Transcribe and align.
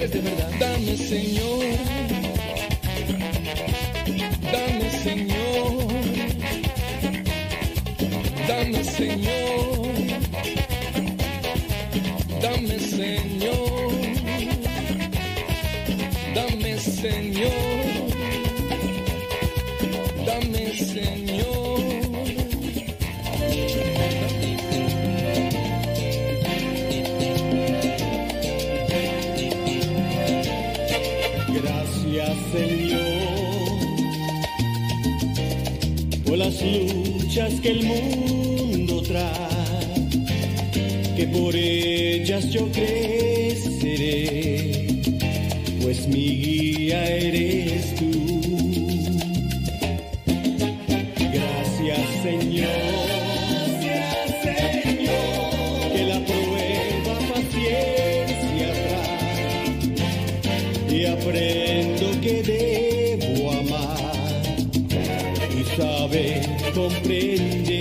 quieres 0.00 0.12
de 0.12 0.20
verdad, 0.30 0.50
dame 0.58 0.96
Señor. 0.96 2.09
las 36.50 36.62
luchas 36.62 37.60
que 37.60 37.70
el 37.70 37.84
mundo 37.84 39.02
trae, 39.02 40.08
que 41.16 41.26
por 41.28 41.54
ellas 41.54 42.50
yo 42.50 42.68
creceré, 42.72 44.08
pues 45.80 46.08
mi 46.08 46.36
guía 46.36 47.06
eres 47.06 47.94
tú. 47.94 48.29
comprender. 66.72 67.79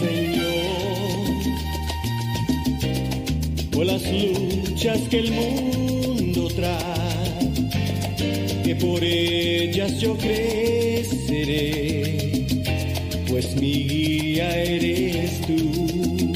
Señor, 0.00 1.42
por 3.72 3.86
las 3.86 4.02
luchas 4.12 5.00
que 5.10 5.18
el 5.20 5.32
mundo 5.32 6.48
trae, 6.48 7.50
que 8.64 8.74
por 8.76 9.02
ellas 9.02 9.98
yo 10.00 10.16
creceré, 10.16 11.66
pues 13.28 13.54
mi 13.56 13.84
guía 13.84 14.56
eres 14.62 15.40
tú. 15.42 16.35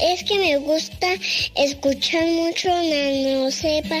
Es 0.00 0.24
que 0.24 0.38
me 0.38 0.56
gusta 0.58 1.08
escuchar 1.56 2.26
mucho 2.26 2.68
Nano 2.68 3.50
Sepa. 3.50 4.00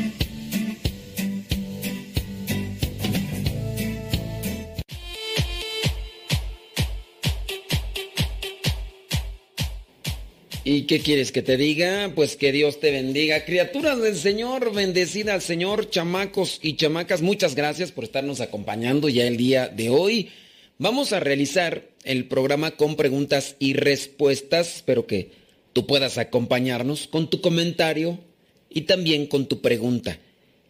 ¿Y 10.73 10.83
qué 10.83 11.01
quieres 11.01 11.33
que 11.33 11.41
te 11.41 11.57
diga? 11.57 12.13
Pues 12.15 12.37
que 12.37 12.53
Dios 12.53 12.79
te 12.79 12.91
bendiga. 12.91 13.43
Criaturas 13.43 13.99
del 14.01 14.15
Señor, 14.15 14.73
bendecida 14.73 15.33
al 15.33 15.41
Señor, 15.41 15.89
chamacos 15.89 16.61
y 16.63 16.77
chamacas, 16.77 17.21
muchas 17.21 17.55
gracias 17.55 17.91
por 17.91 18.05
estarnos 18.05 18.39
acompañando 18.39 19.09
ya 19.09 19.27
el 19.27 19.35
día 19.35 19.67
de 19.67 19.89
hoy. 19.89 20.29
Vamos 20.77 21.11
a 21.11 21.19
realizar 21.19 21.89
el 22.05 22.23
programa 22.23 22.71
con 22.71 22.95
preguntas 22.95 23.57
y 23.59 23.73
respuestas. 23.73 24.77
Espero 24.77 25.07
que 25.07 25.31
tú 25.73 25.85
puedas 25.85 26.17
acompañarnos 26.17 27.07
con 27.07 27.29
tu 27.29 27.41
comentario 27.41 28.17
y 28.69 28.83
también 28.83 29.27
con 29.27 29.47
tu 29.47 29.59
pregunta. 29.59 30.19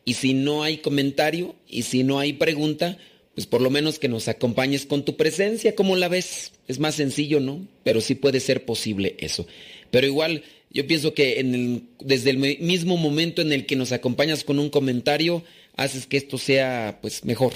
Y 0.04 0.16
si 0.16 0.34
no 0.34 0.64
hay 0.64 0.78
comentario 0.78 1.54
y 1.68 1.84
si 1.84 2.04
no 2.04 2.18
hay 2.18 2.34
pregunta, 2.34 2.98
pues 3.36 3.46
por 3.46 3.62
lo 3.62 3.70
menos 3.70 4.00
que 4.00 4.10
nos 4.10 4.28
acompañes 4.28 4.88
con 4.88 5.06
tu 5.06 5.16
presencia, 5.16 5.76
¿cómo 5.76 5.96
la 5.96 6.08
ves? 6.08 6.54
Es 6.68 6.80
más 6.80 6.96
sencillo, 6.96 7.40
¿no? 7.40 7.68
Pero 7.84 8.02
sí 8.02 8.16
puede 8.16 8.40
ser 8.40 8.66
posible 8.66 9.16
eso. 9.20 9.46
Pero 9.92 10.08
igual, 10.08 10.44
yo 10.72 10.88
pienso 10.88 11.14
que 11.14 11.40
en 11.40 11.54
el- 11.54 11.84
desde 12.00 12.32
el 12.32 12.38
mismo 12.38 12.98
momento 12.98 13.42
en 13.42 13.52
el 13.52 13.66
que 13.66 13.76
nos 13.76 13.92
acompañas 13.92 14.44
con 14.44 14.58
un 14.58 14.70
comentario, 14.70 15.44
haces 15.76 16.08
que 16.08 16.18
esto 16.18 16.38
sea 16.38 17.00
pues 17.02 17.26
mejor. 17.26 17.54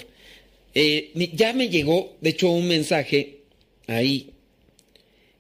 Eh, 0.73 1.11
ya 1.33 1.53
me 1.53 1.69
llegó, 1.69 2.15
de 2.21 2.31
hecho, 2.31 2.51
un 2.51 2.67
mensaje 2.67 3.39
ahí. 3.87 4.31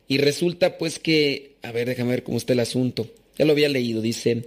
Y 0.07 0.17
resulta 0.19 0.77
pues 0.77 0.99
que, 0.99 1.55
a 1.61 1.71
ver, 1.71 1.87
déjame 1.87 2.11
ver 2.11 2.23
cómo 2.23 2.37
está 2.37 2.53
el 2.53 2.59
asunto. 2.61 3.09
Ya 3.37 3.43
lo 3.45 3.51
había 3.51 3.67
leído, 3.67 4.01
dice, 4.01 4.45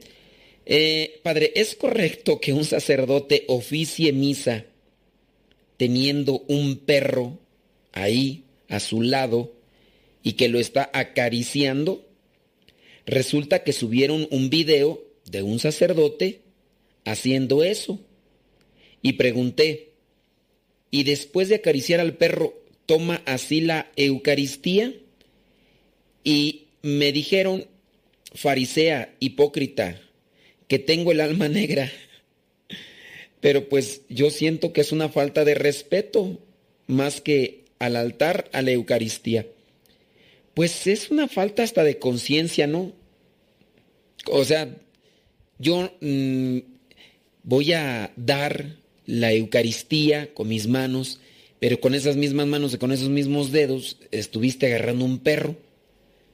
eh, 0.64 1.20
padre, 1.22 1.52
¿es 1.54 1.74
correcto 1.74 2.40
que 2.40 2.54
un 2.54 2.64
sacerdote 2.64 3.44
oficie 3.48 4.12
misa 4.12 4.64
teniendo 5.76 6.44
un 6.48 6.78
perro 6.78 7.38
ahí 7.92 8.44
a 8.68 8.80
su 8.80 9.02
lado 9.02 9.52
y 10.22 10.32
que 10.34 10.48
lo 10.48 10.58
está 10.58 10.90
acariciando? 10.94 12.07
Resulta 13.08 13.64
que 13.64 13.72
subieron 13.72 14.28
un 14.30 14.50
video 14.50 15.02
de 15.24 15.42
un 15.42 15.58
sacerdote 15.58 16.42
haciendo 17.06 17.64
eso. 17.64 17.98
Y 19.00 19.14
pregunté, 19.14 19.92
¿y 20.90 21.04
después 21.04 21.48
de 21.48 21.54
acariciar 21.54 22.00
al 22.00 22.18
perro 22.18 22.52
toma 22.84 23.22
así 23.24 23.62
la 23.62 23.90
Eucaristía? 23.96 24.92
Y 26.22 26.66
me 26.82 27.10
dijeron, 27.12 27.64
farisea, 28.34 29.14
hipócrita, 29.20 29.98
que 30.66 30.78
tengo 30.78 31.10
el 31.10 31.22
alma 31.22 31.48
negra. 31.48 31.90
Pero 33.40 33.70
pues 33.70 34.02
yo 34.10 34.28
siento 34.28 34.74
que 34.74 34.82
es 34.82 34.92
una 34.92 35.08
falta 35.08 35.46
de 35.46 35.54
respeto 35.54 36.38
más 36.86 37.22
que 37.22 37.64
al 37.78 37.96
altar, 37.96 38.50
a 38.52 38.60
la 38.60 38.72
Eucaristía. 38.72 39.46
Pues 40.58 40.88
es 40.88 41.12
una 41.12 41.28
falta 41.28 41.62
hasta 41.62 41.84
de 41.84 42.00
conciencia, 42.00 42.66
¿no? 42.66 42.92
O 44.26 44.44
sea, 44.44 44.76
yo 45.60 45.92
mm, 46.00 46.58
voy 47.44 47.72
a 47.74 48.12
dar 48.16 48.74
la 49.06 49.32
Eucaristía 49.32 50.34
con 50.34 50.48
mis 50.48 50.66
manos, 50.66 51.20
pero 51.60 51.78
con 51.78 51.94
esas 51.94 52.16
mismas 52.16 52.48
manos 52.48 52.74
y 52.74 52.78
con 52.78 52.90
esos 52.90 53.08
mismos 53.08 53.52
dedos 53.52 53.98
estuviste 54.10 54.66
agarrando 54.66 55.04
un 55.04 55.20
perro. 55.20 55.54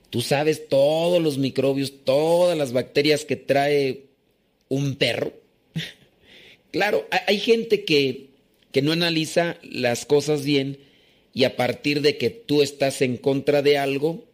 Tú 0.09 0.23
sabes 0.23 0.71
todos 0.71 1.23
los 1.23 1.37
microbios, 1.37 1.93
todas 2.05 2.56
las 2.56 2.73
bacterias 2.73 3.26
que 3.26 3.37
trae 3.37 4.05
un 4.71 4.94
perro. 4.94 5.35
Claro, 6.71 7.06
hay, 7.26 7.38
gente 7.40 7.85
que, 7.85 8.31
que 8.73 8.81
no 8.81 8.93
analiza 8.93 9.59
las 9.62 10.07
cosas 10.07 10.47
bien 10.47 10.78
y 11.35 11.43
a 11.45 11.57
partir 11.57 12.00
de 12.00 12.17
que 12.17 12.31
tú 12.31 12.62
estás 12.62 13.03
en 13.03 13.17
contra 13.17 13.61
de 13.61 13.76
algo, 13.76 14.25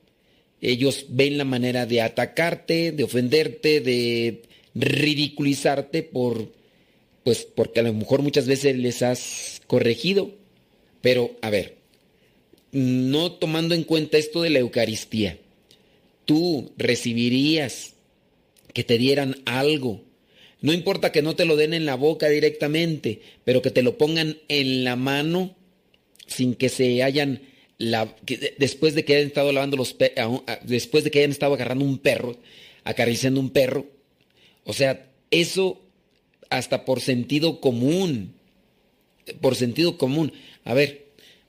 ellos 0.61 1.07
ven 1.09 1.38
la 1.38 1.45
manera 1.45 1.87
de 1.87 2.02
atacarte, 2.02 2.92
de 2.92 3.02
ofenderte, 3.02 3.80
de 3.80 4.42
ridiculizarte 4.75 6.02
por, 6.02 6.52
pues 7.25 7.47
porque 7.47 7.80
a 7.80 7.85
lo 7.85 7.95
mejor 7.95 8.21
muchas 8.21 8.47
veces 8.47 8.76
les 8.76 9.00
has 9.00 9.62
corregido. 9.66 10.33
Pero, 11.00 11.30
a 11.40 11.49
ver, 11.49 11.78
no 12.73 13.33
tomando 13.33 13.75
en 13.75 13.85
cuenta 13.85 14.19
esto 14.19 14.42
de 14.42 14.50
la 14.50 14.59
Eucaristía, 14.59 15.38
tú 16.26 16.73
recibirías 16.76 17.95
que 18.75 18.85
te 18.85 18.99
dieran 18.99 19.37
algo. 19.47 20.02
No 20.61 20.75
importa 20.75 21.11
que 21.11 21.23
no 21.23 21.35
te 21.35 21.47
lo 21.47 21.57
den 21.57 21.73
en 21.73 21.87
la 21.87 21.95
boca 21.95 22.28
directamente, 22.28 23.23
pero 23.45 23.62
que 23.62 23.71
te 23.71 23.83
lo 23.83 23.97
pongan 23.97 24.37
en 24.49 24.85
la 24.85 24.97
mano 24.97 25.57
sin 26.30 26.54
que 26.54 26.68
se 26.68 27.02
hayan 27.02 27.42
después 28.58 28.94
de 28.94 29.04
que 29.04 29.16
hayan 29.16 29.28
estado 29.28 29.52
lavando 29.52 29.76
los 29.76 29.96
después 30.62 31.04
de 31.04 31.10
que 31.10 31.18
hayan 31.18 31.30
estado 31.30 31.54
agarrando 31.54 31.84
un 31.84 31.99
perro, 31.99 32.38
acariciando 32.84 33.40
un 33.40 33.50
perro. 33.50 33.87
O 34.64 34.72
sea, 34.72 35.10
eso 35.30 35.80
hasta 36.50 36.84
por 36.84 37.00
sentido 37.00 37.60
común. 37.60 38.34
Por 39.40 39.56
sentido 39.56 39.96
común. 39.96 40.32
A 40.64 40.75
ver, 40.75 41.06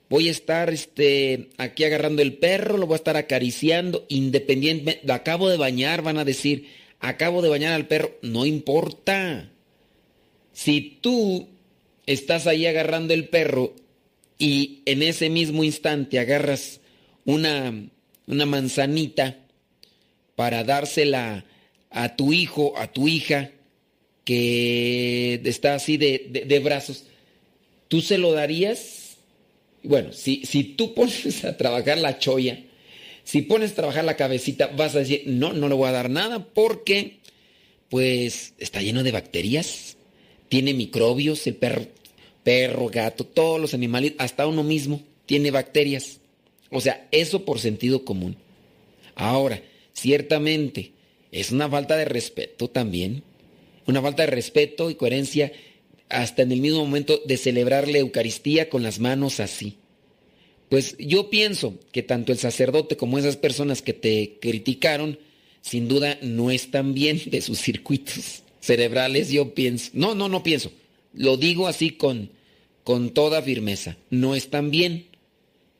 voy 0.08 0.28
a 0.28 0.30
estar 0.30 0.70
este, 0.70 1.50
aquí 1.58 1.84
agarrando 1.84 2.22
el 2.22 2.34
perro, 2.34 2.78
lo 2.78 2.86
voy 2.86 2.94
a 2.94 2.96
estar 2.96 3.16
acariciando, 3.16 4.06
independientemente, 4.08 5.06
lo 5.06 5.14
acabo 5.14 5.48
de 5.48 5.56
bañar, 5.56 6.02
van 6.02 6.18
a 6.18 6.24
decir, 6.24 6.68
acabo 7.00 7.42
de 7.42 7.48
bañar 7.48 7.72
al 7.72 7.88
perro, 7.88 8.12
no 8.22 8.46
importa. 8.46 9.50
Si 10.52 10.98
tú 11.00 11.48
estás 12.06 12.46
ahí 12.46 12.66
agarrando 12.66 13.14
el 13.14 13.28
perro 13.28 13.74
y 14.38 14.82
en 14.86 15.02
ese 15.02 15.30
mismo 15.30 15.64
instante 15.64 16.18
agarras 16.18 16.80
una, 17.24 17.88
una 18.26 18.46
manzanita 18.46 19.38
para 20.34 20.64
dársela 20.64 21.44
a 21.90 22.16
tu 22.16 22.32
hijo, 22.32 22.74
a 22.78 22.92
tu 22.92 23.08
hija, 23.08 23.50
que 24.24 25.40
está 25.44 25.74
así 25.74 25.96
de, 25.96 26.44
de- 26.46 26.58
brazos, 26.60 27.04
¿tú 27.88 28.00
se 28.00 28.18
lo 28.18 28.32
darías? 28.32 29.16
Bueno, 29.82 30.12
si, 30.12 30.44
si 30.44 30.64
tú 30.64 30.94
pones 30.94 31.44
a 31.44 31.56
trabajar 31.56 31.98
la 31.98 32.18
choya, 32.18 32.62
si 33.24 33.42
pones 33.42 33.72
a 33.72 33.76
trabajar 33.76 34.04
la 34.04 34.16
cabecita, 34.16 34.68
vas 34.68 34.94
a 34.96 35.00
decir, 35.00 35.24
no, 35.26 35.52
no 35.52 35.68
le 35.68 35.74
voy 35.74 35.88
a 35.88 35.92
dar 35.92 36.10
nada 36.10 36.44
porque, 36.44 37.18
pues, 37.88 38.54
está 38.58 38.80
lleno 38.82 39.02
de 39.02 39.12
bacterias, 39.12 39.96
tiene 40.48 40.74
microbios, 40.74 41.46
el 41.46 41.54
perro, 41.56 41.86
perro, 42.44 42.88
gato, 42.88 43.24
todos 43.24 43.60
los 43.60 43.74
animales, 43.74 44.14
hasta 44.18 44.46
uno 44.46 44.62
mismo 44.62 45.02
tiene 45.26 45.50
bacterias. 45.50 46.20
O 46.70 46.80
sea, 46.80 47.06
eso 47.10 47.44
por 47.44 47.58
sentido 47.58 48.04
común. 48.04 48.36
Ahora, 49.14 49.62
ciertamente, 49.92 50.92
es 51.30 51.50
una 51.52 51.68
falta 51.68 51.96
de 51.96 52.04
respeto 52.04 52.68
también, 52.68 53.22
una 53.86 54.00
falta 54.00 54.22
de 54.22 54.30
respeto 54.30 54.90
y 54.90 54.94
coherencia 54.94 55.52
hasta 56.08 56.42
en 56.42 56.52
el 56.52 56.60
mismo 56.60 56.84
momento 56.84 57.20
de 57.24 57.36
celebrar 57.36 57.88
la 57.88 57.98
Eucaristía 57.98 58.68
con 58.68 58.82
las 58.82 59.00
manos 59.00 59.40
así. 59.40 59.76
Pues 60.68 60.96
yo 60.98 61.30
pienso 61.30 61.78
que 61.90 62.02
tanto 62.02 62.32
el 62.32 62.38
sacerdote 62.38 62.96
como 62.96 63.18
esas 63.18 63.36
personas 63.36 63.82
que 63.82 63.92
te 63.92 64.38
criticaron, 64.40 65.18
sin 65.60 65.88
duda 65.88 66.18
no 66.22 66.50
están 66.50 66.94
bien 66.94 67.20
de 67.26 67.40
sus 67.42 67.58
circuitos 67.58 68.42
cerebrales, 68.60 69.30
yo 69.30 69.54
pienso. 69.54 69.90
No, 69.94 70.14
no, 70.14 70.28
no 70.28 70.42
pienso. 70.42 70.72
Lo 71.14 71.36
digo 71.36 71.66
así 71.66 71.90
con, 71.90 72.30
con 72.84 73.10
toda 73.10 73.42
firmeza. 73.42 73.96
No 74.10 74.34
están 74.34 74.70
bien. 74.70 75.06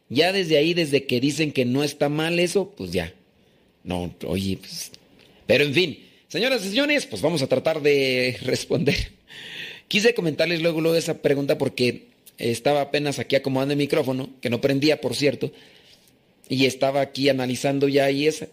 Ya 0.08 0.32
desde 0.32 0.58
ahí, 0.58 0.74
desde 0.74 1.06
que 1.06 1.20
dicen 1.20 1.52
que 1.52 1.64
no 1.64 1.84
está 1.84 2.08
mal 2.08 2.38
eso, 2.38 2.72
pues 2.76 2.92
ya. 2.92 3.14
No, 3.84 4.14
oye, 4.26 4.58
pues. 4.58 4.92
Pero 5.46 5.64
en 5.64 5.74
fin, 5.74 5.98
señoras 6.28 6.64
y 6.64 6.68
señores, 6.68 7.06
pues 7.06 7.22
vamos 7.22 7.42
a 7.42 7.46
tratar 7.46 7.82
de 7.82 8.38
responder. 8.42 9.12
Quise 9.88 10.14
comentarles 10.14 10.62
luego, 10.62 10.80
luego 10.80 10.96
esa 10.96 11.20
pregunta 11.20 11.58
porque 11.58 12.06
estaba 12.38 12.80
apenas 12.80 13.18
aquí 13.18 13.36
acomodando 13.36 13.72
el 13.72 13.78
micrófono, 13.78 14.30
que 14.40 14.50
no 14.50 14.60
prendía, 14.60 15.00
por 15.00 15.14
cierto, 15.14 15.52
y 16.48 16.66
estaba 16.66 17.00
aquí 17.00 17.28
analizando 17.28 17.88
ya 17.88 18.10
y 18.10 18.26
esa. 18.26 18.48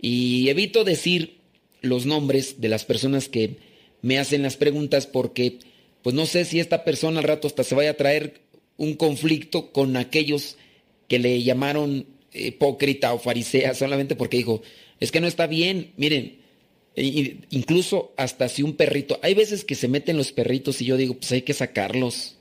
Y 0.00 0.48
evito 0.48 0.84
decir 0.84 1.36
los 1.80 2.06
nombres 2.06 2.60
de 2.60 2.68
las 2.68 2.84
personas 2.84 3.28
que 3.28 3.56
me 4.02 4.18
hacen 4.18 4.42
las 4.42 4.56
preguntas 4.56 5.06
porque, 5.06 5.58
pues 6.02 6.14
no 6.14 6.26
sé 6.26 6.44
si 6.44 6.60
esta 6.60 6.84
persona 6.84 7.20
al 7.20 7.24
rato 7.24 7.46
hasta 7.46 7.64
se 7.64 7.74
vaya 7.74 7.90
a 7.90 7.96
traer 7.96 8.40
un 8.76 8.94
conflicto 8.94 9.72
con 9.72 9.96
aquellos 9.96 10.56
que 11.08 11.18
le 11.18 11.42
llamaron 11.42 12.06
hipócrita 12.32 13.12
o 13.12 13.18
farisea 13.18 13.74
solamente 13.76 14.16
porque 14.16 14.38
dijo, 14.38 14.62
es 15.00 15.12
que 15.12 15.20
no 15.20 15.26
está 15.26 15.46
bien, 15.46 15.92
miren, 15.96 16.38
incluso 16.94 18.12
hasta 18.16 18.48
si 18.48 18.62
un 18.62 18.74
perrito, 18.74 19.18
hay 19.22 19.34
veces 19.34 19.64
que 19.64 19.74
se 19.74 19.88
meten 19.88 20.16
los 20.16 20.32
perritos 20.32 20.80
y 20.80 20.86
yo 20.86 20.96
digo, 20.96 21.14
pues 21.14 21.32
hay 21.32 21.42
que 21.42 21.54
sacarlos, 21.54 22.36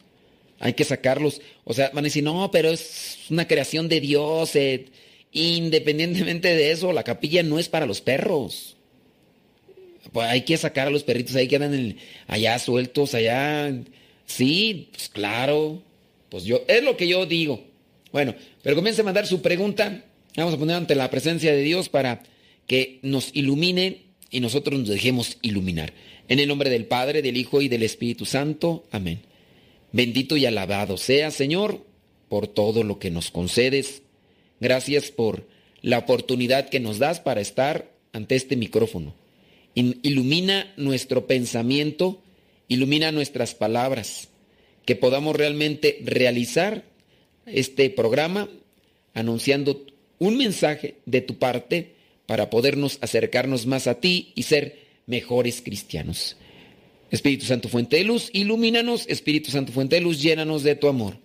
hay 0.60 0.74
que 0.74 0.84
sacarlos, 0.84 1.42
o 1.64 1.74
sea, 1.74 1.90
van 1.90 2.06
a 2.06 2.08
decir, 2.08 2.24
no, 2.24 2.50
pero 2.52 2.70
es 2.70 3.18
una 3.30 3.48
creación 3.48 3.88
de 3.88 4.02
Dios, 4.02 4.56
eh, 4.56 4.88
independientemente 5.32 6.54
de 6.54 6.72
eso, 6.72 6.92
la 6.94 7.04
capilla 7.04 7.44
no 7.44 7.60
es 7.60 7.70
para 7.70 7.86
los 7.86 8.02
perros. 8.02 8.78
Pues 10.12 10.28
hay 10.28 10.42
que 10.42 10.58
sacar 10.58 10.88
a 10.88 10.92
los 10.92 11.04
perritos, 11.04 11.36
ahí 11.36 11.48
quedan 11.48 11.96
allá 12.28 12.60
sueltos, 12.60 13.14
allá. 13.14 13.74
Sí, 14.26 14.90
pues 14.92 15.10
claro. 15.10 15.82
Pues 16.30 16.44
yo, 16.44 16.62
es 16.68 16.84
lo 16.84 16.98
que 16.98 17.08
yo 17.08 17.26
digo. 17.26 17.64
Bueno, 18.12 18.36
pero 18.62 18.76
comience 18.76 19.02
a 19.02 19.06
mandar 19.06 19.28
su 19.28 19.42
pregunta. 19.42 20.04
Vamos 20.36 20.54
a 20.54 20.58
poner 20.58 20.76
ante 20.76 20.96
la 20.96 21.10
presencia 21.10 21.52
de 21.54 21.62
Dios 21.62 21.90
para 21.90 22.24
que 22.68 23.00
nos 23.02 23.32
ilumine 23.34 24.04
y 24.30 24.40
nosotros 24.40 24.80
nos 24.80 24.90
dejemos 24.90 25.38
iluminar. 25.42 25.94
En 26.30 26.40
el 26.40 26.48
nombre 26.48 26.70
del 26.70 26.86
Padre, 26.86 27.22
del 27.22 27.38
Hijo 27.38 27.62
y 27.62 27.68
del 27.68 27.84
Espíritu 27.84 28.26
Santo. 28.26 28.86
Amén. 28.92 29.20
Bendito 29.92 30.38
y 30.38 30.46
alabado 30.46 30.98
sea, 30.98 31.32
Señor, 31.32 31.86
por 32.30 32.48
todo 32.48 32.84
lo 32.84 32.98
que 32.98 33.12
nos 33.12 33.30
concedes. 33.30 34.04
Gracias 34.62 35.12
por 35.12 35.48
la 35.82 35.98
oportunidad 35.98 36.70
que 36.70 36.80
nos 36.80 36.98
das 36.98 37.20
para 37.20 37.42
estar 37.42 37.92
ante 38.14 38.36
este 38.36 38.56
micrófono. 38.56 39.14
Ilumina 39.74 40.74
nuestro 40.78 41.28
pensamiento, 41.28 42.22
ilumina 42.68 43.12
nuestras 43.12 43.56
palabras, 43.56 44.30
que 44.86 44.96
podamos 44.96 45.36
realmente 45.36 46.00
realizar 46.04 46.84
este 47.46 47.90
programa 47.90 48.50
anunciando 49.14 49.86
un 50.20 50.38
mensaje 50.38 50.96
de 51.06 51.22
tu 51.22 51.38
parte 51.38 51.96
para 52.26 52.50
podernos 52.50 52.98
acercarnos 53.02 53.66
más 53.66 53.88
a 53.88 54.00
ti 54.00 54.32
y 54.36 54.44
ser 54.44 54.80
mejores 55.06 55.62
cristianos. 55.62 56.38
Espíritu 57.10 57.46
Santo 57.46 57.68
Fuente 57.68 57.98
de 57.98 58.06
Luz, 58.06 58.30
ilumínanos, 58.32 59.06
Espíritu 59.08 59.52
Santo 59.52 59.74
Fuente 59.74 59.96
de 59.96 60.02
Luz, 60.02 60.22
llénanos 60.22 60.64
de 60.64 60.76
tu 60.76 60.88
amor. 60.88 61.18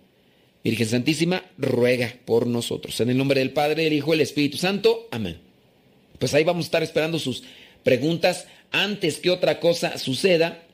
Virgen 0.64 0.88
Santísima, 0.88 1.44
ruega 1.58 2.16
por 2.24 2.48
nosotros. 2.48 3.00
En 3.00 3.10
el 3.10 3.16
nombre 3.16 3.38
del 3.38 3.52
Padre, 3.52 3.84
del 3.84 3.92
Hijo 3.92 4.10
del 4.10 4.22
Espíritu 4.22 4.56
Santo. 4.56 5.06
Amén. 5.12 5.38
Pues 6.18 6.34
ahí 6.34 6.42
vamos 6.42 6.64
a 6.64 6.68
estar 6.68 6.82
esperando 6.82 7.20
sus 7.20 7.44
preguntas. 7.86 8.48
Antes 8.72 9.20
que 9.20 9.30
otra 9.30 9.60
cosa 9.60 9.96
suceda, 9.96 10.66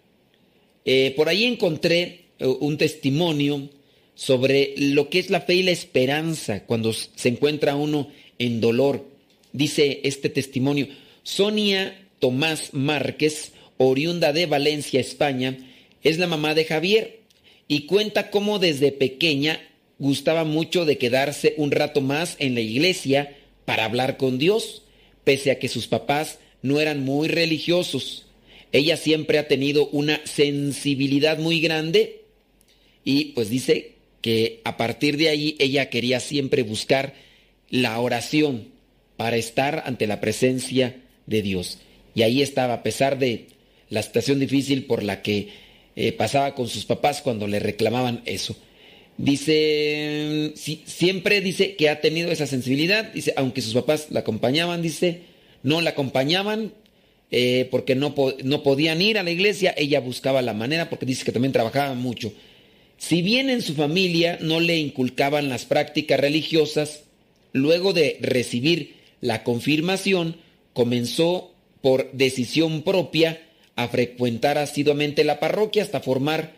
eh, 0.87 1.13
por 1.15 1.29
ahí 1.29 1.45
encontré 1.45 2.25
eh, 2.39 2.47
un 2.47 2.79
testimonio 2.79 3.69
sobre 4.15 4.73
lo 4.79 5.11
que 5.11 5.19
es 5.19 5.29
la 5.29 5.43
fe 5.43 5.57
y 5.57 5.63
la 5.63 5.73
esperanza 5.73 6.65
cuando 6.65 6.95
se 6.95 7.29
encuentra 7.29 7.77
uno 7.77 8.09
en 8.39 8.63
dolor. 8.63 9.07
Dice 9.53 10.01
este 10.05 10.31
testimonio, 10.31 10.89
Sonia 11.23 12.09
Tomás 12.19 12.71
Márquez, 12.73 13.53
oriunda 13.77 14.33
de 14.33 14.47
Valencia, 14.47 14.99
España, 14.99 15.59
es 16.03 16.19
la 16.19 16.27
mamá 16.27 16.55
de 16.55 16.65
Javier 16.65 17.21
y 17.69 17.83
cuenta 17.83 18.31
cómo 18.31 18.59
desde 18.59 18.91
pequeña 18.91 19.61
gustaba 19.99 20.45
mucho 20.45 20.87
de 20.87 20.97
quedarse 20.97 21.53
un 21.59 21.73
rato 21.73 22.01
más 22.01 22.37
en 22.39 22.55
la 22.55 22.61
iglesia 22.61 23.37
para 23.67 23.85
hablar 23.85 24.17
con 24.17 24.39
Dios, 24.39 24.83
pese 25.25 25.51
a 25.51 25.59
que 25.59 25.69
sus 25.69 25.89
papás 25.89 26.39
no 26.63 26.81
eran 26.81 27.05
muy 27.05 27.29
religiosos. 27.29 28.27
Ella 28.73 28.97
siempre 28.97 29.39
ha 29.39 29.49
tenido 29.49 29.89
una 29.89 30.21
sensibilidad 30.25 31.39
muy 31.39 31.61
grande 31.61 32.23
y 33.05 33.27
pues 33.27 33.51
dice 33.51 33.93
que 34.21 34.61
a 34.65 34.77
partir 34.77 35.17
de 35.17 35.29
ahí 35.29 35.57
ella 35.59 35.91
quería 35.91 36.21
siempre 36.21 36.63
buscar 36.63 37.15
la 37.69 37.99
oración 37.99 38.69
para 39.17 39.37
estar 39.37 39.83
ante 39.87 40.07
la 40.07 40.21
presencia 40.21 40.97
de 41.27 41.43
Dios. 41.43 41.79
Y 42.15 42.23
ahí 42.23 42.43
estaba, 42.43 42.75
a 42.75 42.83
pesar 42.83 43.19
de 43.19 43.47
la 43.91 44.03
situación 44.03 44.39
difícil 44.39 44.85
por 44.85 45.03
la 45.03 45.23
que 45.23 45.49
eh, 45.97 46.13
pasaba 46.13 46.55
con 46.55 46.69
sus 46.69 46.85
papás 46.85 47.21
cuando 47.21 47.47
le 47.47 47.59
reclamaban 47.59 48.23
eso. 48.25 48.57
Dice, 49.19 50.53
siempre 50.55 51.41
dice 51.43 51.77
que 51.77 51.91
ha 51.91 52.01
tenido 52.01 52.31
esa 52.31 52.47
sensibilidad, 52.47 53.13
dice, 53.13 53.35
aunque 53.37 53.61
sus 53.61 53.75
papás 53.75 54.07
la 54.11 54.21
acompañaban, 54.21 54.81
dice, 54.81 55.21
no 55.63 55.81
la 55.81 55.91
acompañaban 55.91 56.73
eh, 57.31 57.67
porque 57.71 57.95
no, 57.95 58.15
no 58.45 58.63
podían 58.63 59.01
ir 59.01 59.19
a 59.19 59.23
la 59.23 59.31
iglesia, 59.31 59.75
ella 59.77 60.01
buscaba 60.01 60.43
la 60.43 60.53
manera 60.53 60.91
porque 60.91 61.07
dice 61.07 61.25
que 61.25 61.33
también 61.33 61.53
trabajaba 61.53 61.95
mucho. 61.95 62.33
Si 62.99 63.23
bien 63.23 63.51
en 63.51 63.63
su 63.63 63.75
familia 63.75 64.39
no 64.41 64.61
le 64.61 64.79
inculcaban 64.79 65.49
las 65.49 65.65
prácticas 65.65 66.21
religiosas, 66.21 67.05
luego 67.53 67.93
de 67.93 68.19
recibir 68.21 68.97
la 69.21 69.45
confirmación, 69.45 70.37
comenzó 70.73 71.53
por 71.81 72.13
decisión 72.13 72.83
propia 72.83 73.41
a 73.77 73.89
frecuentar 73.89 74.59
asiduamente 74.59 75.25
la 75.25 75.41
parroquia 75.41 75.83
hasta 75.83 76.01
formar 76.01 76.53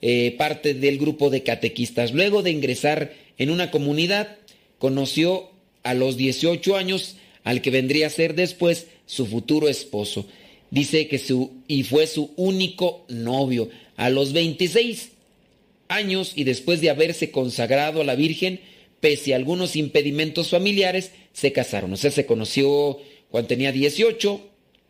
eh, 0.00 0.34
parte 0.38 0.74
del 0.74 0.98
grupo 0.98 1.30
de 1.30 1.42
catequistas. 1.42 2.12
Luego 2.12 2.42
de 2.42 2.50
ingresar 2.50 3.12
en 3.38 3.50
una 3.50 3.70
comunidad, 3.70 4.36
conoció 4.78 5.50
a 5.82 5.94
los 5.94 6.16
18 6.16 6.76
años 6.76 7.16
al 7.48 7.62
que 7.62 7.70
vendría 7.70 8.08
a 8.08 8.10
ser 8.10 8.34
después 8.34 8.88
su 9.06 9.24
futuro 9.24 9.70
esposo. 9.70 10.26
Dice 10.70 11.08
que 11.08 11.18
su 11.18 11.62
y 11.66 11.82
fue 11.82 12.06
su 12.06 12.30
único 12.36 13.06
novio. 13.08 13.70
A 13.96 14.10
los 14.10 14.34
26 14.34 15.12
años 15.88 16.32
y 16.36 16.44
después 16.44 16.82
de 16.82 16.90
haberse 16.90 17.30
consagrado 17.30 18.02
a 18.02 18.04
la 18.04 18.16
Virgen, 18.16 18.60
pese 19.00 19.32
a 19.32 19.36
algunos 19.36 19.76
impedimentos 19.76 20.50
familiares, 20.50 21.12
se 21.32 21.50
casaron. 21.52 21.90
O 21.94 21.96
sea, 21.96 22.10
se 22.10 22.26
conoció 22.26 22.98
cuando 23.30 23.48
tenía 23.48 23.72
18, 23.72 24.40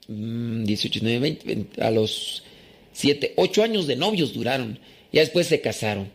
18, 0.08 1.00
20, 1.04 1.66
a 1.80 1.92
los 1.92 2.42
7, 2.92 3.34
8 3.36 3.62
años 3.62 3.86
de 3.86 3.94
novios 3.94 4.34
duraron. 4.34 4.80
Ya 5.12 5.20
después 5.20 5.46
se 5.46 5.60
casaron. 5.60 6.10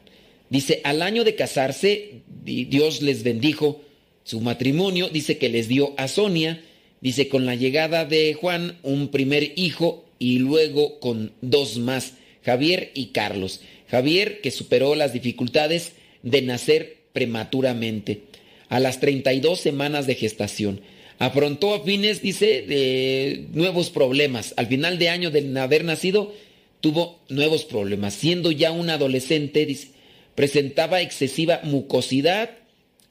Dice, 0.50 0.82
al 0.84 1.04
año 1.04 1.24
de 1.24 1.36
casarse, 1.36 2.22
Dios 2.44 3.02
les 3.02 3.24
bendijo 3.24 3.80
su 4.24 4.42
matrimonio. 4.42 5.10
Dice 5.10 5.38
que 5.38 5.50
les 5.50 5.68
dio 5.68 5.94
a 5.98 6.08
Sonia. 6.08 6.62
Dice, 7.02 7.28
con 7.28 7.46
la 7.46 7.56
llegada 7.56 8.06
de 8.06 8.34
Juan, 8.34 8.78
un 8.82 9.10
primer 9.10 9.54
hijo 9.58 10.06
y 10.20 10.40
luego 10.40 11.00
con 11.00 11.34
dos 11.42 11.78
más, 11.78 12.14
Javier 12.46 12.92
y 12.94 13.08
Carlos. 13.08 13.60
Javier, 13.90 14.40
que 14.42 14.52
superó 14.52 14.96
las 14.96 15.12
dificultades 15.12 15.94
de 16.22 16.42
nacer 16.42 16.98
prematuramente 17.12 18.22
a 18.70 18.80
las 18.80 19.00
32 19.02 19.60
semanas 19.60 20.08
de 20.08 20.16
gestación. 20.16 20.80
Afrontó 21.20 21.74
a 21.74 21.84
fines, 21.84 22.22
dice, 22.22 22.64
de 22.64 23.48
nuevos 23.54 23.90
problemas. 23.90 24.54
Al 24.58 24.68
final 24.68 24.98
de 24.98 25.10
año 25.10 25.30
de 25.30 25.60
haber 25.60 25.84
nacido, 25.84 26.34
tuvo 26.80 27.20
nuevos 27.30 27.66
problemas. 27.66 28.14
Siendo 28.14 28.52
ya 28.52 28.72
un 28.72 28.90
adolescente, 28.90 29.66
dice, 29.66 29.90
presentaba 30.36 31.02
excesiva 31.02 31.60
mucosidad 31.64 32.50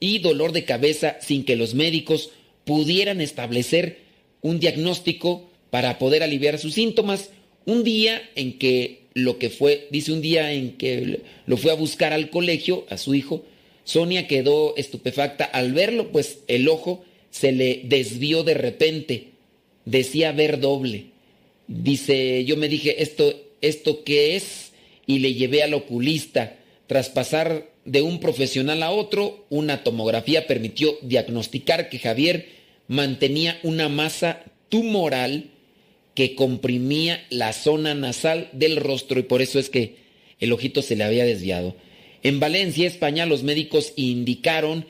y 0.03 0.19
dolor 0.19 0.51
de 0.51 0.65
cabeza 0.65 1.15
sin 1.21 1.45
que 1.45 1.55
los 1.55 1.75
médicos 1.75 2.31
pudieran 2.65 3.21
establecer 3.21 3.99
un 4.41 4.59
diagnóstico 4.59 5.49
para 5.69 5.97
poder 5.97 6.23
aliviar 6.23 6.59
sus 6.59 6.73
síntomas. 6.73 7.29
Un 7.65 7.85
día 7.85 8.21
en 8.35 8.59
que 8.59 9.03
lo 9.13 9.39
que 9.39 9.49
fue, 9.49 9.87
dice 9.91 10.11
un 10.11 10.21
día 10.21 10.51
en 10.51 10.73
que 10.73 11.21
lo 11.45 11.55
fue 11.55 11.71
a 11.71 11.75
buscar 11.75 12.11
al 12.11 12.29
colegio, 12.29 12.85
a 12.89 12.97
su 12.97 13.15
hijo, 13.15 13.45
Sonia 13.85 14.27
quedó 14.27 14.75
estupefacta 14.75 15.45
al 15.45 15.71
verlo, 15.71 16.11
pues 16.11 16.39
el 16.49 16.67
ojo 16.67 17.05
se 17.31 17.53
le 17.53 17.83
desvió 17.85 18.43
de 18.43 18.55
repente, 18.55 19.27
decía 19.85 20.33
ver 20.33 20.59
doble. 20.59 21.05
Dice, 21.69 22.43
yo 22.43 22.57
me 22.57 22.67
dije, 22.67 23.01
¿esto, 23.01 23.41
esto 23.61 24.03
qué 24.03 24.35
es? 24.35 24.73
Y 25.07 25.19
le 25.19 25.33
llevé 25.33 25.63
al 25.63 25.73
oculista. 25.73 26.57
Tras 26.93 27.09
pasar 27.09 27.71
de 27.85 28.03
un 28.03 28.19
profesional 28.19 28.83
a 28.83 28.91
otro, 28.91 29.47
una 29.49 29.83
tomografía 29.83 30.45
permitió 30.45 30.95
diagnosticar 31.01 31.89
que 31.89 31.97
Javier 31.97 32.49
mantenía 32.87 33.59
una 33.63 33.89
masa 33.89 34.43
tumoral 34.69 35.49
que 36.13 36.35
comprimía 36.35 37.25
la 37.31 37.51
zona 37.51 37.95
nasal 37.95 38.47
del 38.53 38.75
rostro 38.75 39.19
y 39.19 39.23
por 39.23 39.41
eso 39.41 39.57
es 39.57 39.71
que 39.71 39.95
el 40.39 40.51
ojito 40.53 40.83
se 40.83 40.95
le 40.95 41.03
había 41.03 41.25
desviado. 41.25 41.75
En 42.21 42.39
Valencia, 42.39 42.85
España, 42.85 43.25
los 43.25 43.41
médicos 43.41 43.93
indicaron 43.95 44.85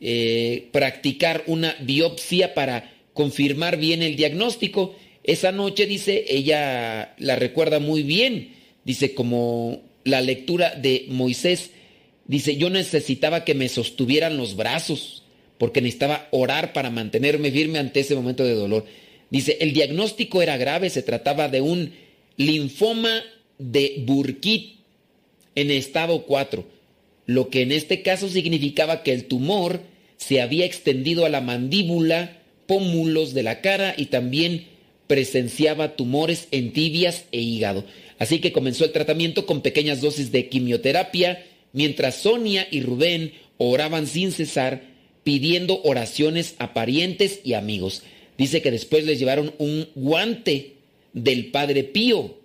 eh, 0.00 0.70
practicar 0.72 1.44
una 1.46 1.76
biopsia 1.82 2.54
para 2.54 2.94
confirmar 3.12 3.76
bien 3.76 4.02
el 4.02 4.16
diagnóstico. 4.16 4.96
Esa 5.22 5.52
noche, 5.52 5.84
dice, 5.84 6.24
ella 6.30 7.14
la 7.18 7.36
recuerda 7.36 7.78
muy 7.78 8.04
bien, 8.04 8.54
dice, 8.86 9.12
como 9.12 9.91
la 10.04 10.20
lectura 10.20 10.74
de 10.74 11.06
Moisés, 11.08 11.70
dice, 12.26 12.56
yo 12.56 12.70
necesitaba 12.70 13.44
que 13.44 13.54
me 13.54 13.68
sostuvieran 13.68 14.36
los 14.36 14.56
brazos, 14.56 15.22
porque 15.58 15.80
necesitaba 15.80 16.28
orar 16.30 16.72
para 16.72 16.90
mantenerme 16.90 17.50
firme 17.50 17.78
ante 17.78 18.00
ese 18.00 18.14
momento 18.14 18.44
de 18.44 18.54
dolor. 18.54 18.84
Dice, 19.30 19.58
el 19.60 19.72
diagnóstico 19.72 20.42
era 20.42 20.56
grave, 20.56 20.90
se 20.90 21.02
trataba 21.02 21.48
de 21.48 21.60
un 21.60 21.92
linfoma 22.36 23.22
de 23.58 24.02
Burkitt 24.04 24.80
en 25.54 25.70
estado 25.70 26.24
4, 26.24 26.66
lo 27.26 27.48
que 27.48 27.62
en 27.62 27.72
este 27.72 28.02
caso 28.02 28.28
significaba 28.28 29.02
que 29.02 29.12
el 29.12 29.26
tumor 29.26 29.80
se 30.16 30.40
había 30.40 30.64
extendido 30.64 31.26
a 31.26 31.28
la 31.28 31.40
mandíbula, 31.40 32.38
pómulos 32.66 33.34
de 33.34 33.42
la 33.42 33.60
cara 33.60 33.94
y 33.96 34.06
también 34.06 34.66
presenciaba 35.06 35.96
tumores 35.96 36.48
en 36.52 36.72
tibias 36.72 37.24
e 37.32 37.40
hígado. 37.40 37.84
Así 38.22 38.38
que 38.38 38.52
comenzó 38.52 38.84
el 38.84 38.92
tratamiento 38.92 39.46
con 39.46 39.62
pequeñas 39.62 40.00
dosis 40.00 40.30
de 40.30 40.48
quimioterapia, 40.48 41.44
mientras 41.72 42.22
Sonia 42.22 42.68
y 42.70 42.80
Rubén 42.80 43.32
oraban 43.58 44.06
sin 44.06 44.30
cesar, 44.30 44.84
pidiendo 45.24 45.82
oraciones 45.82 46.54
a 46.58 46.72
parientes 46.72 47.40
y 47.42 47.54
amigos. 47.54 48.04
Dice 48.38 48.62
que 48.62 48.70
después 48.70 49.06
les 49.06 49.18
llevaron 49.18 49.52
un 49.58 49.88
guante 49.96 50.74
del 51.12 51.46
Padre 51.46 51.82
Pío 51.82 52.38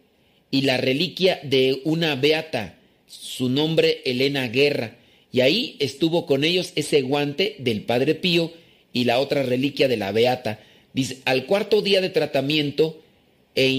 y 0.50 0.62
la 0.62 0.78
reliquia 0.78 1.40
de 1.44 1.80
una 1.84 2.16
beata, 2.16 2.80
su 3.06 3.48
nombre 3.48 4.02
Elena 4.04 4.48
Guerra. 4.48 4.98
Y 5.32 5.42
ahí 5.42 5.76
estuvo 5.78 6.26
con 6.26 6.44
ellos 6.44 6.72
ese 6.74 7.04
guante 7.04 7.56
del 7.60 7.84
Padre 7.84 8.16
Pío 8.16 8.52
y 8.94 9.04
la 9.04 9.20
otra 9.20 9.44
reliquia 9.44 9.88
de 9.88 9.98
la 9.98 10.12
beata. 10.12 10.60
Dice, 10.94 11.20
al 11.26 11.46
cuarto 11.46 11.84
día 11.84 12.02
de 12.02 12.10
tratamiento 12.10 13.00
e, 13.54 13.70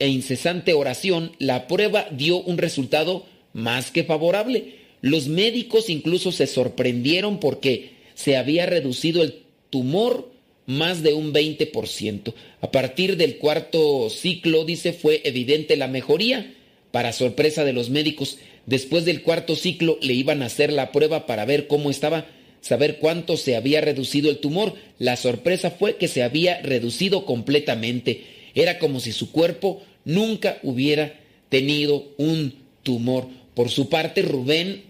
e 0.00 0.08
incesante 0.08 0.74
oración, 0.74 1.32
la 1.38 1.68
prueba 1.68 2.08
dio 2.10 2.38
un 2.42 2.58
resultado 2.58 3.26
más 3.52 3.90
que 3.90 4.02
favorable. 4.02 4.80
Los 5.02 5.28
médicos 5.28 5.88
incluso 5.88 6.32
se 6.32 6.46
sorprendieron 6.46 7.38
porque 7.38 7.92
se 8.14 8.36
había 8.36 8.66
reducido 8.66 9.22
el 9.22 9.42
tumor 9.70 10.30
más 10.66 11.02
de 11.02 11.14
un 11.14 11.32
20%. 11.32 12.34
A 12.60 12.70
partir 12.70 13.16
del 13.16 13.38
cuarto 13.38 14.08
ciclo, 14.10 14.64
dice, 14.64 14.92
fue 14.92 15.20
evidente 15.24 15.76
la 15.76 15.88
mejoría. 15.88 16.54
Para 16.92 17.12
sorpresa 17.12 17.64
de 17.64 17.72
los 17.72 17.90
médicos, 17.90 18.38
después 18.66 19.04
del 19.04 19.22
cuarto 19.22 19.54
ciclo 19.56 19.98
le 20.00 20.14
iban 20.14 20.42
a 20.42 20.46
hacer 20.46 20.72
la 20.72 20.92
prueba 20.92 21.26
para 21.26 21.44
ver 21.44 21.66
cómo 21.66 21.90
estaba, 21.90 22.26
saber 22.60 22.98
cuánto 22.98 23.36
se 23.36 23.56
había 23.56 23.80
reducido 23.80 24.30
el 24.30 24.38
tumor. 24.38 24.74
La 24.98 25.16
sorpresa 25.16 25.70
fue 25.70 25.96
que 25.96 26.08
se 26.08 26.22
había 26.22 26.60
reducido 26.62 27.26
completamente. 27.26 28.24
Era 28.54 28.78
como 28.78 29.00
si 29.00 29.12
su 29.12 29.30
cuerpo 29.30 29.82
nunca 30.04 30.58
hubiera 30.62 31.20
tenido 31.48 32.08
un 32.16 32.54
tumor. 32.82 33.28
Por 33.54 33.68
su 33.68 33.88
parte, 33.88 34.22
Rubén, 34.22 34.82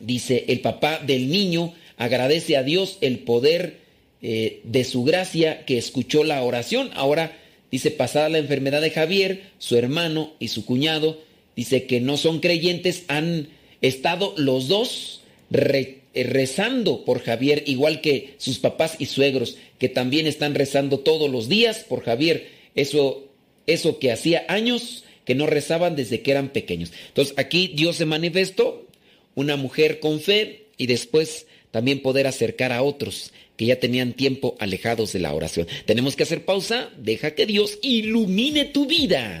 dice, 0.00 0.44
el 0.48 0.60
papá 0.60 0.98
del 0.98 1.30
niño, 1.30 1.74
agradece 1.96 2.56
a 2.56 2.62
Dios 2.62 2.98
el 3.00 3.20
poder 3.20 3.78
eh, 4.22 4.60
de 4.64 4.84
su 4.84 5.04
gracia 5.04 5.64
que 5.64 5.78
escuchó 5.78 6.24
la 6.24 6.42
oración. 6.42 6.90
Ahora 6.94 7.36
dice, 7.70 7.90
pasada 7.90 8.28
la 8.28 8.38
enfermedad 8.38 8.80
de 8.80 8.90
Javier, 8.90 9.42
su 9.58 9.76
hermano 9.76 10.32
y 10.38 10.48
su 10.48 10.64
cuñado, 10.64 11.18
dice 11.56 11.86
que 11.86 12.00
no 12.00 12.16
son 12.16 12.40
creyentes, 12.40 13.04
han 13.08 13.48
estado 13.80 14.34
los 14.36 14.68
dos 14.68 15.22
eh, 15.52 16.02
rezando 16.14 17.04
por 17.04 17.20
Javier, 17.20 17.64
igual 17.66 18.00
que 18.00 18.34
sus 18.38 18.58
papás 18.58 18.96
y 18.98 19.06
suegros, 19.06 19.56
que 19.78 19.88
también 19.88 20.26
están 20.26 20.54
rezando 20.54 21.00
todos 21.00 21.30
los 21.30 21.48
días 21.48 21.84
por 21.88 22.04
Javier. 22.04 22.48
Eso, 22.74 23.24
eso 23.72 23.98
que 23.98 24.12
hacía 24.12 24.44
años 24.48 25.04
que 25.24 25.34
no 25.34 25.46
rezaban 25.46 25.96
desde 25.96 26.22
que 26.22 26.30
eran 26.30 26.50
pequeños. 26.50 26.92
Entonces 27.08 27.34
aquí 27.36 27.72
Dios 27.74 27.96
se 27.96 28.06
manifestó, 28.06 28.86
una 29.34 29.56
mujer 29.56 30.00
con 30.00 30.20
fe 30.20 30.66
y 30.76 30.86
después 30.86 31.46
también 31.70 32.00
poder 32.00 32.26
acercar 32.26 32.72
a 32.72 32.82
otros 32.82 33.32
que 33.56 33.66
ya 33.66 33.80
tenían 33.80 34.12
tiempo 34.12 34.56
alejados 34.58 35.12
de 35.12 35.20
la 35.20 35.32
oración. 35.34 35.66
Tenemos 35.86 36.16
que 36.16 36.24
hacer 36.24 36.44
pausa, 36.44 36.90
deja 36.98 37.34
que 37.34 37.46
Dios 37.46 37.78
ilumine 37.82 38.66
tu 38.66 38.86
vida. 38.86 39.40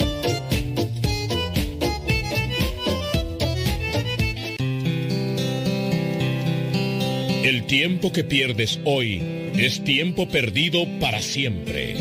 El 7.51 7.65
tiempo 7.65 8.13
que 8.13 8.23
pierdes 8.23 8.79
hoy 8.85 9.21
es 9.57 9.83
tiempo 9.83 10.25
perdido 10.25 10.85
para 11.01 11.21
siempre. 11.21 11.97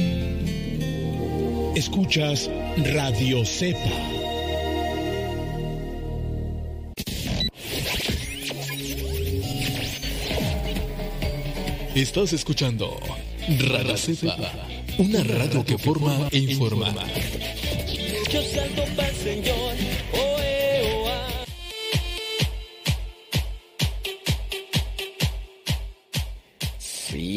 Escuchas 1.75 2.49
Radio 2.77 3.45
Cepa. 3.45 3.81
Estás 11.97 12.33
escuchando 12.33 13.01
Radio 13.59 13.97
Cepa, 13.97 14.53
una 14.99 15.25
radio 15.25 15.65
que 15.65 15.77
forma 15.79 16.29
e 16.31 16.39
informa. 16.39 16.95
Yo 18.33 18.41
salto 18.45 18.85
para 18.95 19.13
Señor. 19.15 19.89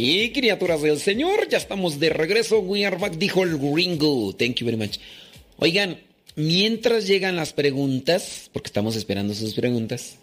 Sí, 0.03 0.33
criaturas 0.33 0.81
del 0.81 0.99
Señor, 0.99 1.47
ya 1.47 1.57
estamos 1.57 1.97
de 1.97 2.09
regreso. 2.09 2.59
We 2.59 2.85
are 2.85 2.97
back, 2.97 3.13
dijo 3.13 3.41
el 3.43 3.57
gringo. 3.57 4.35
Thank 4.35 4.55
you 4.55 4.65
very 4.65 4.75
much. 4.75 4.97
Oigan, 5.55 5.97
mientras 6.35 7.07
llegan 7.07 7.37
las 7.37 7.53
preguntas, 7.53 8.49
porque 8.51 8.67
estamos 8.67 8.97
esperando 8.97 9.33
sus 9.33 9.53
preguntas, 9.53 10.17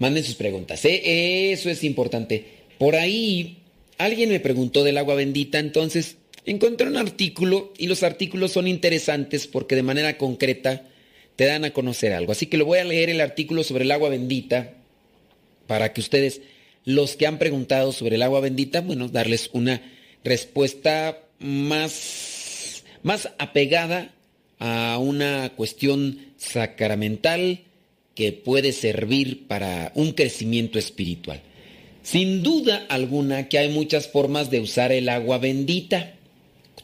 manden 0.00 0.24
sus 0.24 0.34
preguntas, 0.34 0.84
¿eh? 0.84 1.52
Eso 1.52 1.70
es 1.70 1.84
importante. 1.84 2.44
Por 2.76 2.96
ahí, 2.96 3.58
alguien 3.98 4.30
me 4.30 4.40
preguntó 4.40 4.82
del 4.82 4.98
agua 4.98 5.14
bendita, 5.14 5.60
entonces 5.60 6.16
encontré 6.44 6.88
un 6.88 6.96
artículo 6.96 7.72
y 7.78 7.86
los 7.86 8.02
artículos 8.02 8.50
son 8.50 8.66
interesantes 8.66 9.46
porque 9.46 9.76
de 9.76 9.84
manera 9.84 10.18
concreta 10.18 10.88
te 11.36 11.44
dan 11.44 11.64
a 11.64 11.70
conocer 11.70 12.12
algo. 12.12 12.32
Así 12.32 12.46
que 12.46 12.56
lo 12.56 12.64
voy 12.64 12.80
a 12.80 12.84
leer 12.84 13.10
el 13.10 13.20
artículo 13.20 13.62
sobre 13.62 13.84
el 13.84 13.92
agua 13.92 14.08
bendita 14.08 14.74
para 15.68 15.92
que 15.92 16.00
ustedes 16.00 16.40
los 16.88 17.16
que 17.16 17.26
han 17.26 17.38
preguntado 17.38 17.92
sobre 17.92 18.16
el 18.16 18.22
agua 18.22 18.40
bendita, 18.40 18.80
bueno, 18.80 19.08
darles 19.08 19.50
una 19.52 19.82
respuesta 20.24 21.18
más, 21.38 22.82
más 23.02 23.28
apegada 23.38 24.14
a 24.58 24.96
una 24.98 25.50
cuestión 25.54 26.18
sacramental 26.38 27.60
que 28.14 28.32
puede 28.32 28.72
servir 28.72 29.46
para 29.46 29.92
un 29.96 30.12
crecimiento 30.12 30.78
espiritual. 30.78 31.42
Sin 32.02 32.42
duda 32.42 32.86
alguna 32.88 33.50
que 33.50 33.58
hay 33.58 33.68
muchas 33.68 34.08
formas 34.08 34.50
de 34.50 34.60
usar 34.60 34.90
el 34.90 35.10
agua 35.10 35.36
bendita. 35.36 36.14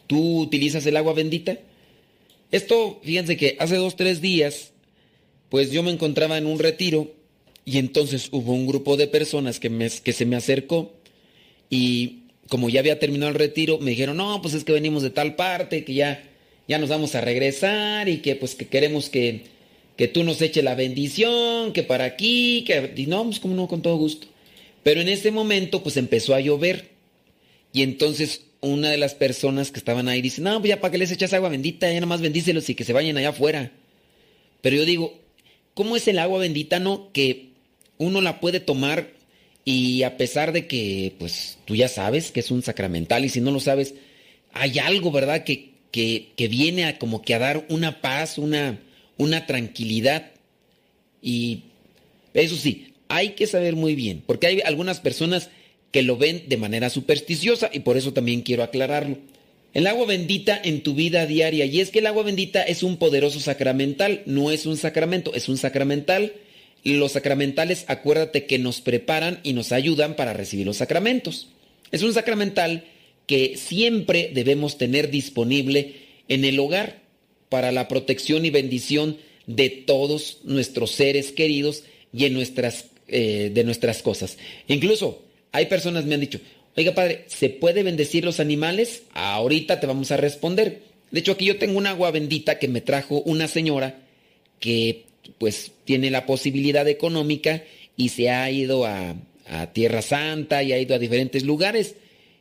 ¿Tú 0.06 0.40
utilizas 0.40 0.84
el 0.84 0.98
agua 0.98 1.14
bendita? 1.14 1.56
Esto, 2.50 3.00
fíjense 3.02 3.38
que 3.38 3.56
hace 3.58 3.76
dos, 3.76 3.96
tres 3.96 4.20
días, 4.20 4.72
pues 5.48 5.70
yo 5.70 5.82
me 5.82 5.92
encontraba 5.92 6.36
en 6.36 6.44
un 6.44 6.58
retiro 6.58 7.10
y 7.64 7.78
entonces 7.78 8.28
hubo 8.30 8.52
un 8.52 8.66
grupo 8.66 8.96
de 8.96 9.06
personas 9.06 9.58
que, 9.58 9.70
me, 9.70 9.88
que 9.88 10.12
se 10.12 10.26
me 10.26 10.36
acercó 10.36 10.92
y 11.70 12.24
como 12.48 12.68
ya 12.68 12.80
había 12.80 12.98
terminado 12.98 13.30
el 13.30 13.38
retiro, 13.38 13.78
me 13.78 13.92
dijeron, 13.92 14.16
no, 14.18 14.40
pues 14.42 14.54
es 14.54 14.64
que 14.64 14.72
venimos 14.72 15.02
de 15.02 15.10
tal 15.10 15.34
parte, 15.34 15.84
que 15.84 15.94
ya, 15.94 16.22
ya 16.68 16.78
nos 16.78 16.90
vamos 16.90 17.14
a 17.14 17.20
regresar 17.20 18.08
y 18.08 18.18
que 18.18 18.36
pues 18.36 18.54
que 18.54 18.66
queremos 18.66 19.08
que, 19.08 19.44
que 19.96 20.08
tú 20.08 20.24
nos 20.24 20.42
eches 20.42 20.62
la 20.62 20.74
bendición, 20.74 21.72
que 21.72 21.82
para 21.82 22.04
aquí, 22.04 22.64
que... 22.66 22.92
No, 23.06 23.24
pues 23.24 23.40
como 23.40 23.54
no, 23.54 23.66
con 23.66 23.80
todo 23.80 23.96
gusto. 23.96 24.26
Pero 24.82 25.00
en 25.00 25.08
ese 25.08 25.30
momento 25.30 25.82
pues 25.82 25.96
empezó 25.96 26.34
a 26.34 26.40
llover 26.40 26.90
y 27.72 27.82
entonces 27.82 28.42
una 28.60 28.90
de 28.90 28.98
las 28.98 29.14
personas 29.14 29.70
que 29.70 29.78
estaban 29.78 30.08
ahí 30.08 30.20
dice, 30.20 30.42
no, 30.42 30.58
pues 30.60 30.68
ya 30.68 30.80
para 30.80 30.92
que 30.92 30.98
les 30.98 31.12
echas 31.12 31.32
agua 31.32 31.48
bendita, 31.48 31.90
ya 31.90 32.00
nomás 32.00 32.20
bendícelos 32.20 32.68
y 32.68 32.74
que 32.74 32.84
se 32.84 32.92
vayan 32.92 33.16
allá 33.16 33.30
afuera. 33.30 33.72
Pero 34.60 34.76
yo 34.76 34.84
digo, 34.84 35.18
¿cómo 35.74 35.96
es 35.96 36.06
el 36.08 36.18
agua 36.18 36.38
bendita, 36.38 36.78
no? 36.78 37.10
Que 37.12 37.53
uno 37.98 38.20
la 38.20 38.40
puede 38.40 38.60
tomar 38.60 39.10
y 39.64 40.02
a 40.02 40.16
pesar 40.16 40.52
de 40.52 40.66
que, 40.66 41.14
pues, 41.18 41.58
tú 41.64 41.74
ya 41.74 41.88
sabes 41.88 42.30
que 42.30 42.40
es 42.40 42.50
un 42.50 42.62
sacramental 42.62 43.24
y 43.24 43.28
si 43.28 43.40
no 43.40 43.50
lo 43.50 43.60
sabes, 43.60 43.94
hay 44.52 44.78
algo, 44.78 45.10
¿verdad? 45.10 45.44
Que, 45.44 45.70
que, 45.90 46.32
que 46.36 46.48
viene 46.48 46.84
a 46.84 46.98
como 46.98 47.22
que 47.22 47.34
a 47.34 47.38
dar 47.38 47.64
una 47.68 48.00
paz, 48.00 48.36
una, 48.36 48.78
una 49.16 49.46
tranquilidad. 49.46 50.32
Y 51.22 51.62
eso 52.34 52.56
sí, 52.56 52.92
hay 53.08 53.30
que 53.30 53.46
saber 53.46 53.74
muy 53.74 53.94
bien, 53.94 54.22
porque 54.26 54.48
hay 54.48 54.60
algunas 54.60 55.00
personas 55.00 55.48
que 55.90 56.02
lo 56.02 56.16
ven 56.16 56.44
de 56.48 56.56
manera 56.56 56.90
supersticiosa 56.90 57.70
y 57.72 57.80
por 57.80 57.96
eso 57.96 58.12
también 58.12 58.42
quiero 58.42 58.64
aclararlo. 58.64 59.16
El 59.72 59.86
agua 59.86 60.06
bendita 60.06 60.60
en 60.62 60.82
tu 60.82 60.94
vida 60.94 61.26
diaria, 61.26 61.64
y 61.64 61.80
es 61.80 61.90
que 61.90 62.00
el 62.00 62.06
agua 62.06 62.22
bendita 62.22 62.62
es 62.62 62.82
un 62.82 62.96
poderoso 62.96 63.40
sacramental, 63.40 64.22
no 64.26 64.50
es 64.50 64.66
un 64.66 64.76
sacramento, 64.76 65.34
es 65.34 65.48
un 65.48 65.56
sacramental 65.56 66.32
los 66.84 67.12
sacramentales, 67.12 67.84
acuérdate 67.88 68.44
que 68.44 68.58
nos 68.58 68.80
preparan 68.80 69.40
y 69.42 69.54
nos 69.54 69.72
ayudan 69.72 70.16
para 70.16 70.34
recibir 70.34 70.66
los 70.66 70.76
sacramentos. 70.76 71.48
Es 71.90 72.02
un 72.02 72.12
sacramental 72.12 72.84
que 73.26 73.56
siempre 73.56 74.30
debemos 74.34 74.76
tener 74.76 75.10
disponible 75.10 75.94
en 76.28 76.44
el 76.44 76.58
hogar 76.58 77.00
para 77.48 77.72
la 77.72 77.88
protección 77.88 78.44
y 78.44 78.50
bendición 78.50 79.16
de 79.46 79.70
todos 79.70 80.38
nuestros 80.44 80.90
seres 80.90 81.32
queridos 81.32 81.84
y 82.12 82.26
en 82.26 82.34
nuestras, 82.34 82.86
eh, 83.08 83.50
de 83.52 83.64
nuestras 83.64 84.02
cosas. 84.02 84.38
Incluso 84.68 85.22
hay 85.52 85.66
personas 85.66 86.04
me 86.04 86.14
han 86.14 86.20
dicho, 86.20 86.40
oiga 86.76 86.94
padre, 86.94 87.24
¿se 87.28 87.48
puede 87.48 87.82
bendecir 87.82 88.24
los 88.24 88.40
animales? 88.40 89.04
Ahorita 89.12 89.80
te 89.80 89.86
vamos 89.86 90.10
a 90.10 90.16
responder. 90.16 90.82
De 91.10 91.20
hecho, 91.20 91.32
aquí 91.32 91.44
yo 91.44 91.58
tengo 91.58 91.78
un 91.78 91.86
agua 91.86 92.10
bendita 92.10 92.58
que 92.58 92.68
me 92.68 92.80
trajo 92.80 93.20
una 93.22 93.46
señora 93.46 94.00
que 94.58 95.04
pues 95.38 95.72
tiene 95.84 96.10
la 96.10 96.26
posibilidad 96.26 96.86
económica 96.88 97.62
y 97.96 98.10
se 98.10 98.30
ha 98.30 98.50
ido 98.50 98.84
a, 98.84 99.16
Tierra 99.74 100.00
Santa 100.00 100.62
y 100.62 100.72
ha 100.72 100.78
ido 100.78 100.94
a 100.94 100.98
diferentes 100.98 101.42
lugares 101.42 101.96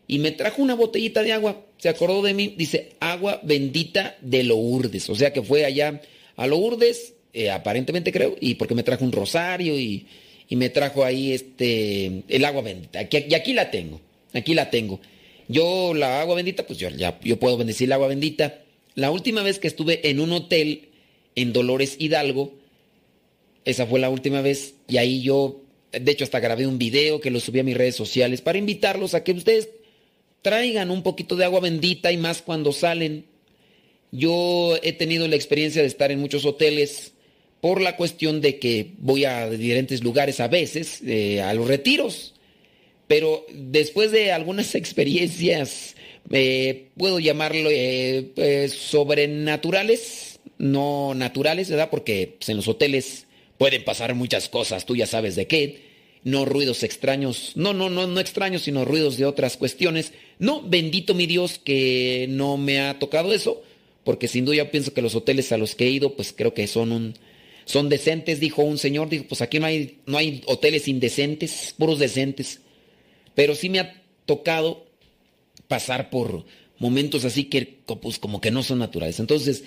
y 0.07 0.19
me 0.19 0.31
trajo 0.31 0.61
una 0.61 0.73
botellita 0.73 1.21
de 1.21 1.33
agua, 1.33 1.65
se 1.77 1.89
acordó 1.89 2.21
de 2.21 2.33
mí, 2.33 2.53
dice 2.57 2.91
agua 3.01 3.41
bendita 3.43 4.15
de 4.21 4.43
Lourdes, 4.43 5.09
o 5.09 5.15
sea 5.15 5.33
que 5.33 5.41
fue 5.41 5.65
allá 5.65 6.01
a 6.37 6.47
Lourdes, 6.47 7.13
eh, 7.33 7.49
aparentemente 7.49 8.13
creo, 8.13 8.37
y 8.39 8.55
porque 8.55 8.73
me 8.73 8.83
trajo 8.83 9.03
un 9.03 9.11
rosario 9.11 9.77
y, 9.77 10.07
me 10.49 10.69
trajo 10.69 11.03
ahí 11.03 11.33
este 11.33 12.21
el 12.27 12.45
agua 12.45 12.61
bendita, 12.61 13.01
y 13.01 13.33
aquí 13.33 13.53
la 13.53 13.71
tengo, 13.71 13.99
aquí 14.33 14.53
la 14.53 14.69
tengo. 14.69 14.99
Yo 15.47 15.95
la 15.95 16.21
agua 16.21 16.35
bendita, 16.35 16.67
pues 16.67 16.77
yo 16.77 16.89
ya 16.89 17.19
yo 17.23 17.39
puedo 17.39 17.57
bendecir 17.57 17.89
la 17.89 17.95
agua 17.95 18.07
bendita. 18.07 18.61
La 18.93 19.09
última 19.09 19.41
vez 19.41 19.57
que 19.57 19.67
estuve 19.67 20.07
en 20.09 20.19
un 20.19 20.31
hotel 20.31 20.89
en 21.35 21.53
Dolores 21.53 21.95
Hidalgo, 21.97 22.53
esa 23.65 23.85
fue 23.85 23.99
la 23.99 24.09
última 24.09 24.41
vez 24.41 24.75
y 24.87 24.97
ahí 24.97 25.21
yo, 25.21 25.61
de 25.91 26.11
hecho 26.11 26.23
hasta 26.23 26.39
grabé 26.39 26.67
un 26.67 26.77
video 26.77 27.21
que 27.21 27.31
lo 27.31 27.39
subí 27.39 27.59
a 27.59 27.63
mis 27.63 27.77
redes 27.77 27.95
sociales 27.95 28.41
para 28.41 28.57
invitarlos 28.57 29.13
a 29.13 29.23
que 29.23 29.31
ustedes 29.31 29.69
traigan 30.41 30.91
un 30.91 31.01
poquito 31.03 31.35
de 31.35 31.45
agua 31.45 31.61
bendita 31.61 32.11
y 32.11 32.17
más 32.17 32.41
cuando 32.41 32.71
salen. 32.71 33.25
Yo 34.11 34.77
he 34.83 34.93
tenido 34.93 35.27
la 35.27 35.35
experiencia 35.35 35.81
de 35.81 35.87
estar 35.87 36.11
en 36.11 36.19
muchos 36.19 36.45
hoteles 36.45 37.13
por 37.61 37.81
la 37.81 37.95
cuestión 37.95 38.41
de 38.41 38.59
que 38.59 38.91
voy 38.99 39.25
a 39.25 39.49
diferentes 39.49 40.03
lugares 40.03 40.39
a 40.39 40.49
veces, 40.49 41.01
eh, 41.07 41.41
a 41.41 41.53
los 41.53 41.67
retiros. 41.67 42.35
Pero 43.07 43.45
después 43.53 44.11
de 44.11 44.31
algunas 44.31 44.75
experiencias, 44.75 45.95
eh, 46.29 46.89
puedo 46.97 47.19
llamarlo 47.19 47.69
eh, 47.71 48.69
sobrenaturales, 48.69 50.39
no 50.57 51.13
naturales, 51.15 51.69
¿verdad? 51.69 51.89
Porque 51.89 52.35
pues, 52.37 52.49
en 52.49 52.57
los 52.57 52.67
hoteles 52.67 53.27
Pueden 53.63 53.85
pasar 53.85 54.13
muchas 54.13 54.49
cosas, 54.49 54.85
tú 54.85 54.93
ya 54.93 55.07
sabes 55.07 55.37
de 55.37 55.47
qué. 55.47 55.83
No 56.25 56.43
ruidos 56.43 56.83
extraños, 56.83 57.53
no, 57.55 57.71
no, 57.71 57.89
no, 57.89 58.07
no 58.07 58.19
extraños, 58.19 58.63
sino 58.63 58.83
ruidos 58.83 59.15
de 59.15 59.23
otras 59.23 59.55
cuestiones. 59.55 60.11
No, 60.37 60.61
bendito 60.61 61.13
mi 61.13 61.27
Dios 61.27 61.61
que 61.63 62.25
no 62.27 62.57
me 62.57 62.81
ha 62.81 62.99
tocado 62.99 63.33
eso, 63.33 63.63
porque 64.03 64.27
sin 64.27 64.43
duda 64.43 64.57
yo 64.57 64.69
pienso 64.69 64.93
que 64.93 65.01
los 65.01 65.15
hoteles 65.15 65.53
a 65.53 65.57
los 65.57 65.75
que 65.75 65.85
he 65.85 65.91
ido, 65.91 66.13
pues 66.17 66.33
creo 66.33 66.53
que 66.53 66.67
son 66.67 66.91
un, 66.91 67.13
son 67.63 67.87
decentes, 67.87 68.41
dijo 68.41 68.63
un 68.63 68.77
señor, 68.77 69.07
dijo, 69.07 69.27
pues 69.29 69.41
aquí 69.41 69.59
no 69.59 69.67
hay, 69.67 69.99
no 70.07 70.17
hay 70.17 70.41
hoteles 70.45 70.89
indecentes, 70.89 71.73
puros 71.77 71.99
decentes. 71.99 72.59
Pero 73.33 73.55
sí 73.55 73.69
me 73.69 73.79
ha 73.79 74.03
tocado 74.25 74.87
pasar 75.69 76.09
por 76.09 76.43
momentos 76.79 77.23
así 77.23 77.45
que 77.45 77.79
pues 78.01 78.19
como 78.19 78.41
que 78.41 78.51
no 78.51 78.61
son 78.61 78.79
naturales. 78.79 79.21
Entonces, 79.21 79.63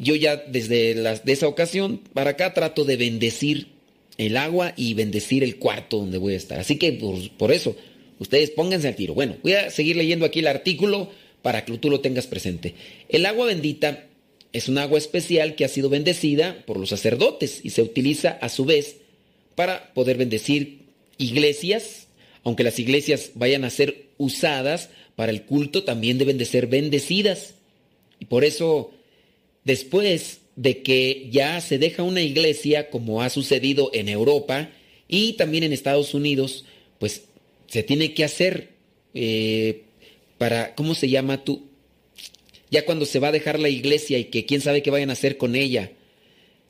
yo 0.00 0.16
ya 0.16 0.36
desde 0.36 0.94
de 0.94 1.32
esa 1.32 1.46
ocasión 1.46 2.00
para 2.14 2.30
acá 2.30 2.54
trato 2.54 2.84
de 2.84 2.96
bendecir 2.96 3.68
el 4.16 4.36
agua 4.38 4.72
y 4.76 4.94
bendecir 4.94 5.44
el 5.44 5.56
cuarto 5.56 5.98
donde 5.98 6.18
voy 6.18 6.34
a 6.34 6.38
estar. 6.38 6.58
Así 6.58 6.76
que 6.76 6.92
por, 7.38 7.52
eso, 7.52 7.76
ustedes 8.18 8.50
pónganse 8.50 8.88
al 8.88 8.96
tiro. 8.96 9.14
Bueno, 9.14 9.36
voy 9.42 9.52
a 9.52 9.70
seguir 9.70 9.96
leyendo 9.96 10.24
aquí 10.24 10.40
el 10.40 10.46
artículo 10.46 11.10
para 11.42 11.64
que 11.64 11.76
tú 11.76 11.90
lo 11.90 12.00
tengas 12.00 12.26
presente. 12.26 12.74
El 13.10 13.26
agua 13.26 13.46
bendita 13.46 14.06
es 14.54 14.68
un 14.68 14.78
agua 14.78 14.98
especial 14.98 15.54
que 15.54 15.66
ha 15.66 15.68
sido 15.68 15.90
bendecida 15.90 16.64
por 16.66 16.78
los 16.78 16.88
sacerdotes 16.88 17.60
y 17.62 17.70
se 17.70 17.82
utiliza 17.82 18.30
a 18.40 18.48
su 18.48 18.64
vez 18.64 18.96
para 19.54 19.92
poder 19.92 20.16
bendecir 20.16 20.80
iglesias, 21.18 22.08
aunque 22.42 22.64
las 22.64 22.78
iglesias 22.78 23.32
vayan 23.34 23.64
a 23.64 23.70
ser 23.70 24.06
usadas 24.16 24.88
para 25.14 25.30
el 25.30 25.42
culto, 25.42 25.84
también 25.84 26.16
deben 26.16 26.38
de 26.38 26.46
ser 26.46 26.66
bendecidas. 26.66 27.54
Y 28.18 28.24
por 28.24 28.44
eso 28.44 28.92
después 29.64 30.40
de 30.56 30.82
que 30.82 31.28
ya 31.30 31.60
se 31.60 31.78
deja 31.78 32.02
una 32.02 32.22
iglesia, 32.22 32.90
como 32.90 33.22
ha 33.22 33.30
sucedido 33.30 33.90
en 33.94 34.08
Europa 34.08 34.70
y 35.08 35.34
también 35.34 35.64
en 35.64 35.72
Estados 35.72 36.14
Unidos, 36.14 36.64
pues 36.98 37.24
se 37.66 37.82
tiene 37.82 38.14
que 38.14 38.24
hacer 38.24 38.70
eh, 39.14 39.84
para, 40.38 40.74
¿cómo 40.74 40.94
se 40.94 41.08
llama 41.08 41.44
tú? 41.44 41.68
Ya 42.70 42.84
cuando 42.84 43.06
se 43.06 43.18
va 43.18 43.28
a 43.28 43.32
dejar 43.32 43.58
la 43.58 43.68
iglesia 43.68 44.18
y 44.18 44.24
que 44.24 44.44
quién 44.46 44.60
sabe 44.60 44.82
qué 44.82 44.90
vayan 44.90 45.10
a 45.10 45.14
hacer 45.14 45.36
con 45.36 45.56
ella. 45.56 45.92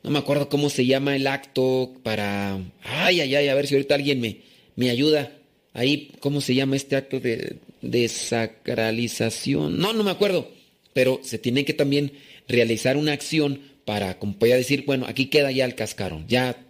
No 0.02 0.10
me 0.10 0.18
acuerdo 0.18 0.48
cómo 0.48 0.70
se 0.70 0.86
llama 0.86 1.14
el 1.14 1.26
acto 1.26 1.92
para... 2.02 2.58
Ay, 2.82 3.20
ay, 3.20 3.34
ay, 3.34 3.48
a 3.48 3.54
ver 3.54 3.66
si 3.66 3.74
ahorita 3.74 3.96
alguien 3.96 4.20
me, 4.20 4.38
me 4.76 4.88
ayuda. 4.88 5.32
Ahí, 5.74 6.12
¿cómo 6.20 6.40
se 6.40 6.54
llama 6.54 6.76
este 6.76 6.96
acto 6.96 7.20
de 7.20 7.56
desacralización? 7.82 9.78
No, 9.78 9.92
no 9.92 10.02
me 10.02 10.10
acuerdo. 10.10 10.50
Pero 10.94 11.20
se 11.22 11.38
tiene 11.38 11.64
que 11.64 11.74
también 11.74 12.12
realizar 12.48 12.96
una 12.96 13.12
acción 13.12 13.60
para, 13.84 14.18
como 14.18 14.38
podía 14.38 14.56
decir, 14.56 14.84
bueno, 14.86 15.06
aquí 15.08 15.26
queda 15.26 15.50
ya 15.50 15.64
el 15.64 15.74
cascarón, 15.74 16.26
ya, 16.28 16.64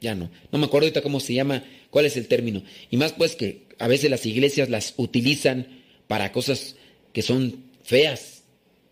ya 0.00 0.14
no. 0.14 0.30
No 0.52 0.58
me 0.58 0.66
acuerdo 0.66 0.86
ahorita 0.86 1.02
cómo 1.02 1.20
se 1.20 1.34
llama, 1.34 1.64
cuál 1.90 2.06
es 2.06 2.16
el 2.16 2.28
término. 2.28 2.62
Y 2.90 2.96
más 2.96 3.12
pues 3.12 3.36
que 3.36 3.62
a 3.78 3.88
veces 3.88 4.10
las 4.10 4.26
iglesias 4.26 4.68
las 4.68 4.94
utilizan 4.96 5.68
para 6.06 6.32
cosas 6.32 6.76
que 7.12 7.22
son 7.22 7.64
feas, 7.82 8.42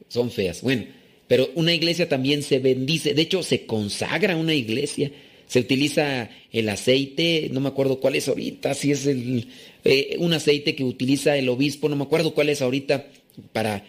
son 0.09 0.31
feas. 0.31 0.63
Bueno, 0.63 0.87
pero 1.29 1.51
una 1.55 1.75
iglesia 1.75 2.09
también 2.09 2.43
se 2.43 2.59
bendice, 2.59 3.15
de 3.15 3.23
hecho 3.23 3.43
se 3.43 3.67
consagra 3.67 4.37
una 4.37 4.55
iglesia, 4.55 5.11
se 5.47 5.61
utiliza 5.61 6.31
el 6.53 6.69
aceite, 6.69 7.49
no 7.53 7.61
me 7.61 7.69
acuerdo 7.69 8.01
cuál 8.01 8.15
es 8.15 8.29
ahorita, 8.29 8.75
si 8.75 8.93
es 8.93 9.07
el, 9.07 9.49
eh, 9.85 10.17
un 10.19 10.33
aceite 10.33 10.75
que 10.75 10.85
utiliza 10.85 11.37
el 11.37 11.49
obispo, 11.49 11.89
no 11.89 11.97
me 11.97 12.05
acuerdo 12.05 12.35
cuál 12.35 12.49
es 12.49 12.63
ahorita 12.63 13.09
para 13.53 13.85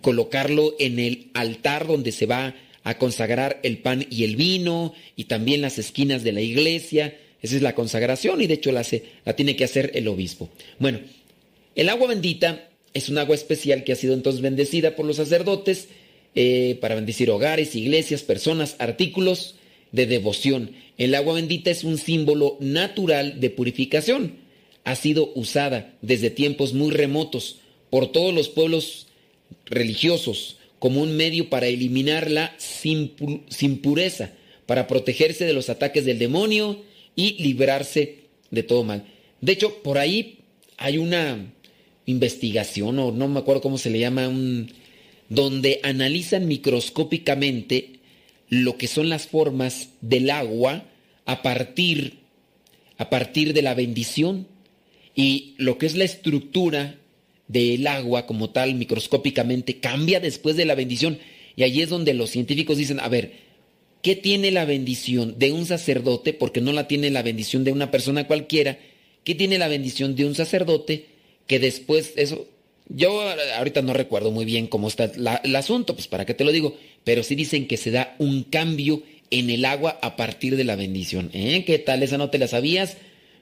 colocarlo 0.00 0.74
en 0.78 0.98
el 0.98 1.28
altar 1.34 1.86
donde 1.86 2.12
se 2.12 2.26
va 2.26 2.54
a 2.82 2.98
consagrar 2.98 3.60
el 3.62 3.78
pan 3.78 4.06
y 4.10 4.24
el 4.24 4.36
vino 4.36 4.94
y 5.16 5.24
también 5.24 5.60
las 5.60 5.78
esquinas 5.78 6.24
de 6.24 6.32
la 6.32 6.40
iglesia. 6.40 7.16
Esa 7.42 7.56
es 7.56 7.62
la 7.62 7.74
consagración 7.74 8.40
y 8.40 8.46
de 8.46 8.54
hecho 8.54 8.72
la, 8.72 8.84
la 9.24 9.36
tiene 9.36 9.56
que 9.56 9.64
hacer 9.64 9.92
el 9.94 10.08
obispo. 10.08 10.50
Bueno, 10.78 11.00
el 11.74 11.88
agua 11.88 12.08
bendita 12.08 12.68
es 12.94 13.08
un 13.08 13.18
agua 13.18 13.34
especial 13.34 13.84
que 13.84 13.92
ha 13.92 13.96
sido 13.96 14.14
entonces 14.14 14.42
bendecida 14.42 14.96
por 14.96 15.06
los 15.06 15.16
sacerdotes 15.16 15.88
eh, 16.34 16.78
para 16.80 16.94
bendecir 16.94 17.30
hogares, 17.30 17.74
iglesias, 17.74 18.22
personas, 18.22 18.76
artículos 18.78 19.56
de 19.92 20.06
devoción. 20.06 20.72
El 20.98 21.14
agua 21.14 21.34
bendita 21.34 21.70
es 21.70 21.84
un 21.84 21.98
símbolo 21.98 22.56
natural 22.60 23.40
de 23.40 23.50
purificación. 23.50 24.36
Ha 24.84 24.96
sido 24.96 25.32
usada 25.34 25.94
desde 26.02 26.30
tiempos 26.30 26.72
muy 26.72 26.90
remotos 26.90 27.58
por 27.90 28.12
todos 28.12 28.34
los 28.34 28.48
pueblos 28.48 29.06
religiosos 29.66 30.56
como 30.78 31.02
un 31.02 31.16
medio 31.16 31.50
para 31.50 31.66
eliminar 31.66 32.30
la 32.30 32.54
sin, 32.58 33.10
pureza, 33.82 34.32
para 34.66 34.86
protegerse 34.86 35.44
de 35.44 35.52
los 35.52 35.68
ataques 35.68 36.04
del 36.04 36.18
demonio 36.18 36.82
y 37.14 37.42
librarse 37.42 38.20
de 38.50 38.62
todo 38.62 38.82
mal. 38.82 39.04
De 39.40 39.52
hecho, 39.52 39.82
por 39.82 39.98
ahí 39.98 40.38
hay 40.78 40.98
una 40.98 41.52
investigación, 42.06 42.98
o 42.98 43.12
no 43.12 43.28
me 43.28 43.40
acuerdo 43.40 43.60
cómo 43.60 43.78
se 43.78 43.90
le 43.90 43.98
llama, 43.98 44.26
un, 44.28 44.72
donde 45.28 45.80
analizan 45.82 46.48
microscópicamente 46.48 48.00
lo 48.48 48.76
que 48.78 48.88
son 48.88 49.08
las 49.08 49.26
formas 49.26 49.90
del 50.00 50.30
agua 50.30 50.84
a 51.26 51.42
partir, 51.42 52.18
a 52.98 53.10
partir 53.10 53.52
de 53.52 53.62
la 53.62 53.74
bendición 53.74 54.48
y 55.14 55.54
lo 55.58 55.78
que 55.78 55.86
es 55.86 55.94
la 55.94 56.04
estructura 56.04 56.96
del 57.50 57.86
agua 57.88 58.26
como 58.26 58.50
tal 58.50 58.76
microscópicamente 58.76 59.80
cambia 59.80 60.20
después 60.20 60.56
de 60.56 60.64
la 60.64 60.76
bendición. 60.76 61.18
Y 61.56 61.64
allí 61.64 61.82
es 61.82 61.88
donde 61.88 62.14
los 62.14 62.30
científicos 62.30 62.78
dicen, 62.78 63.00
a 63.00 63.08
ver, 63.08 63.32
¿qué 64.02 64.14
tiene 64.14 64.52
la 64.52 64.64
bendición 64.64 65.36
de 65.38 65.50
un 65.50 65.66
sacerdote? 65.66 66.32
Porque 66.32 66.60
no 66.60 66.72
la 66.72 66.86
tiene 66.86 67.10
la 67.10 67.22
bendición 67.22 67.64
de 67.64 67.72
una 67.72 67.90
persona 67.90 68.26
cualquiera. 68.28 68.78
¿Qué 69.24 69.34
tiene 69.34 69.58
la 69.58 69.66
bendición 69.66 70.14
de 70.14 70.26
un 70.26 70.36
sacerdote? 70.36 71.06
Que 71.48 71.58
después, 71.58 72.12
eso, 72.14 72.46
yo 72.88 73.20
ahorita 73.56 73.82
no 73.82 73.94
recuerdo 73.94 74.30
muy 74.30 74.44
bien 74.44 74.68
cómo 74.68 74.86
está 74.86 75.10
el 75.42 75.56
asunto, 75.56 75.94
pues 75.94 76.06
para 76.06 76.24
qué 76.24 76.34
te 76.34 76.44
lo 76.44 76.52
digo, 76.52 76.76
pero 77.02 77.24
sí 77.24 77.34
dicen 77.34 77.66
que 77.66 77.76
se 77.76 77.90
da 77.90 78.14
un 78.18 78.44
cambio 78.44 79.02
en 79.32 79.50
el 79.50 79.64
agua 79.64 79.98
a 80.02 80.14
partir 80.14 80.56
de 80.56 80.64
la 80.64 80.76
bendición. 80.76 81.30
¿Eh? 81.32 81.64
¿Qué 81.66 81.80
tal? 81.80 82.04
¿Esa 82.04 82.16
no 82.16 82.30
te 82.30 82.38
la 82.38 82.46
sabías? 82.46 82.96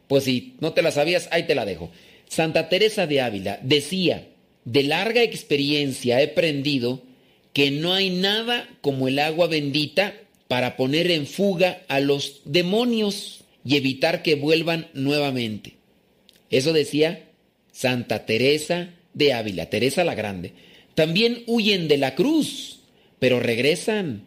Pues 0.06 0.24
si 0.24 0.54
no 0.60 0.72
te 0.72 0.80
la 0.80 0.92
sabías, 0.92 1.28
ahí 1.30 1.42
te 1.42 1.54
la 1.54 1.66
dejo. 1.66 1.90
Santa 2.28 2.68
Teresa 2.68 3.06
de 3.06 3.20
Ávila 3.20 3.58
decía, 3.62 4.28
de 4.64 4.82
larga 4.82 5.22
experiencia 5.22 6.20
he 6.20 6.30
aprendido 6.30 7.02
que 7.52 7.70
no 7.70 7.94
hay 7.94 8.10
nada 8.10 8.68
como 8.80 9.08
el 9.08 9.18
agua 9.18 9.46
bendita 9.46 10.14
para 10.46 10.76
poner 10.76 11.10
en 11.10 11.26
fuga 11.26 11.82
a 11.88 12.00
los 12.00 12.42
demonios 12.44 13.44
y 13.64 13.76
evitar 13.76 14.22
que 14.22 14.34
vuelvan 14.34 14.88
nuevamente. 14.94 15.74
Eso 16.50 16.72
decía 16.72 17.28
Santa 17.72 18.26
Teresa 18.26 18.90
de 19.14 19.32
Ávila, 19.32 19.66
Teresa 19.66 20.04
la 20.04 20.14
Grande. 20.14 20.52
También 20.94 21.42
huyen 21.46 21.88
de 21.88 21.98
la 21.98 22.14
cruz, 22.14 22.80
pero 23.18 23.40
regresan. 23.40 24.22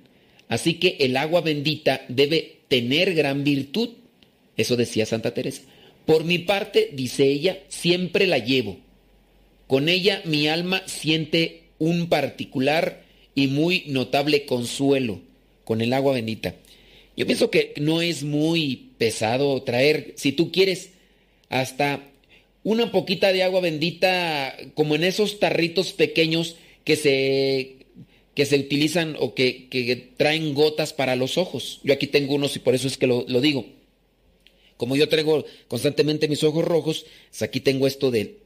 Así 0.48 0.76
que 0.76 0.98
el 1.00 1.18
agua 1.18 1.42
bendita 1.42 2.02
debe 2.08 2.60
tener 2.68 3.14
gran 3.14 3.44
virtud. 3.44 3.90
Eso 4.58 4.76
decía 4.76 5.06
Santa 5.06 5.34
Teresa. 5.34 5.64
Por 6.06 6.24
mi 6.24 6.40
parte, 6.40 6.90
dice 6.94 7.26
ella, 7.26 7.60
siempre 7.68 8.28
la 8.28 8.40
llevo. 8.40 8.78
Con 9.68 9.88
ella 9.88 10.22
mi 10.26 10.48
alma 10.48 10.84
siente 10.86 11.64
un 11.80 12.10
particular 12.10 13.04
y 13.36 13.48
muy 13.48 13.86
notable 13.88 14.46
consuelo 14.46 15.22
con 15.64 15.82
el 15.82 15.94
agua 15.94 16.14
bendita. 16.14 16.56
Yo 17.16 17.26
pienso 17.26 17.50
que 17.50 17.74
no 17.80 18.02
es 18.02 18.24
muy 18.24 18.90
pesado 18.98 19.62
traer, 19.64 20.14
si 20.16 20.32
tú 20.32 20.52
quieres, 20.52 20.92
hasta 21.50 22.04
una 22.64 22.92
poquita 22.92 23.34
de 23.34 23.44
agua 23.44 23.62
bendita 23.62 24.56
como 24.74 24.96
en 24.96 25.04
esos 25.04 25.40
tarritos 25.40 25.94
pequeños 25.94 26.56
que 26.84 26.96
se, 26.96 27.78
que 28.36 28.46
se 28.46 28.58
utilizan 28.58 29.16
o 29.20 29.34
que, 29.34 30.10
traen 30.18 30.54
gotas 30.54 30.94
para 30.94 31.16
los 31.16 31.38
ojos. 31.38 31.80
Yo 31.84 31.94
aquí 31.94 32.08
tengo 32.08 32.36
unos 32.36 32.56
y 32.56 32.60
por 32.60 32.76
eso 32.76 32.88
es 32.88 32.98
que 32.98 33.08
lo, 33.08 33.26
lo 33.28 33.42
digo. 33.42 33.66
Como 34.82 34.96
yo 34.96 35.08
traigo 35.08 35.46
constantemente 35.68 36.28
mis 36.28 36.44
ojos 36.44 36.66
rojos, 36.66 37.06
pues 37.30 37.44
aquí 37.44 37.60
tengo 37.60 37.86
esto 37.86 38.10
de 38.10 38.38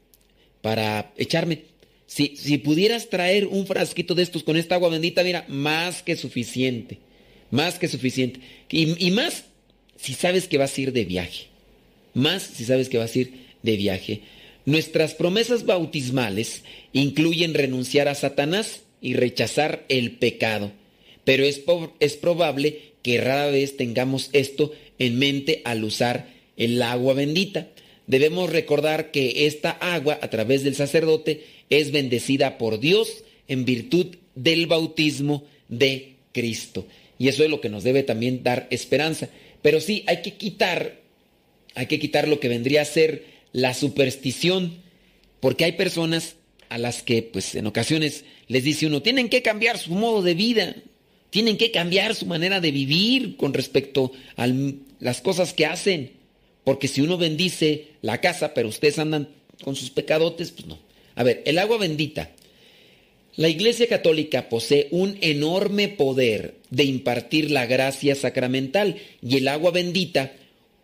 para 0.62 1.14
echarme. 1.16 1.62
Si, 2.08 2.36
si 2.36 2.58
pudieras 2.58 3.08
traer 3.10 3.48
un 3.48 3.66
frasquito 3.66 4.16
de 4.16 4.24
estos 4.24 4.44
con 4.44 4.58
esta 4.58 4.76
agua 4.76 4.90
bendita, 4.90 5.24
mira, 5.24 5.46
más 5.48 6.04
que 6.04 6.18
suficiente. 6.18 6.98
Más 7.52 7.80
que 7.80 7.88
suficiente. 7.88 8.42
Y, 8.70 9.12
más 9.12 9.46
si 9.96 10.14
sabes 10.14 10.50
que 10.50 10.58
vas 10.58 10.78
a 10.78 10.82
ir 10.82 10.92
de 10.92 11.06
viaje. 11.06 11.46
Más 12.14 12.44
si 12.44 12.66
sabes 12.66 12.90
que 12.90 12.98
vas 12.98 13.16
a 13.16 13.20
ir 13.20 13.46
de 13.64 13.78
viaje. 13.78 14.22
Nuestras 14.66 15.14
promesas 15.14 15.66
bautismales 15.66 16.64
incluyen 16.92 17.54
renunciar 17.54 18.10
a 18.10 18.16
Satanás 18.16 18.82
y 19.00 19.14
rechazar 19.14 19.86
el 19.88 20.18
pecado. 20.18 20.74
Pero 21.24 21.46
es, 21.46 21.62
es 22.02 22.18
probable 22.18 22.95
que 23.06 23.22
rara 23.22 23.52
vez 23.52 23.78
tengamos 23.78 24.32
esto 24.34 24.74
en 24.98 25.20
mente 25.20 25.62
al 25.64 25.84
usar 25.84 26.28
el 26.58 26.82
agua 26.82 27.14
bendita. 27.14 27.68
Debemos 28.08 28.50
recordar 28.50 29.12
que 29.12 29.46
esta 29.46 29.70
agua 29.70 30.18
a 30.24 30.32
través 30.32 30.64
del 30.64 30.74
sacerdote 30.74 31.44
es 31.70 31.92
bendecida 31.92 32.58
por 32.58 32.80
Dios 32.80 33.24
en 33.48 33.64
virtud 33.64 34.16
del 34.34 34.66
bautismo 34.66 35.44
de 35.70 36.16
Cristo. 36.32 36.88
Y 37.20 37.28
eso 37.28 37.44
es 37.44 37.52
lo 37.52 37.62
que 37.62 37.70
nos 37.70 37.84
debe 37.84 38.02
también 38.02 38.42
dar 38.42 38.66
esperanza. 38.72 39.30
Pero 39.62 39.82
sí, 39.82 40.04
hay 40.08 40.24
que 40.24 40.34
quitar, 40.34 41.00
hay 41.76 41.86
que 41.86 42.00
quitar 42.00 42.28
lo 42.28 42.40
que 42.40 42.50
vendría 42.50 42.82
a 42.82 42.86
ser 42.86 43.24
la 43.52 43.76
superstición, 43.76 44.78
porque 45.42 45.66
hay 45.66 45.74
personas 45.74 46.38
a 46.70 46.80
las 46.80 47.04
que 47.04 47.22
pues 47.22 47.54
en 47.54 47.68
ocasiones 47.68 48.26
les 48.48 48.64
dice 48.64 48.88
uno, 48.88 49.04
tienen 49.04 49.30
que 49.30 49.44
cambiar 49.44 49.78
su 49.78 49.92
modo 49.92 50.24
de 50.24 50.34
vida, 50.34 50.76
tienen 51.36 51.58
que 51.58 51.70
cambiar 51.70 52.16
su 52.16 52.28
manera 52.28 52.62
de 52.62 52.72
vivir 52.72 53.36
con 53.36 53.54
respecto 53.54 54.14
a 54.38 54.48
las 55.02 55.20
cosas 55.20 55.52
que 55.52 55.66
hacen. 55.66 56.12
Porque 56.64 56.88
si 56.88 57.02
uno 57.02 57.18
bendice 57.18 57.88
la 58.02 58.22
casa, 58.22 58.54
pero 58.54 58.70
ustedes 58.70 59.00
andan 59.00 59.28
con 59.62 59.76
sus 59.76 59.90
pecadotes, 59.90 60.52
pues 60.52 60.66
no. 60.66 60.80
A 61.14 61.24
ver, 61.24 61.44
el 61.46 61.60
agua 61.60 61.78
bendita. 61.78 62.32
La 63.36 63.50
Iglesia 63.50 63.90
Católica 63.90 64.48
posee 64.48 64.88
un 64.92 65.18
enorme 65.20 65.90
poder 65.90 66.56
de 66.70 66.86
impartir 66.86 67.52
la 67.52 67.66
gracia 67.66 68.16
sacramental 68.16 68.96
y 69.22 69.36
el 69.36 69.50
agua 69.50 69.72
bendita, 69.72 70.32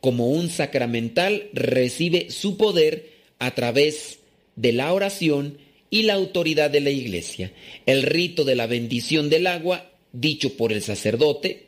como 0.01 0.31
un 0.31 0.49
sacramental, 0.49 1.47
recibe 1.53 2.29
su 2.29 2.57
poder 2.57 3.09
a 3.39 3.55
través 3.55 4.19
de 4.57 4.73
la 4.73 4.91
oración 4.91 5.59
y 5.89 6.03
la 6.03 6.15
autoridad 6.15 6.69
de 6.69 6.81
la 6.81 6.89
Iglesia. 6.89 7.53
El 7.85 8.03
rito 8.03 8.43
de 8.43 8.55
la 8.55 8.67
bendición 8.67 9.29
del 9.29 9.47
agua 9.47 9.90
dicho 10.13 10.57
por 10.57 10.73
el 10.73 10.81
sacerdote 10.81 11.67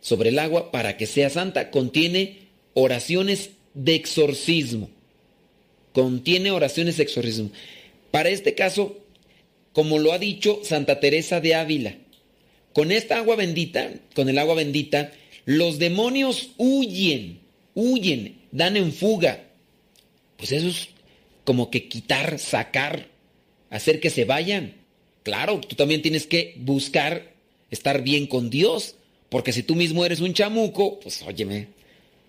sobre 0.00 0.28
el 0.28 0.38
agua 0.38 0.70
para 0.70 0.96
que 0.96 1.06
sea 1.06 1.30
santa 1.30 1.70
contiene 1.70 2.40
oraciones 2.74 3.50
de 3.72 3.94
exorcismo. 3.94 4.90
Contiene 5.92 6.50
oraciones 6.50 6.96
de 6.96 7.04
exorcismo. 7.04 7.50
Para 8.10 8.28
este 8.28 8.54
caso, 8.54 8.98
como 9.72 9.98
lo 9.98 10.12
ha 10.12 10.18
dicho 10.18 10.60
Santa 10.62 11.00
Teresa 11.00 11.40
de 11.40 11.54
Ávila, 11.54 11.96
con 12.72 12.92
esta 12.92 13.18
agua 13.18 13.36
bendita, 13.36 13.92
con 14.14 14.28
el 14.28 14.38
agua 14.38 14.54
bendita, 14.54 15.12
los 15.44 15.78
demonios 15.78 16.50
huyen, 16.56 17.40
huyen, 17.74 18.38
dan 18.50 18.76
en 18.76 18.92
fuga. 18.92 19.44
Pues 20.36 20.52
eso 20.52 20.68
es 20.68 20.88
como 21.44 21.70
que 21.70 21.88
quitar, 21.88 22.38
sacar, 22.38 23.08
hacer 23.70 24.00
que 24.00 24.10
se 24.10 24.24
vayan. 24.24 24.74
Claro, 25.22 25.60
tú 25.60 25.76
también 25.76 26.02
tienes 26.02 26.26
que 26.26 26.54
buscar 26.58 27.33
estar 27.74 28.02
bien 28.02 28.26
con 28.26 28.50
Dios. 28.50 28.96
Porque 29.28 29.52
si 29.52 29.62
tú 29.62 29.74
mismo 29.74 30.04
eres 30.04 30.20
un 30.20 30.32
chamuco, 30.32 31.00
pues 31.00 31.22
óyeme. 31.22 31.68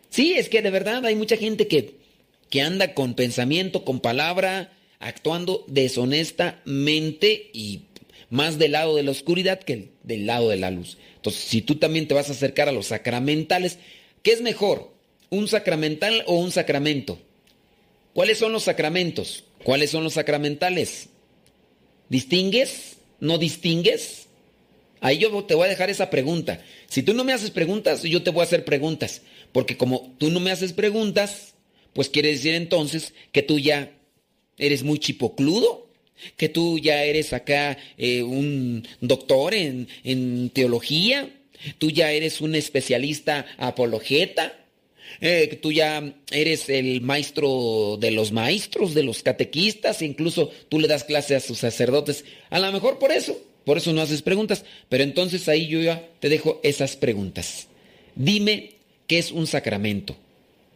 Sí, 0.09 0.33
es 0.33 0.49
que 0.49 0.61
de 0.61 0.71
verdad 0.71 1.05
hay 1.05 1.15
mucha 1.15 1.37
gente 1.37 1.67
que, 1.67 1.95
que 2.49 2.61
anda 2.61 2.93
con 2.93 3.13
pensamiento, 3.13 3.85
con 3.85 3.99
palabra, 3.99 4.73
actuando 4.99 5.65
deshonestamente 5.67 7.49
y 7.53 7.81
más 8.29 8.57
del 8.57 8.73
lado 8.73 8.95
de 8.95 9.03
la 9.03 9.11
oscuridad 9.11 9.59
que 9.59 9.89
del 10.03 10.25
lado 10.25 10.49
de 10.49 10.57
la 10.57 10.71
luz. 10.71 10.97
Entonces, 11.15 11.43
si 11.43 11.61
tú 11.61 11.75
también 11.75 12.07
te 12.07 12.13
vas 12.13 12.29
a 12.29 12.33
acercar 12.33 12.69
a 12.69 12.71
los 12.71 12.87
sacramentales, 12.87 13.77
¿qué 14.23 14.31
es 14.31 14.41
mejor? 14.41 14.91
¿Un 15.29 15.47
sacramental 15.47 16.23
o 16.27 16.39
un 16.39 16.51
sacramento? 16.51 17.19
¿Cuáles 18.13 18.37
son 18.37 18.51
los 18.51 18.63
sacramentos? 18.63 19.43
¿Cuáles 19.63 19.89
son 19.91 20.03
los 20.03 20.13
sacramentales? 20.13 21.09
¿Distingues? 22.09 22.97
¿No 23.19 23.37
distingues? 23.37 24.24
Ahí 25.05 25.19
yo 25.19 25.43
te 25.43 25.53
voy 25.53 25.67
a 25.67 25.69
dejar 25.69 25.91
esa 25.91 26.09
pregunta. 26.09 26.65
Si 26.87 27.03
tú 27.03 27.13
no 27.13 27.23
me 27.23 27.31
haces 27.31 27.51
preguntas, 27.51 28.01
yo 28.01 28.23
te 28.23 28.31
voy 28.31 28.41
a 28.41 28.45
hacer 28.45 28.65
preguntas. 28.65 29.21
Porque 29.51 29.77
como 29.77 30.15
tú 30.17 30.31
no 30.31 30.39
me 30.39 30.49
haces 30.49 30.73
preguntas, 30.73 31.53
pues 31.93 32.09
quiere 32.09 32.29
decir 32.29 32.55
entonces 32.55 33.13
que 33.31 33.43
tú 33.43 33.59
ya 33.59 33.91
eres 34.57 34.81
muy 34.81 34.97
chipocludo, 34.97 35.91
que 36.37 36.49
tú 36.49 36.79
ya 36.79 37.03
eres 37.03 37.33
acá 37.33 37.77
eh, 37.99 38.23
un 38.23 38.87
doctor 38.99 39.53
en, 39.53 39.87
en, 40.03 40.49
teología, 40.49 41.29
tú 41.77 41.91
ya 41.91 42.11
eres 42.11 42.41
un 42.41 42.55
especialista 42.55 43.45
apologeta, 43.59 44.57
eh, 45.21 45.59
tú 45.61 45.71
ya 45.71 46.15
eres 46.31 46.67
el 46.67 47.01
maestro 47.01 47.97
de 48.01 48.09
los 48.09 48.31
maestros, 48.31 48.95
de 48.95 49.03
los 49.03 49.21
catequistas, 49.21 50.01
incluso 50.01 50.49
tú 50.67 50.79
le 50.79 50.87
das 50.87 51.03
clase 51.03 51.35
a 51.35 51.39
sus 51.39 51.59
sacerdotes. 51.59 52.25
A 52.49 52.57
lo 52.57 52.71
mejor 52.71 52.97
por 52.97 53.11
eso 53.11 53.39
por 53.65 53.77
eso 53.77 53.91
no 53.93 54.01
haces 54.01 54.21
preguntas. 54.21 54.63
Pero 54.89 55.03
entonces 55.03 55.49
ahí 55.49 55.67
yo 55.67 55.81
ya 55.81 56.07
te 56.19 56.29
dejo 56.29 56.59
esas 56.63 56.95
preguntas. 56.95 57.67
Dime 58.15 58.73
qué 59.07 59.17
es 59.17 59.31
un 59.31 59.47
sacramento. 59.47 60.15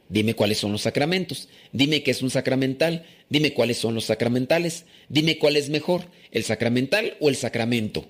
Dime 0.10 0.34
cuáles 0.34 0.58
son 0.58 0.72
los 0.72 0.82
sacramentos. 0.82 1.48
Dime 1.72 2.02
qué 2.02 2.12
es 2.12 2.22
un 2.22 2.32
sacramental. 2.32 3.06
Dime 3.30 3.54
cuáles 3.54 3.78
son 3.78 3.94
los 3.94 4.06
sacramentales. 4.06 4.86
Dime 5.08 5.38
cuál 5.38 5.56
es 5.56 5.70
mejor, 5.70 6.06
el 6.32 6.44
sacramental 6.44 7.16
o 7.20 7.30
el 7.30 7.36
sacramento. 7.36 8.08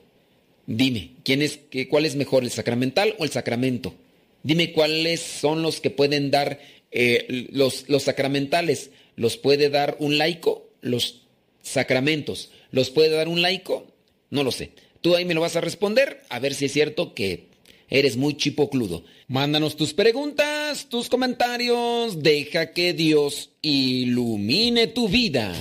Dime, 0.65 1.11
¿quién 1.23 1.41
es, 1.41 1.59
¿cuál 1.89 2.05
es 2.05 2.15
mejor, 2.15 2.43
el 2.43 2.51
sacramental 2.51 3.15
o 3.17 3.23
el 3.23 3.31
sacramento? 3.31 3.95
Dime 4.43 4.71
cuáles 4.71 5.19
son 5.19 5.63
los 5.63 5.81
que 5.81 5.89
pueden 5.89 6.31
dar 6.31 6.61
eh, 6.91 7.47
los 7.51 7.85
sacramentales. 7.99 8.91
¿Los 9.15 9.35
puede 9.35 9.69
dar 9.69 9.97
un 9.99 10.17
laico? 10.17 10.69
Los 10.81 11.23
sacramentos. 11.61 12.51
¿Los 12.71 12.91
puede 12.91 13.09
dar 13.09 13.27
un 13.27 13.41
laico? 13.41 13.87
No 14.29 14.43
lo 14.43 14.51
sé. 14.51 14.71
Tú 15.01 15.15
ahí 15.15 15.25
me 15.25 15.33
lo 15.33 15.41
vas 15.41 15.55
a 15.55 15.61
responder, 15.61 16.21
a 16.29 16.39
ver 16.39 16.53
si 16.53 16.65
es 16.65 16.73
cierto 16.73 17.13
que 17.13 17.49
eres 17.89 18.17
muy 18.17 18.35
chipocludo. 18.37 19.03
Mándanos 19.27 19.75
tus 19.75 19.93
preguntas, 19.93 20.87
tus 20.89 21.09
comentarios, 21.09 22.21
deja 22.21 22.73
que 22.73 22.93
Dios 22.93 23.51
ilumine 23.61 24.87
tu 24.87 25.07
vida. 25.07 25.53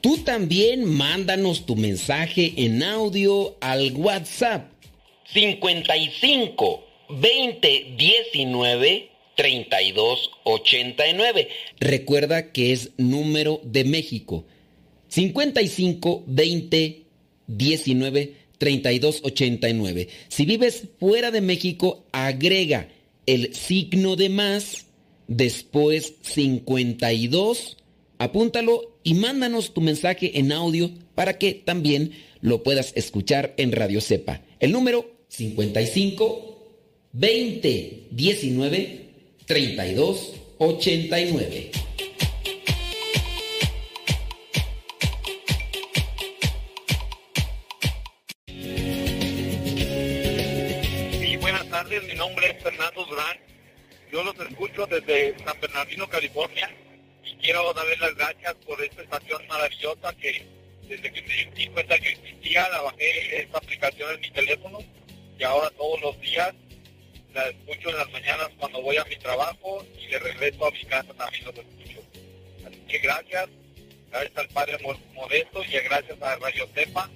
Tú 0.00 0.18
también 0.18 0.84
mándanos 0.84 1.66
tu 1.66 1.76
mensaje 1.76 2.54
en 2.56 2.82
audio 2.82 3.56
al 3.60 3.92
WhatsApp 3.92 4.79
55 5.32 6.84
20 7.08 7.94
19 7.96 9.10
32 9.36 10.30
89. 10.44 11.48
Recuerda 11.80 12.52
que 12.52 12.72
es 12.72 12.90
número 12.98 13.60
de 13.64 13.84
México. 13.84 14.44
55 15.08 16.24
20 16.26 17.02
19 17.46 18.34
32 18.58 19.20
89. 19.24 20.08
Si 20.28 20.44
vives 20.44 20.84
fuera 20.98 21.30
de 21.30 21.40
México, 21.40 22.04
agrega 22.12 22.88
el 23.26 23.54
signo 23.54 24.16
de 24.16 24.28
más, 24.28 24.86
después 25.26 26.14
52, 26.22 27.78
apúntalo 28.18 28.98
y 29.02 29.14
mándanos 29.14 29.72
tu 29.72 29.80
mensaje 29.80 30.38
en 30.38 30.52
audio 30.52 30.90
para 31.14 31.38
que 31.38 31.54
también 31.54 32.12
lo 32.40 32.62
puedas 32.62 32.92
escuchar 32.96 33.54
en 33.56 33.72
Radio 33.72 34.00
Cepa. 34.00 34.42
El 34.58 34.72
número 34.72 35.19
55 35.30 36.50
20 37.12 38.08
19 38.10 39.00
32 39.46 40.34
89. 40.58 41.70
Sí, 51.12 51.36
buenas 51.36 51.68
tardes, 51.70 52.02
mi 52.04 52.14
nombre 52.14 52.50
es 52.50 52.62
Fernando 52.62 53.04
Durán. 53.06 53.38
Yo 54.12 54.24
los 54.24 54.34
escucho 54.40 54.86
desde 54.86 55.38
San 55.44 55.60
Bernardino, 55.60 56.08
California. 56.08 56.68
Y 57.24 57.34
quiero 57.36 57.72
darles 57.72 58.00
las 58.00 58.14
gracias 58.16 58.54
por 58.66 58.82
esta 58.82 59.02
estación 59.02 59.46
maravillosa 59.46 60.12
que 60.14 60.44
desde 60.88 61.12
que 61.12 61.22
me 61.22 61.54
di 61.54 61.68
cuenta 61.68 61.98
que 62.00 62.08
existía, 62.10 62.68
la 62.70 62.82
bajé 62.82 63.42
esta 63.42 63.58
aplicación 63.58 64.12
en 64.14 64.20
mi 64.20 64.30
teléfono 64.30 64.78
y 65.40 65.44
ahora 65.44 65.70
todos 65.70 65.98
los 66.02 66.20
días 66.20 66.54
la 67.32 67.48
escucho 67.48 67.88
en 67.88 67.96
las 67.96 68.10
mañanas 68.10 68.50
cuando 68.58 68.82
voy 68.82 68.98
a 68.98 69.04
mi 69.04 69.16
trabajo 69.16 69.82
y 69.98 70.06
de 70.08 70.18
regreso 70.18 70.66
a 70.66 70.70
mi 70.70 70.84
casa 70.84 71.14
también 71.14 71.44
los 71.46 71.54
escucho. 71.56 72.02
Así 72.66 72.76
que 72.86 72.98
gracias, 72.98 73.48
gracias 74.10 74.36
al 74.36 74.48
Padre 74.48 74.78
Modesto 75.14 75.64
y 75.64 75.70
gracias 75.70 76.20
a 76.20 76.36
Radio 76.36 76.68
Cepa 76.74 77.08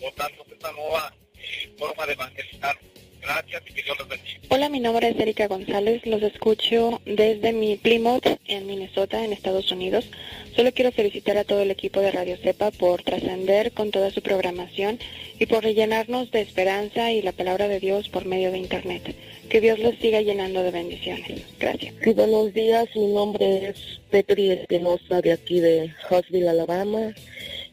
por 0.00 0.14
darnos 0.14 0.46
esta 0.52 0.70
nueva 0.70 1.12
eh, 1.34 1.74
forma 1.76 2.06
de 2.06 2.12
evangelizar. 2.12 2.78
Gracias 3.20 3.62
y 3.68 3.72
que 3.72 3.82
Dios 3.82 3.98
los 3.98 4.08
bendiga. 4.08 4.40
Hola, 4.48 4.68
mi 4.68 4.80
nombre 4.80 5.08
es 5.08 5.18
Erika 5.18 5.46
González. 5.46 6.04
Los 6.06 6.22
escucho 6.22 7.00
desde 7.04 7.52
mi 7.52 7.76
Plymouth, 7.76 8.26
en 8.46 8.66
Minnesota, 8.66 9.24
en 9.24 9.32
Estados 9.32 9.70
Unidos. 9.70 10.10
Solo 10.56 10.72
quiero 10.72 10.90
felicitar 10.92 11.36
a 11.36 11.44
todo 11.44 11.60
el 11.60 11.70
equipo 11.70 12.00
de 12.00 12.10
Radio 12.10 12.36
Cepa 12.36 12.70
por 12.70 13.02
trascender 13.02 13.72
con 13.72 13.90
toda 13.90 14.10
su 14.10 14.22
programación 14.22 14.98
y 15.38 15.46
por 15.46 15.62
rellenarnos 15.62 16.30
de 16.30 16.40
esperanza 16.40 17.12
y 17.12 17.22
la 17.22 17.32
palabra 17.32 17.68
de 17.68 17.80
Dios 17.80 18.08
por 18.08 18.24
medio 18.24 18.50
de 18.50 18.58
Internet. 18.58 19.14
Que 19.48 19.60
Dios 19.60 19.78
los 19.78 19.94
siga 19.96 20.20
llenando 20.20 20.62
de 20.62 20.70
bendiciones. 20.70 21.42
Gracias. 21.58 21.94
Sí, 22.02 22.12
buenos 22.12 22.52
días. 22.54 22.88
Mi 22.94 23.06
nombre 23.08 23.68
es 23.68 24.00
Petri 24.10 24.50
Espinosa 24.50 25.20
de 25.20 25.32
aquí 25.32 25.60
de 25.60 25.92
Huntsville, 26.10 26.48
Alabama. 26.48 27.14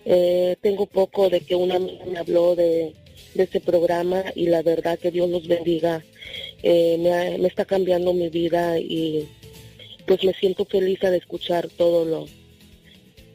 Eh, 0.05 0.55
tengo 0.61 0.85
poco 0.85 1.29
de 1.29 1.41
que 1.41 1.55
una 1.55 1.75
amiga 1.75 2.05
me 2.05 2.17
habló 2.17 2.55
de 2.55 2.93
de 3.33 3.43
este 3.43 3.59
programa 3.59 4.23
y 4.35 4.47
la 4.47 4.61
verdad 4.61 4.99
que 4.99 5.11
Dios 5.11 5.29
los 5.29 5.47
bendiga. 5.47 6.03
Eh, 6.63 6.97
me, 6.99 7.37
me, 7.37 7.47
está 7.47 7.65
cambiando 7.65 8.13
mi 8.13 8.29
vida 8.29 8.79
y 8.79 9.27
pues 10.05 10.23
me 10.23 10.33
siento 10.33 10.65
feliz 10.65 11.03
al 11.03 11.15
escuchar 11.15 11.67
todo 11.69 12.05
lo 12.05 12.27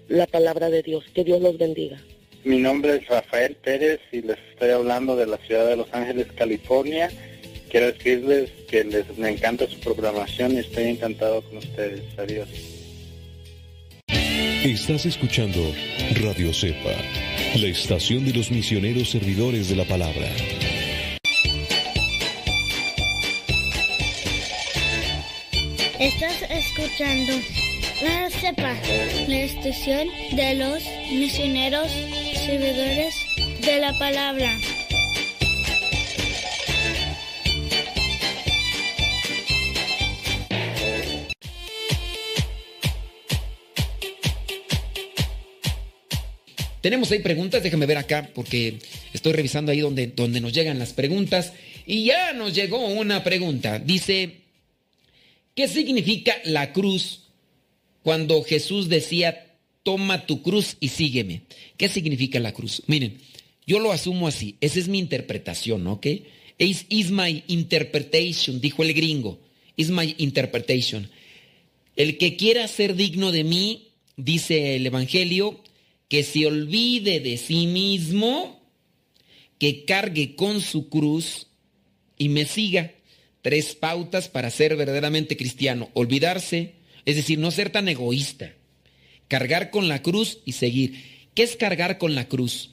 la 0.08 0.26
palabra 0.26 0.70
de 0.70 0.82
Dios. 0.82 1.04
Que 1.14 1.24
Dios 1.24 1.40
los 1.40 1.58
bendiga. 1.58 1.98
Mi 2.44 2.58
nombre 2.58 2.96
es 2.96 3.06
Rafael 3.06 3.54
Pérez 3.56 4.00
y 4.10 4.20
les 4.22 4.38
estoy 4.50 4.70
hablando 4.70 5.16
de 5.16 5.26
la 5.26 5.36
ciudad 5.38 5.68
de 5.68 5.76
Los 5.76 5.92
Ángeles, 5.92 6.26
California. 6.34 7.08
Quiero 7.70 7.86
decirles 7.86 8.50
que 8.68 8.84
les 8.84 9.16
me 9.16 9.30
encanta 9.30 9.66
su 9.66 9.78
programación 9.78 10.52
y 10.52 10.58
estoy 10.58 10.84
encantado 10.84 11.40
con 11.42 11.58
ustedes. 11.58 12.02
Adiós. 12.18 12.48
Estás 14.64 15.06
escuchando 15.06 15.60
Radio 16.20 16.52
Cepa, 16.52 16.94
la 17.56 17.66
estación 17.66 18.24
de 18.24 18.32
los 18.32 18.50
misioneros 18.50 19.10
servidores 19.10 19.68
de 19.68 19.76
la 19.76 19.84
palabra. 19.84 20.26
Estás 25.98 26.42
escuchando 26.50 27.32
Radio 28.02 28.30
Cepa, 28.30 28.74
la 29.28 29.40
estación 29.42 30.08
de 30.34 30.54
los 30.54 30.82
misioneros 31.12 31.92
servidores 32.46 33.14
de 33.60 33.78
la 33.78 33.98
palabra. 33.98 34.56
Tenemos 46.82 47.12
ahí 47.12 47.20
preguntas, 47.20 47.62
déjame 47.62 47.86
ver 47.86 47.96
acá 47.96 48.28
porque 48.34 48.80
estoy 49.12 49.32
revisando 49.32 49.70
ahí 49.70 49.78
donde, 49.78 50.08
donde 50.08 50.40
nos 50.40 50.52
llegan 50.52 50.80
las 50.80 50.92
preguntas. 50.92 51.52
Y 51.86 52.04
ya 52.04 52.32
nos 52.32 52.54
llegó 52.54 52.84
una 52.88 53.22
pregunta. 53.22 53.78
Dice, 53.78 54.38
¿qué 55.54 55.68
significa 55.68 56.34
la 56.44 56.72
cruz 56.72 57.20
cuando 58.02 58.42
Jesús 58.42 58.88
decía, 58.88 59.56
toma 59.84 60.26
tu 60.26 60.42
cruz 60.42 60.76
y 60.80 60.88
sígueme? 60.88 61.42
¿Qué 61.76 61.88
significa 61.88 62.40
la 62.40 62.52
cruz? 62.52 62.82
Miren, 62.88 63.18
yo 63.64 63.78
lo 63.78 63.92
asumo 63.92 64.26
así, 64.26 64.56
esa 64.60 64.80
es 64.80 64.88
mi 64.88 64.98
interpretación, 64.98 65.86
¿ok? 65.86 66.06
Is, 66.58 66.86
is 66.88 67.12
my 67.12 67.44
interpretation, 67.46 68.60
dijo 68.60 68.82
el 68.82 68.92
gringo. 68.92 69.38
Is 69.76 69.90
my 69.90 70.16
interpretation. 70.18 71.08
El 71.94 72.18
que 72.18 72.36
quiera 72.36 72.66
ser 72.66 72.96
digno 72.96 73.30
de 73.30 73.44
mí, 73.44 73.88
dice 74.16 74.74
el 74.74 74.86
Evangelio, 74.86 75.60
que 76.12 76.24
se 76.24 76.44
olvide 76.44 77.20
de 77.20 77.38
sí 77.38 77.66
mismo, 77.66 78.60
que 79.58 79.86
cargue 79.86 80.36
con 80.36 80.60
su 80.60 80.90
cruz 80.90 81.46
y 82.18 82.28
me 82.28 82.44
siga. 82.44 82.92
Tres 83.40 83.74
pautas 83.74 84.28
para 84.28 84.50
ser 84.50 84.76
verdaderamente 84.76 85.38
cristiano. 85.38 85.88
Olvidarse, 85.94 86.74
es 87.06 87.16
decir, 87.16 87.38
no 87.38 87.50
ser 87.50 87.70
tan 87.70 87.88
egoísta. 87.88 88.52
Cargar 89.26 89.70
con 89.70 89.88
la 89.88 90.02
cruz 90.02 90.40
y 90.44 90.52
seguir. 90.52 91.02
¿Qué 91.32 91.44
es 91.44 91.56
cargar 91.56 91.96
con 91.96 92.14
la 92.14 92.28
cruz? 92.28 92.72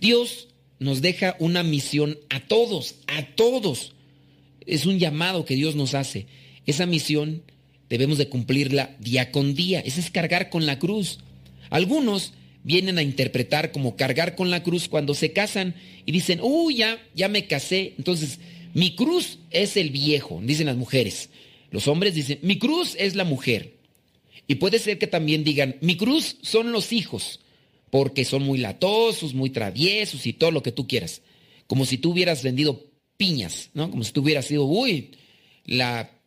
Dios 0.00 0.46
nos 0.78 1.02
deja 1.02 1.34
una 1.40 1.64
misión 1.64 2.16
a 2.30 2.46
todos, 2.46 2.94
a 3.08 3.26
todos. 3.34 3.94
Es 4.66 4.86
un 4.86 5.00
llamado 5.00 5.44
que 5.44 5.56
Dios 5.56 5.74
nos 5.74 5.94
hace. 5.94 6.28
Esa 6.64 6.86
misión 6.86 7.42
debemos 7.88 8.18
de 8.18 8.28
cumplirla 8.28 8.94
día 9.00 9.32
con 9.32 9.56
día. 9.56 9.80
Ese 9.80 9.98
es 9.98 10.12
cargar 10.12 10.48
con 10.48 10.64
la 10.64 10.78
cruz. 10.78 11.18
Algunos 11.70 12.34
vienen 12.64 12.98
a 12.98 13.02
interpretar 13.02 13.72
como 13.72 13.96
cargar 13.96 14.34
con 14.34 14.50
la 14.50 14.62
cruz 14.62 14.88
cuando 14.88 15.14
se 15.14 15.32
casan 15.32 15.74
y 16.04 16.12
dicen, 16.12 16.40
uy, 16.42 16.76
ya, 16.76 17.00
ya 17.14 17.28
me 17.28 17.46
casé. 17.46 17.94
Entonces, 17.98 18.38
mi 18.74 18.94
cruz 18.94 19.38
es 19.50 19.76
el 19.76 19.90
viejo, 19.90 20.40
dicen 20.42 20.66
las 20.66 20.76
mujeres. 20.76 21.30
Los 21.70 21.88
hombres 21.88 22.14
dicen, 22.14 22.38
mi 22.42 22.58
cruz 22.58 22.96
es 22.98 23.14
la 23.14 23.24
mujer. 23.24 23.74
Y 24.46 24.56
puede 24.56 24.78
ser 24.78 24.98
que 24.98 25.06
también 25.06 25.44
digan, 25.44 25.76
mi 25.80 25.96
cruz 25.96 26.38
son 26.42 26.72
los 26.72 26.92
hijos, 26.92 27.40
porque 27.90 28.24
son 28.24 28.42
muy 28.42 28.58
latosos, 28.58 29.34
muy 29.34 29.50
traviesos 29.50 30.26
y 30.26 30.32
todo 30.32 30.50
lo 30.50 30.62
que 30.62 30.72
tú 30.72 30.86
quieras. 30.86 31.22
Como 31.66 31.84
si 31.84 31.98
tú 31.98 32.12
hubieras 32.12 32.42
vendido 32.42 32.86
piñas, 33.16 33.70
¿no? 33.74 33.90
Como 33.90 34.04
si 34.04 34.12
tú 34.12 34.22
hubieras 34.22 34.46
sido, 34.46 34.64
uy, 34.64 35.10
la, 35.64 36.17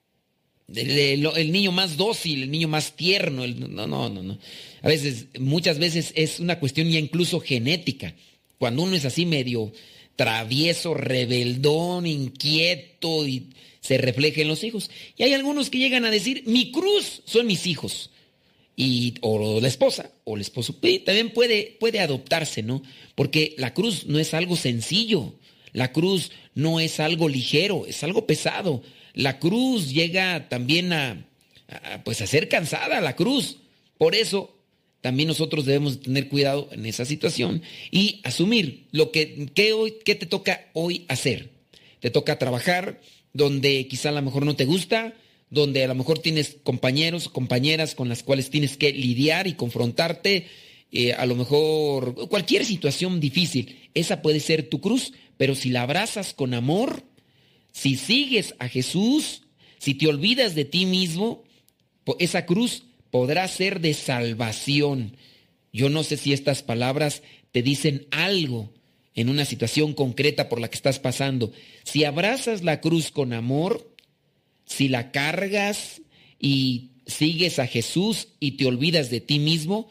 el, 0.75 1.51
niño 1.51 1.71
más 1.71 1.97
dócil, 1.97 2.43
el 2.43 2.51
niño 2.51 2.67
más 2.67 2.95
tierno. 2.95 3.43
el- 3.43 3.59
no, 3.73 3.87
no, 3.87 4.09
no, 4.09 4.23
no. 4.23 4.39
A 4.81 4.87
veces, 4.87 5.27
muchas 5.39 5.79
veces 5.79 6.11
es 6.15 6.39
una 6.39 6.59
cuestión 6.59 6.89
ya 6.89 6.99
incluso 6.99 7.39
genética. 7.39 8.15
Cuando 8.57 8.83
uno 8.83 8.95
es 8.95 9.05
así 9.05 9.25
medio 9.25 9.71
travieso, 10.15 10.93
rebeldón, 10.93 12.05
inquieto 12.05 13.27
y 13.27 13.47
se 13.79 13.97
refleja 13.97 14.41
en 14.41 14.47
los 14.47 14.63
hijos. 14.63 14.89
Y 15.17 15.23
hay 15.23 15.33
algunos 15.33 15.69
que 15.69 15.79
llegan 15.79 16.05
a 16.05 16.11
decir, 16.11 16.43
mi 16.45 16.71
cruz 16.71 17.21
son 17.25 17.47
mis 17.47 17.65
hijos. 17.67 18.11
Y, 18.75 19.15
o 19.21 19.59
la 19.59 19.67
esposa, 19.67 20.11
o 20.23 20.35
el 20.35 20.41
esposo. 20.41 20.75
También 21.05 21.31
puede, 21.31 21.77
puede 21.79 21.99
adoptarse, 21.99 22.63
¿no? 22.63 22.81
Porque 23.15 23.53
la 23.57 23.73
cruz 23.73 24.05
no 24.05 24.17
es 24.19 24.33
algo 24.33 24.55
sencillo. 24.55 25.35
La 25.73 25.91
cruz 25.91 26.31
no 26.55 26.79
es 26.79 26.99
algo 26.99 27.29
ligero, 27.29 27.85
es 27.87 28.03
algo 28.03 28.25
pesado. 28.25 28.83
La 29.13 29.39
cruz 29.39 29.91
llega 29.91 30.49
también 30.49 30.93
a, 30.93 31.25
pues 32.03 32.21
a 32.21 32.27
ser 32.27 32.49
cansada, 32.49 33.01
la 33.01 33.15
cruz. 33.15 33.57
Por 33.97 34.15
eso 34.15 34.55
también 35.01 35.27
nosotros 35.27 35.65
debemos 35.65 36.01
tener 36.01 36.29
cuidado 36.29 36.69
en 36.71 36.85
esa 36.85 37.05
situación 37.05 37.63
y 37.89 38.21
asumir 38.23 38.87
lo 38.91 39.11
que, 39.11 39.49
que 39.53 39.73
hoy, 39.73 39.95
qué 40.05 40.15
te 40.15 40.25
toca 40.25 40.69
hoy 40.73 41.05
hacer. 41.07 41.49
Te 41.99 42.09
toca 42.09 42.39
trabajar 42.39 43.01
donde 43.33 43.87
quizá 43.87 44.09
a 44.09 44.13
lo 44.13 44.21
mejor 44.21 44.45
no 44.45 44.55
te 44.55 44.65
gusta, 44.65 45.13
donde 45.49 45.83
a 45.83 45.87
lo 45.87 45.95
mejor 45.95 46.19
tienes 46.19 46.57
compañeros 46.63 47.29
compañeras 47.29 47.95
con 47.95 48.09
las 48.09 48.23
cuales 48.23 48.49
tienes 48.49 48.77
que 48.77 48.91
lidiar 48.91 49.47
y 49.47 49.53
confrontarte, 49.53 50.47
eh, 50.91 51.13
a 51.13 51.25
lo 51.25 51.35
mejor 51.35 52.27
cualquier 52.29 52.65
situación 52.65 53.19
difícil. 53.19 53.89
Esa 53.93 54.21
puede 54.21 54.39
ser 54.39 54.69
tu 54.69 54.81
cruz, 54.81 55.13
pero 55.37 55.55
si 55.55 55.69
la 55.69 55.83
abrazas 55.83 56.33
con 56.33 56.53
amor, 56.53 57.03
si 57.71 57.95
sigues 57.95 58.53
a 58.59 58.67
Jesús, 58.67 59.43
si 59.77 59.93
te 59.93 60.07
olvidas 60.07 60.55
de 60.55 60.65
ti 60.65 60.85
mismo, 60.85 61.43
esa 62.19 62.45
cruz 62.45 62.83
podrá 63.09 63.47
ser 63.47 63.79
de 63.81 63.93
salvación. 63.93 65.17
Yo 65.73 65.89
no 65.89 66.03
sé 66.03 66.17
si 66.17 66.33
estas 66.33 66.63
palabras 66.63 67.23
te 67.51 67.61
dicen 67.61 68.07
algo 68.11 68.71
en 69.13 69.29
una 69.29 69.45
situación 69.45 69.93
concreta 69.93 70.49
por 70.49 70.59
la 70.59 70.69
que 70.69 70.75
estás 70.75 70.99
pasando. 70.99 71.51
Si 71.83 72.03
abrazas 72.03 72.63
la 72.63 72.81
cruz 72.81 73.11
con 73.11 73.33
amor, 73.33 73.93
si 74.65 74.87
la 74.87 75.11
cargas 75.11 76.01
y 76.39 76.91
sigues 77.05 77.59
a 77.59 77.67
Jesús 77.67 78.29
y 78.39 78.51
te 78.51 78.65
olvidas 78.65 79.09
de 79.09 79.21
ti 79.21 79.39
mismo, 79.39 79.89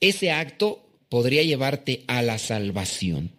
ese 0.00 0.30
acto 0.30 0.88
podría 1.08 1.42
llevarte 1.42 2.04
a 2.06 2.22
la 2.22 2.38
salvación. 2.38 3.32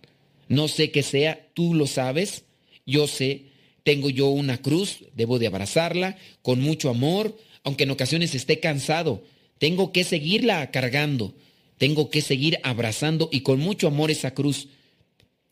No 0.48 0.68
sé 0.68 0.92
qué 0.92 1.04
sea, 1.04 1.48
tú 1.54 1.74
lo 1.74 1.88
sabes, 1.88 2.44
yo 2.92 3.08
sé, 3.08 3.46
tengo 3.84 4.10
yo 4.10 4.28
una 4.28 4.62
cruz, 4.62 5.00
debo 5.16 5.40
de 5.40 5.48
abrazarla 5.48 6.18
con 6.44 6.62
mucho 6.62 6.90
amor, 6.90 7.36
aunque 7.64 7.84
en 7.84 7.92
ocasiones 7.92 8.36
esté 8.36 8.60
cansado, 8.60 9.24
tengo 9.58 9.92
que 9.92 10.04
seguirla 10.04 10.72
cargando, 10.72 11.34
tengo 11.78 12.10
que 12.10 12.22
seguir 12.22 12.60
abrazando 12.64 13.30
y 13.32 13.42
con 13.42 13.60
mucho 13.60 13.88
amor 13.88 14.12
esa 14.12 14.34
cruz. 14.34 14.68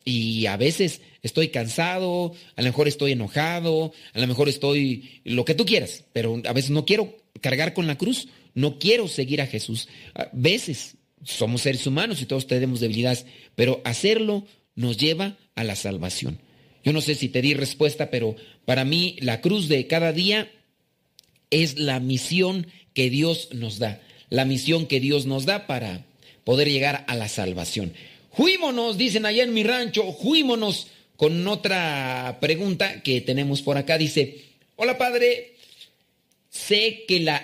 Y 0.05 0.45
a 0.45 0.57
veces 0.57 1.01
estoy 1.21 1.49
cansado, 1.49 2.33
a 2.55 2.61
lo 2.61 2.67
mejor 2.67 2.87
estoy 2.87 3.11
enojado, 3.11 3.93
a 4.13 4.19
lo 4.19 4.27
mejor 4.27 4.49
estoy 4.49 5.21
lo 5.23 5.45
que 5.45 5.55
tú 5.55 5.65
quieras, 5.65 6.05
pero 6.13 6.41
a 6.45 6.53
veces 6.53 6.71
no 6.71 6.85
quiero 6.85 7.15
cargar 7.41 7.73
con 7.73 7.87
la 7.87 7.97
cruz, 7.97 8.27
no 8.53 8.79
quiero 8.79 9.07
seguir 9.07 9.41
a 9.41 9.47
Jesús. 9.47 9.87
A 10.15 10.29
veces 10.33 10.97
somos 11.23 11.61
seres 11.61 11.85
humanos 11.85 12.21
y 12.21 12.25
todos 12.25 12.47
tenemos 12.47 12.79
debilidades, 12.79 13.25
pero 13.55 13.81
hacerlo 13.83 14.45
nos 14.75 14.97
lleva 14.97 15.37
a 15.55 15.63
la 15.63 15.75
salvación. 15.75 16.39
Yo 16.83 16.93
no 16.93 17.01
sé 17.01 17.15
si 17.15 17.29
te 17.29 17.41
di 17.41 17.53
respuesta, 17.53 18.09
pero 18.09 18.35
para 18.65 18.85
mí 18.85 19.17
la 19.19 19.41
cruz 19.41 19.67
de 19.67 19.87
cada 19.87 20.13
día 20.13 20.49
es 21.49 21.77
la 21.77 21.99
misión 21.99 22.67
que 22.93 23.09
Dios 23.09 23.49
nos 23.53 23.79
da, 23.79 24.01
la 24.29 24.45
misión 24.45 24.85
que 24.85 24.99
Dios 24.99 25.25
nos 25.25 25.45
da 25.45 25.67
para 25.67 26.05
poder 26.43 26.69
llegar 26.69 27.03
a 27.07 27.15
la 27.15 27.27
salvación. 27.27 27.93
Juímonos, 28.31 28.97
dicen 28.97 29.25
allá 29.25 29.43
en 29.43 29.53
mi 29.53 29.63
rancho, 29.63 30.03
juímonos 30.11 30.87
con 31.15 31.45
otra 31.47 32.37
pregunta 32.39 33.01
que 33.01 33.21
tenemos 33.21 33.61
por 33.61 33.77
acá. 33.77 33.97
Dice, 33.97 34.45
hola 34.77 34.97
padre, 34.97 35.55
sé 36.49 37.03
que 37.07 37.19
la 37.19 37.43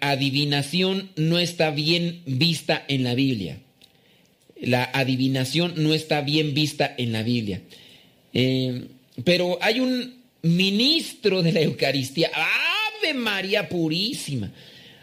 adivinación 0.00 1.12
no 1.16 1.38
está 1.38 1.70
bien 1.70 2.22
vista 2.26 2.84
en 2.88 3.04
la 3.04 3.14
Biblia. 3.14 3.60
La 4.60 4.90
adivinación 4.92 5.74
no 5.76 5.94
está 5.94 6.22
bien 6.22 6.54
vista 6.54 6.92
en 6.98 7.12
la 7.12 7.22
Biblia. 7.22 7.62
Eh, 8.38 8.88
pero 9.24 9.56
hay 9.62 9.80
un 9.80 10.22
ministro 10.42 11.42
de 11.42 11.52
la 11.52 11.62
Eucaristía, 11.62 12.30
Ave 12.34 13.14
María 13.14 13.66
Purísima. 13.70 14.52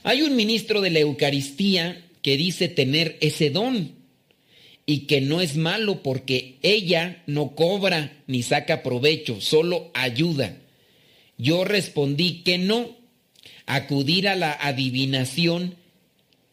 Hay 0.03 0.21
un 0.21 0.36
ministro 0.36 0.81
de 0.81 0.91
la 0.91 0.99
Eucaristía 0.99 2.05
que 2.21 2.38
dice 2.38 2.67
tener 2.67 3.17
ese 3.21 3.49
don 3.49 3.93
y 4.86 5.07
que 5.07 5.19
no 5.19 5.41
es 5.41 5.57
malo 5.57 6.03
porque 6.03 6.57
ella 6.61 7.23
no 7.25 7.55
cobra 7.55 8.21
ni 8.27 8.43
saca 8.43 8.84
provecho, 8.84 9.41
solo 9.41 9.89
ayuda. 9.95 10.55
Yo 11.39 11.63
respondí 11.63 12.43
que 12.43 12.59
no. 12.59 12.95
Acudir 13.65 14.27
a 14.27 14.36
la 14.36 14.51
adivinación 14.51 15.73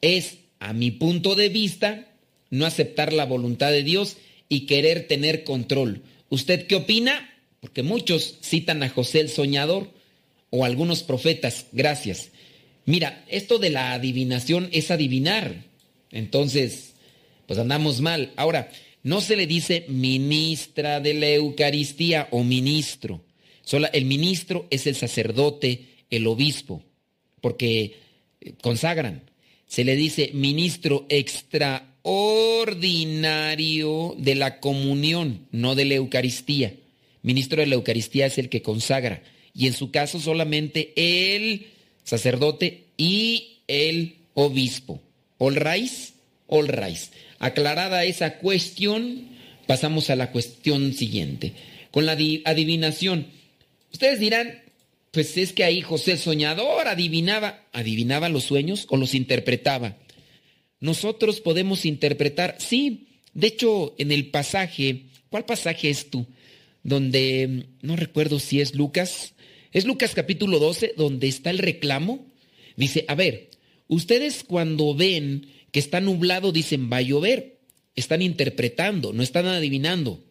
es, 0.00 0.38
a 0.60 0.72
mi 0.72 0.92
punto 0.92 1.34
de 1.34 1.50
vista, 1.50 2.08
no 2.48 2.64
aceptar 2.64 3.12
la 3.12 3.26
voluntad 3.26 3.70
de 3.70 3.82
Dios 3.82 4.16
y 4.48 4.60
querer 4.60 5.08
tener 5.08 5.44
control. 5.44 6.02
¿Usted 6.30 6.66
qué 6.66 6.76
opina? 6.76 7.28
Porque 7.60 7.82
muchos 7.82 8.38
citan 8.40 8.82
a 8.82 8.88
José 8.88 9.20
el 9.20 9.28
Soñador 9.28 9.92
o 10.48 10.64
algunos 10.64 11.02
profetas. 11.02 11.66
Gracias. 11.72 12.30
Mira, 12.86 13.24
esto 13.28 13.58
de 13.58 13.70
la 13.70 13.92
adivinación 13.92 14.68
es 14.72 14.90
adivinar. 14.90 15.64
Entonces, 16.10 16.94
pues 17.46 17.58
andamos 17.58 18.00
mal. 18.00 18.32
Ahora, 18.36 18.70
no 19.02 19.20
se 19.20 19.36
le 19.36 19.46
dice 19.46 19.84
ministra 19.88 21.00
de 21.00 21.14
la 21.14 21.28
Eucaristía 21.30 22.28
o 22.30 22.44
ministro. 22.44 23.22
Sola, 23.62 23.88
el 23.88 24.04
ministro 24.04 24.66
es 24.70 24.86
el 24.86 24.94
sacerdote, 24.94 25.86
el 26.10 26.26
obispo, 26.26 26.82
porque 27.40 27.98
eh, 28.40 28.52
consagran. 28.62 29.22
Se 29.66 29.84
le 29.84 29.96
dice 29.96 30.30
ministro 30.34 31.06
extraordinario 32.04 34.14
de 34.18 34.34
la 34.34 34.60
comunión, 34.60 35.46
no 35.52 35.74
de 35.74 35.84
la 35.84 35.94
Eucaristía. 35.94 36.74
Ministro 37.22 37.60
de 37.60 37.66
la 37.66 37.74
Eucaristía 37.74 38.26
es 38.26 38.38
el 38.38 38.48
que 38.48 38.62
consagra. 38.62 39.22
Y 39.54 39.66
en 39.66 39.74
su 39.74 39.90
caso 39.90 40.20
solamente 40.20 40.92
el 40.96 41.66
sacerdote 42.04 42.84
y 42.96 43.58
el 43.68 44.16
obispo. 44.34 45.00
All 45.38 45.56
rise, 45.56 46.12
all. 46.46 46.70
Aclarada 47.38 48.04
esa 48.04 48.38
cuestión, 48.38 49.28
pasamos 49.66 50.10
a 50.10 50.16
la 50.16 50.30
cuestión 50.30 50.92
siguiente. 50.94 51.52
Con 51.90 52.06
la 52.06 52.16
di- 52.16 52.42
adivinación. 52.44 53.26
Ustedes 53.92 54.20
dirán, 54.20 54.60
pues 55.10 55.36
es 55.36 55.52
que 55.52 55.64
ahí 55.64 55.82
José 55.82 56.16
soñador 56.16 56.86
adivinaba, 56.86 57.64
adivinaba 57.72 58.28
los 58.28 58.44
sueños 58.44 58.86
o 58.90 58.96
los 58.96 59.14
interpretaba. 59.14 59.96
Nosotros 60.80 61.40
podemos 61.40 61.84
interpretar, 61.84 62.56
sí, 62.58 63.06
de 63.34 63.46
hecho 63.48 63.94
en 63.98 64.12
el 64.12 64.30
pasaje, 64.30 65.04
¿cuál 65.28 65.44
pasaje 65.44 65.90
es 65.90 66.10
tú? 66.10 66.26
Donde, 66.82 67.46
mm, 67.48 67.86
no 67.86 67.96
recuerdo 67.96 68.38
si 68.38 68.60
es 68.60 68.74
Lucas, 68.74 69.34
es 69.72 69.84
Lucas 69.84 70.14
capítulo 70.14 70.58
12, 70.58 70.94
donde 70.96 71.28
está 71.28 71.50
el 71.50 71.58
reclamo. 71.58 72.26
Dice, 72.76 73.04
a 73.08 73.14
ver, 73.14 73.50
ustedes 73.86 74.42
cuando 74.42 74.94
ven 74.94 75.46
que 75.70 75.78
está 75.78 76.00
nublado 76.00 76.50
dicen 76.50 76.90
va 76.92 76.96
a 76.96 77.02
llover, 77.02 77.58
están 77.94 78.22
interpretando, 78.22 79.12
no 79.12 79.22
están 79.22 79.46
adivinando. 79.46 80.24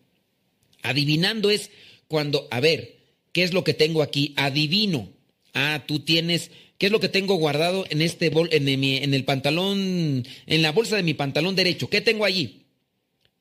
Adivinando 0.81 1.51
es 1.51 1.71
cuando, 2.07 2.47
a 2.51 2.59
ver, 2.59 2.97
¿qué 3.31 3.43
es 3.43 3.53
lo 3.53 3.63
que 3.63 3.73
tengo 3.73 4.01
aquí? 4.01 4.33
Adivino. 4.35 5.09
Ah, 5.53 5.83
tú 5.87 5.99
tienes, 5.99 6.51
¿qué 6.79 6.87
es 6.87 6.91
lo 6.91 6.99
que 6.99 7.09
tengo 7.09 7.35
guardado 7.35 7.85
en 7.91 8.01
este 8.01 8.31
bol, 8.31 8.49
en, 8.51 8.63
mi- 8.79 8.97
en 8.97 9.13
el 9.13 9.23
pantalón, 9.25 10.25
en 10.47 10.61
la 10.63 10.71
bolsa 10.71 10.95
de 10.95 11.03
mi 11.03 11.13
pantalón 11.13 11.55
derecho? 11.55 11.87
¿Qué 11.91 12.01
tengo 12.01 12.25
allí? 12.25 12.63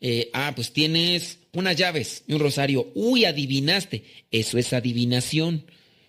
Eh, 0.00 0.28
ah, 0.34 0.52
pues 0.54 0.72
tienes 0.72 1.38
unas 1.52 1.74
llaves 1.76 2.22
y 2.28 2.34
un 2.34 2.40
rosario. 2.40 2.92
Uy, 2.94 3.24
adivinaste. 3.24 4.04
Eso 4.30 4.58
es 4.58 4.72
adivinación. 4.74 5.64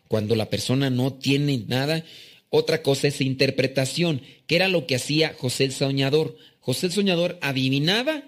Cuando 0.09 0.35
la 0.35 0.49
persona 0.49 0.89
no 0.89 1.13
tiene 1.13 1.63
nada. 1.67 2.03
Otra 2.49 2.81
cosa 2.81 3.07
es 3.07 3.21
interpretación, 3.21 4.21
que 4.47 4.55
era 4.55 4.67
lo 4.67 4.85
que 4.87 4.95
hacía 4.95 5.33
José 5.37 5.65
el 5.65 5.71
Soñador. 5.71 6.35
José 6.59 6.87
el 6.87 6.91
Soñador 6.91 7.37
adivinaba 7.41 8.23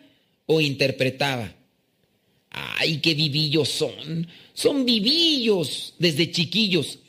o 0.46 0.62
interpretaba. 0.62 1.56
Ay, 2.52 2.98
qué 2.98 3.14
vivillos 3.14 3.70
son. 3.70 4.28
Son 4.54 4.86
vivillos 4.86 5.96
desde 6.00 6.32
chiquillos. 6.32 7.00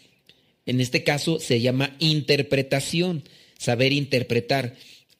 En 0.66 0.80
este 0.80 1.02
caso 1.04 1.40
se 1.40 1.60
llama 1.60 1.96
interpretación, 1.98 3.24
saber 3.58 3.92
interpretar. 3.92 4.76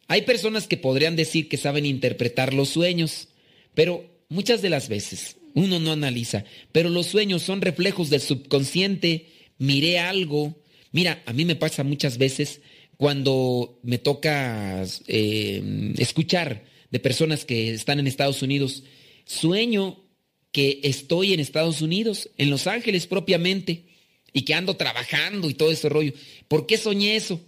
Hay 0.08 0.22
personas 0.22 0.66
que 0.68 0.76
podrían 0.76 1.16
decir 1.16 1.48
que 1.48 1.56
saben 1.56 1.86
interpretar 1.86 2.54
los 2.54 2.68
sueños, 2.68 3.28
pero 3.74 4.04
muchas 4.28 4.62
de 4.62 4.70
las 4.70 4.88
veces, 4.88 5.36
Uno 5.54 5.78
no 5.78 5.92
analiza, 5.92 6.44
pero 6.72 6.88
los 6.88 7.06
sueños 7.06 7.42
son 7.42 7.60
reflejos 7.60 8.08
del 8.08 8.22
subconsciente. 8.22 9.26
Miré 9.58 9.98
algo. 9.98 10.56
Mira, 10.92 11.22
a 11.26 11.34
mí 11.34 11.44
me 11.44 11.56
pasa 11.56 11.84
muchas 11.84 12.16
veces 12.16 12.62
cuando 12.96 13.78
me 13.82 13.98
toca 13.98 14.84
eh, 15.08 15.92
escuchar 15.98 16.64
de 16.90 17.00
personas 17.00 17.44
que 17.44 17.74
están 17.74 17.98
en 17.98 18.06
Estados 18.06 18.42
Unidos, 18.42 18.84
sueño 19.24 20.04
que 20.52 20.80
estoy 20.84 21.32
en 21.32 21.40
Estados 21.40 21.82
Unidos, 21.82 22.30
en 22.36 22.50
Los 22.50 22.66
Ángeles 22.66 23.06
propiamente, 23.06 23.86
y 24.32 24.42
que 24.42 24.54
ando 24.54 24.76
trabajando 24.76 25.50
y 25.50 25.54
todo 25.54 25.70
ese 25.70 25.88
rollo. 25.88 26.12
¿Por 26.48 26.66
qué 26.66 26.76
soñé 26.76 27.16
eso? 27.16 27.40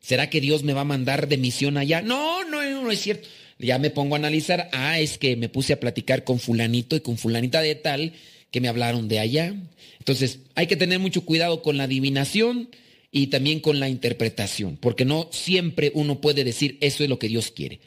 ¿Será 0.00 0.28
que 0.28 0.40
Dios 0.40 0.62
me 0.62 0.74
va 0.74 0.82
a 0.82 0.84
mandar 0.84 1.28
de 1.28 1.38
misión 1.38 1.76
allá? 1.78 2.02
No, 2.02 2.44
no, 2.44 2.62
no 2.82 2.90
es 2.90 3.00
cierto. 3.00 3.28
Ya 3.58 3.78
me 3.78 3.90
pongo 3.90 4.14
a 4.14 4.18
analizar, 4.18 4.68
ah, 4.72 4.98
es 4.98 5.16
que 5.16 5.36
me 5.36 5.48
puse 5.48 5.72
a 5.72 5.80
platicar 5.80 6.24
con 6.24 6.38
fulanito 6.38 6.96
y 6.96 7.00
con 7.00 7.16
fulanita 7.16 7.62
de 7.62 7.74
tal 7.74 8.12
que 8.50 8.60
me 8.60 8.68
hablaron 8.68 9.08
de 9.08 9.20
allá. 9.20 9.54
Entonces, 9.98 10.40
hay 10.54 10.66
que 10.66 10.76
tener 10.76 10.98
mucho 10.98 11.24
cuidado 11.24 11.62
con 11.62 11.76
la 11.76 11.84
adivinación 11.84 12.68
y 13.10 13.28
también 13.28 13.60
con 13.60 13.80
la 13.80 13.88
interpretación, 13.88 14.76
porque 14.76 15.04
no 15.04 15.28
siempre 15.30 15.92
uno 15.94 16.20
puede 16.20 16.44
decir 16.44 16.78
eso 16.80 17.04
es 17.04 17.08
lo 17.08 17.18
que 17.18 17.28
Dios 17.28 17.52
quiere. 17.52 17.80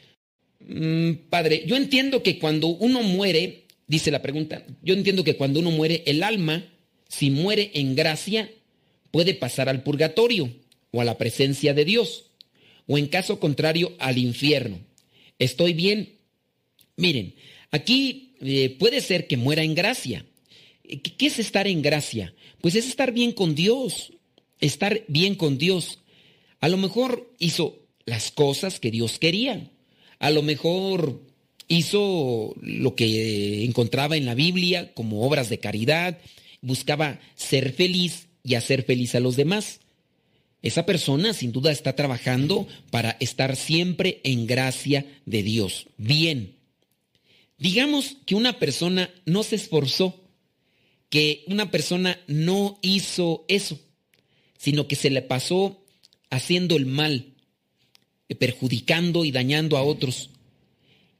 Mm, 0.60 1.28
padre, 1.30 1.64
yo 1.66 1.76
entiendo 1.76 2.22
que 2.22 2.38
cuando 2.38 2.68
uno 2.68 3.02
muere, 3.02 3.66
dice 3.86 4.10
la 4.10 4.22
pregunta, 4.22 4.64
yo 4.82 4.94
entiendo 4.94 5.24
que 5.24 5.36
cuando 5.36 5.60
uno 5.60 5.70
muere, 5.70 6.02
el 6.06 6.22
alma, 6.22 6.64
si 7.08 7.30
muere 7.30 7.70
en 7.74 7.96
gracia, 7.96 8.50
puede 9.10 9.34
pasar 9.34 9.68
al 9.68 9.82
purgatorio 9.82 10.52
o 10.90 11.00
a 11.00 11.04
la 11.04 11.18
presencia 11.18 11.74
de 11.74 11.84
Dios, 11.84 12.26
o 12.86 12.98
en 12.98 13.06
caso 13.06 13.40
contrario 13.40 13.94
al 13.98 14.18
infierno. 14.18 14.78
¿Estoy 15.38 15.72
bien? 15.72 16.14
Miren, 16.96 17.34
aquí 17.70 18.34
eh, 18.40 18.76
puede 18.78 19.00
ser 19.00 19.26
que 19.26 19.36
muera 19.36 19.62
en 19.62 19.74
gracia. 19.74 20.24
¿Qué 20.82 21.26
es 21.26 21.38
estar 21.38 21.66
en 21.66 21.82
gracia? 21.82 22.34
Pues 22.60 22.74
es 22.74 22.86
estar 22.86 23.12
bien 23.12 23.32
con 23.32 23.54
Dios, 23.54 24.12
estar 24.60 25.04
bien 25.08 25.34
con 25.34 25.58
Dios. 25.58 25.98
A 26.60 26.68
lo 26.68 26.76
mejor 26.76 27.30
hizo 27.38 27.78
las 28.04 28.30
cosas 28.30 28.80
que 28.80 28.90
Dios 28.90 29.18
quería. 29.18 29.70
A 30.18 30.30
lo 30.30 30.42
mejor 30.42 31.20
hizo 31.68 32.54
lo 32.60 32.94
que 32.94 33.64
encontraba 33.64 34.16
en 34.16 34.24
la 34.24 34.34
Biblia 34.34 34.92
como 34.94 35.26
obras 35.26 35.50
de 35.50 35.58
caridad, 35.58 36.18
buscaba 36.60 37.20
ser 37.34 37.72
feliz 37.72 38.28
y 38.42 38.54
hacer 38.54 38.84
feliz 38.84 39.14
a 39.14 39.20
los 39.20 39.36
demás. 39.36 39.80
Esa 40.62 40.86
persona 40.86 41.32
sin 41.34 41.52
duda 41.52 41.70
está 41.70 41.94
trabajando 41.94 42.66
para 42.90 43.16
estar 43.20 43.54
siempre 43.56 44.20
en 44.24 44.46
gracia 44.46 45.06
de 45.24 45.42
Dios. 45.42 45.86
Bien. 45.96 46.56
Digamos 47.58 48.16
que 48.26 48.34
una 48.34 48.58
persona 48.58 49.10
no 49.24 49.42
se 49.42 49.56
esforzó, 49.56 50.24
que 51.10 51.44
una 51.46 51.70
persona 51.70 52.18
no 52.26 52.78
hizo 52.82 53.44
eso, 53.48 53.80
sino 54.56 54.88
que 54.88 54.96
se 54.96 55.10
le 55.10 55.22
pasó 55.22 55.84
haciendo 56.30 56.76
el 56.76 56.86
mal, 56.86 57.34
perjudicando 58.38 59.24
y 59.24 59.32
dañando 59.32 59.76
a 59.76 59.82
otros. 59.82 60.30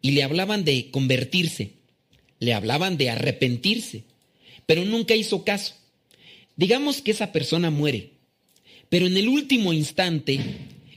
Y 0.00 0.12
le 0.12 0.22
hablaban 0.22 0.64
de 0.64 0.90
convertirse, 0.90 1.72
le 2.38 2.54
hablaban 2.54 2.96
de 2.96 3.10
arrepentirse, 3.10 4.04
pero 4.68 4.84
nunca 4.84 5.16
hizo 5.16 5.42
caso. 5.42 5.74
Digamos 6.54 7.02
que 7.02 7.10
esa 7.10 7.32
persona 7.32 7.70
muere 7.70 8.18
pero 8.88 9.06
en 9.06 9.16
el 9.16 9.28
último 9.28 9.72
instante, 9.72 10.40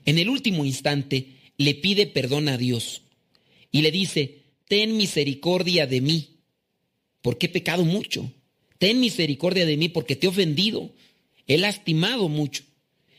en 0.06 0.18
el 0.18 0.30
último 0.30 0.66
instante, 0.66 1.28
le 1.58 1.76
pide 1.76 2.08
perdón 2.08 2.48
a 2.48 2.58
Dios 2.58 3.02
y 3.72 3.82
le 3.82 3.92
dice, 3.92 4.40
ten 4.68 4.98
misericordia 4.98 5.88
de 5.88 6.02
mí, 6.02 6.30
porque 7.22 7.48
he 7.48 7.50
pecado 7.50 7.84
mucho. 7.84 8.32
Ten 8.78 9.00
misericordia 9.00 9.66
de 9.66 9.78
mí 9.78 9.90
porque 9.90 10.16
te 10.16 10.26
he 10.26 10.30
ofendido, 10.30 10.92
he 11.48 11.58
lastimado 11.58 12.30
mucho. 12.30 12.64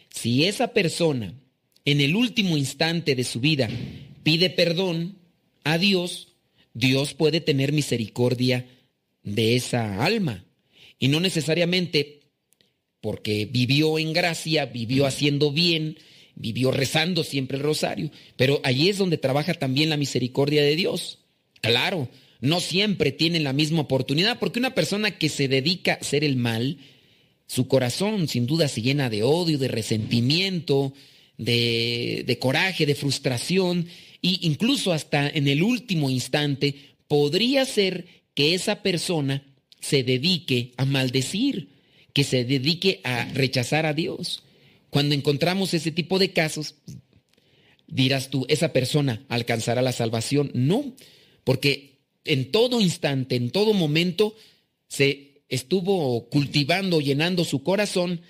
Si 0.09 0.45
esa 0.45 0.73
persona 0.73 1.35
en 1.85 2.01
el 2.01 2.17
último 2.17 2.57
instante 2.57 3.15
de 3.15 3.25
su 3.25 3.41
vida 3.41 3.69
pide 4.23 4.51
perdón 4.51 5.19
a 5.65 5.79
Dios, 5.79 6.29
Dios 6.75 7.15
puede 7.15 7.41
tener 7.41 7.73
misericordia 7.73 8.67
de 9.23 9.57
esa 9.57 10.05
alma. 10.05 10.45
Y 10.99 11.09
no 11.09 11.21
necesariamente 11.21 12.21
porque 13.01 13.47
vivió 13.47 13.99
en 13.99 14.13
gracia, 14.13 14.67
vivió 14.67 15.07
haciendo 15.07 15.51
bien, 15.51 15.99
vivió 16.35 16.71
rezando 16.71 17.25
siempre 17.25 17.57
el 17.57 17.65
rosario. 17.65 18.11
Pero 18.37 18.61
allí 18.63 18.89
es 18.89 18.99
donde 18.99 19.19
trabaja 19.19 19.55
también 19.55 19.91
la 19.91 19.97
misericordia 19.97 20.63
de 20.63 20.77
Dios. 20.77 21.19
Claro, 21.61 22.09
no 22.41 22.61
siempre 22.61 23.13
tienen 23.13 23.45
la 23.45 23.53
misma 23.53 23.81
oportunidad, 23.81 24.39
porque 24.39 24.61
una 24.61 24.75
persona 24.75 25.19
que 25.19 25.29
se 25.29 25.49
dedica 25.49 25.95
a 25.95 25.97
hacer 25.97 26.25
el 26.25 26.37
mal, 26.37 26.79
su 27.47 27.69
corazón 27.69 28.29
sin 28.29 28.47
duda 28.47 28.69
se 28.69 28.83
llena 28.83 29.11
de 29.11 29.23
odio, 29.23 29.59
de 29.59 29.69
resentimiento, 29.69 30.93
de, 31.39 32.23
de 32.27 32.39
coraje, 32.39 32.87
de 32.87 32.95
frustración, 32.95 33.89
e 34.23 34.39
incluso 34.43 34.93
hasta 34.93 35.29
en 35.29 35.49
el 35.49 35.63
último 35.63 36.09
instante 36.09 36.75
podría 37.09 37.65
ser 37.65 38.07
que 38.35 38.55
esa 38.55 38.83
persona 38.83 39.45
se 39.81 40.03
dedique 40.03 40.73
a 40.77 40.85
maldecir 40.85 41.73
que 42.13 42.25
se 42.25 42.45
dedique 42.45 43.01
a 43.05 43.25
rechazar 43.33 43.87
a 43.87 43.95
Dios. 43.95 44.43
Cuando 44.91 45.15
encontramos 45.15 45.75
ese 45.75 45.91
tipo 45.91 46.19
de 46.19 46.33
casos, 46.33 46.75
dirás 47.87 48.29
tú, 48.29 48.45
¿esa 48.49 48.73
persona 48.73 49.25
alcanzará 49.29 49.83
la 49.83 49.93
salvación? 49.93 50.51
No, 50.55 50.95
porque 51.45 52.01
en 52.25 52.51
todo 52.51 52.81
instante, 52.81 53.37
en 53.37 53.51
todo 53.51 53.73
momento, 53.73 54.37
se 54.89 55.43
estuvo 55.49 56.29
cultivando, 56.29 57.01
llenando 57.01 57.45
su 57.45 57.63
corazón 57.63 58.21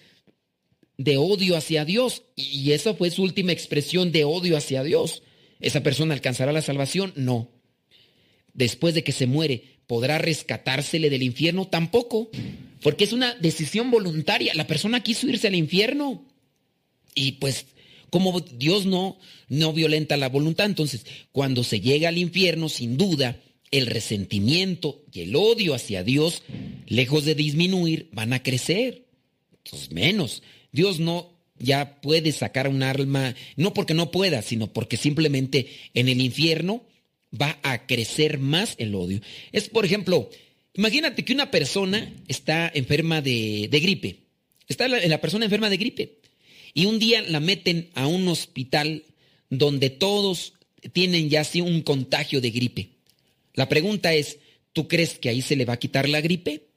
de 0.96 1.16
odio 1.16 1.56
hacia 1.56 1.84
Dios. 1.84 2.22
Y 2.36 2.72
esa 2.72 2.94
fue 2.94 3.10
su 3.10 3.22
última 3.22 3.52
expresión 3.52 4.12
de 4.12 4.24
odio 4.24 4.56
hacia 4.56 4.84
Dios. 4.84 5.22
¿Esa 5.58 5.82
persona 5.82 6.14
alcanzará 6.14 6.52
la 6.52 6.62
salvación? 6.62 7.12
No. 7.16 7.50
Después 8.54 8.94
de 8.94 9.02
que 9.02 9.12
se 9.12 9.26
muere, 9.26 9.71
¿podrá 9.86 10.18
rescatársele 10.18 11.10
del 11.10 11.22
infierno? 11.22 11.66
Tampoco. 11.66 12.30
Porque 12.82 13.04
es 13.04 13.12
una 13.12 13.34
decisión 13.34 13.90
voluntaria. 13.90 14.54
La 14.54 14.66
persona 14.66 15.02
quiso 15.02 15.28
irse 15.28 15.46
al 15.46 15.54
infierno. 15.54 16.24
Y 17.14 17.32
pues, 17.32 17.66
como 18.10 18.40
Dios 18.40 18.86
no, 18.86 19.18
no 19.48 19.72
violenta 19.72 20.16
la 20.16 20.28
voluntad, 20.28 20.66
entonces, 20.66 21.06
cuando 21.30 21.64
se 21.64 21.80
llega 21.80 22.08
al 22.08 22.18
infierno, 22.18 22.68
sin 22.68 22.96
duda, 22.96 23.38
el 23.70 23.86
resentimiento 23.86 25.02
y 25.12 25.20
el 25.20 25.36
odio 25.36 25.74
hacia 25.74 26.04
Dios, 26.04 26.42
lejos 26.86 27.24
de 27.24 27.34
disminuir, 27.34 28.08
van 28.12 28.32
a 28.32 28.42
crecer. 28.42 29.06
Entonces, 29.64 29.90
menos. 29.92 30.42
Dios 30.72 31.00
no 31.00 31.32
ya 31.58 32.00
puede 32.00 32.32
sacar 32.32 32.68
un 32.68 32.82
alma, 32.82 33.34
no 33.56 33.72
porque 33.72 33.94
no 33.94 34.10
pueda, 34.10 34.42
sino 34.42 34.72
porque 34.72 34.96
simplemente 34.96 35.68
en 35.94 36.08
el 36.08 36.20
infierno 36.20 36.84
va 37.40 37.58
a 37.62 37.86
crecer 37.86 38.38
más 38.38 38.74
el 38.78 38.94
odio. 38.94 39.20
Es, 39.52 39.68
por 39.68 39.84
ejemplo, 39.84 40.28
Imagínate 40.74 41.24
que 41.24 41.34
una 41.34 41.50
persona 41.50 42.12
está 42.28 42.70
enferma 42.74 43.20
de, 43.20 43.68
gripe. 43.70 44.20
Está 44.68 44.88
la, 44.88 45.20
persona 45.20 45.44
enferma 45.44 45.68
de 45.68 45.76
gripe. 45.76 46.18
Y 46.72 46.86
un 46.86 46.98
día 46.98 47.20
la 47.22 47.40
meten 47.40 47.90
a 47.94 48.06
un 48.06 48.26
hospital 48.28 49.04
donde 49.50 49.90
todos 49.90 50.54
tienen 50.94 51.28
ya 51.28 51.42
así 51.42 51.60
un 51.60 51.82
contagio 51.82 52.40
de 52.40 52.50
gripe. 52.50 52.88
La 53.54 53.68
pregunta 53.68 54.14
es, 54.14 54.38
¿tú 54.72 54.88
crees 54.88 55.18
que 55.18 55.28
ahí 55.28 55.42
se 55.42 55.56
le 55.56 55.66
va 55.66 55.74
a 55.74 55.78
quitar 55.78 56.08
la 56.08 56.22
gripe? 56.22 56.68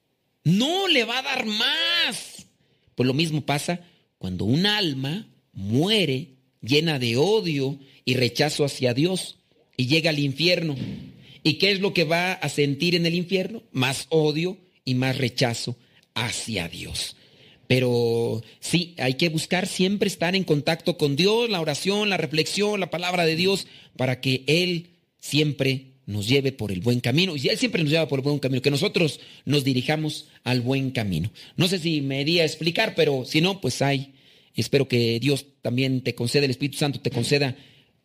No, 0.43 0.89
le 0.89 1.05
va 1.05 1.19
a 1.19 1.23
dar 1.23 1.45
más. 1.45 2.47
Pues 2.95 3.07
lo 3.07 3.13
mismo 3.13 3.45
pasa 3.45 3.79
cuando 4.17 4.43
un 4.43 4.65
alma 4.65 5.25
muere 5.53 6.31
llena 6.61 6.99
de 6.99 7.15
odio 7.15 7.79
y 8.03 8.15
rechazo 8.15 8.65
hacia 8.65 8.93
Dios 8.93 9.37
y 9.77 9.87
llega 9.87 10.09
al 10.09 10.19
infierno. 10.19 10.75
¿Y 11.43 11.53
qué 11.53 11.71
es 11.71 11.79
lo 11.79 11.93
que 11.93 12.03
va 12.03 12.33
a 12.33 12.49
sentir 12.49 12.95
en 12.95 13.05
el 13.05 13.13
infierno? 13.13 13.63
Más 13.71 14.07
odio 14.09 14.57
y 14.83 14.95
más 14.95 15.17
rechazo 15.17 15.77
hacia 16.13 16.67
Dios. 16.67 17.15
Pero 17.67 18.43
sí, 18.59 18.93
hay 18.97 19.15
que 19.15 19.29
buscar 19.29 19.67
siempre 19.67 20.07
estar 20.07 20.35
en 20.35 20.43
contacto 20.43 20.97
con 20.97 21.15
Dios, 21.15 21.49
la 21.49 21.61
oración, 21.61 22.09
la 22.09 22.17
reflexión, 22.17 22.79
la 22.79 22.89
palabra 22.89 23.25
de 23.25 23.35
Dios, 23.35 23.67
para 23.97 24.21
que 24.21 24.43
Él 24.47 24.91
siempre 25.19 25.93
nos 26.05 26.27
lleve 26.27 26.51
por 26.51 26.71
el 26.71 26.81
buen 26.81 26.99
camino. 26.99 27.35
Y 27.35 27.47
Él 27.47 27.57
siempre 27.57 27.81
nos 27.81 27.91
lleva 27.91 28.07
por 28.07 28.19
el 28.19 28.23
buen 28.23 28.39
camino, 28.39 28.61
que 28.61 28.71
nosotros 28.71 29.19
nos 29.45 29.63
dirijamos 29.63 30.27
al 30.43 30.61
buen 30.61 30.91
camino. 30.91 31.31
No 31.57 31.67
sé 31.67 31.79
si 31.79 32.01
me 32.01 32.23
di 32.23 32.39
a 32.39 32.45
explicar, 32.45 32.93
pero 32.95 33.25
si 33.25 33.41
no, 33.41 33.61
pues 33.61 33.81
hay. 33.81 34.13
Espero 34.55 34.87
que 34.87 35.19
Dios 35.19 35.45
también 35.61 36.01
te 36.01 36.15
conceda, 36.15 36.45
el 36.45 36.51
Espíritu 36.51 36.77
Santo 36.77 37.01
te 37.01 37.11
conceda 37.11 37.55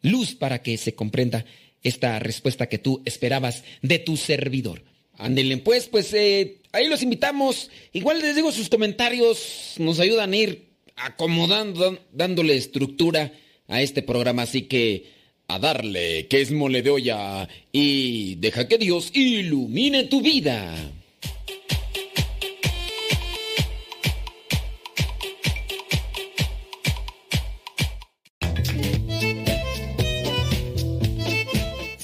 luz 0.02 0.34
para 0.34 0.62
que 0.62 0.76
se 0.76 0.94
comprenda 0.94 1.44
esta 1.82 2.18
respuesta 2.18 2.68
que 2.68 2.78
tú 2.78 3.02
esperabas 3.04 3.64
de 3.82 3.98
tu 3.98 4.16
servidor. 4.16 4.82
Ándele, 5.16 5.58
pues, 5.58 5.86
pues 5.88 6.12
eh, 6.14 6.58
ahí 6.72 6.88
los 6.88 7.02
invitamos. 7.02 7.70
Igual 7.92 8.20
les 8.20 8.36
digo, 8.36 8.52
sus 8.52 8.68
comentarios 8.68 9.74
nos 9.78 10.00
ayudan 10.00 10.32
a 10.32 10.36
ir 10.36 10.70
acomodando, 10.96 11.98
dándole 12.12 12.56
estructura 12.56 13.32
a 13.68 13.82
este 13.82 14.02
programa. 14.02 14.42
Así 14.42 14.62
que 14.62 15.20
a 15.48 15.58
darle, 15.58 16.26
que 16.28 16.40
es 16.40 16.52
mole 16.52 16.82
de 16.82 16.90
olla, 16.90 17.48
y 17.72 18.36
deja 18.36 18.68
que 18.68 18.78
Dios 18.78 19.10
ilumine 19.14 20.04
tu 20.04 20.20
vida. 20.20 20.92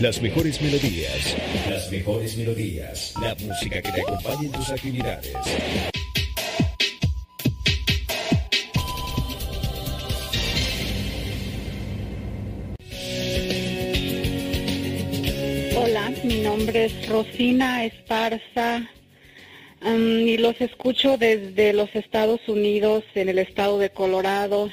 Las 0.00 0.22
mejores 0.22 0.62
melodías. 0.62 1.36
Las 1.68 1.92
mejores 1.92 2.34
melodías. 2.38 3.12
La 3.20 3.34
música 3.34 3.82
que 3.82 3.92
te 3.92 4.00
acompañe 4.00 4.46
en 4.46 4.52
tus 4.52 4.70
actividades. 4.70 5.34
Hola, 15.76 16.12
mi 16.24 16.40
nombre 16.40 16.86
es 16.86 17.06
Rosina 17.06 17.84
Esparza 17.84 18.88
um, 19.82 20.20
y 20.20 20.38
los 20.38 20.58
escucho 20.62 21.18
desde 21.18 21.74
los 21.74 21.94
Estados 21.94 22.40
Unidos, 22.48 23.04
en 23.14 23.28
el 23.28 23.38
estado 23.38 23.78
de 23.78 23.90
Colorado. 23.90 24.70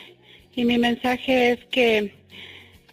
Y 0.56 0.64
mi 0.64 0.78
mensaje 0.78 1.52
es 1.52 1.66
que, 1.66 2.16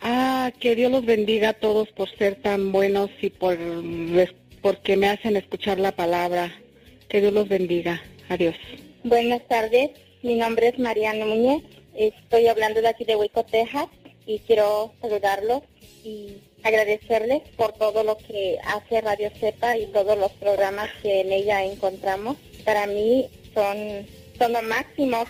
ah, 0.04 0.52
que 0.60 0.76
Dios 0.76 0.92
los 0.92 1.04
bendiga 1.04 1.50
a 1.50 1.52
todos 1.54 1.88
por 1.90 2.08
ser 2.16 2.36
tan 2.36 2.70
buenos 2.70 3.10
y 3.20 3.30
por 3.30 3.58
porque 4.62 4.96
me 4.96 5.08
hacen 5.08 5.36
escuchar 5.36 5.78
la 5.78 5.92
palabra. 5.92 6.54
Que 7.08 7.20
Dios 7.20 7.32
los 7.32 7.48
bendiga. 7.48 8.02
Adiós. 8.28 8.54
Buenas 9.02 9.46
tardes, 9.46 9.90
mi 10.22 10.36
nombre 10.36 10.68
es 10.68 10.78
Mariana 10.78 11.26
Muñez, 11.26 11.62
estoy 11.94 12.46
hablando 12.46 12.80
de 12.80 12.88
aquí 12.88 13.04
de 13.04 13.16
Hueco, 13.16 13.44
Texas 13.44 13.88
y 14.26 14.38
quiero 14.38 14.94
saludarlos 15.02 15.62
y 16.02 16.38
agradecerles 16.62 17.42
por 17.56 17.72
todo 17.74 18.02
lo 18.02 18.16
que 18.16 18.58
hace 18.64 19.02
Radio 19.02 19.30
Cepa 19.38 19.76
y 19.76 19.86
todos 19.88 20.18
los 20.18 20.32
programas 20.32 20.88
que 21.02 21.20
en 21.20 21.32
ella 21.32 21.62
encontramos. 21.64 22.38
Para 22.64 22.86
mí 22.86 23.28
son, 23.52 24.06
son 24.38 24.54
lo 24.54 24.62
máximo. 24.62 25.24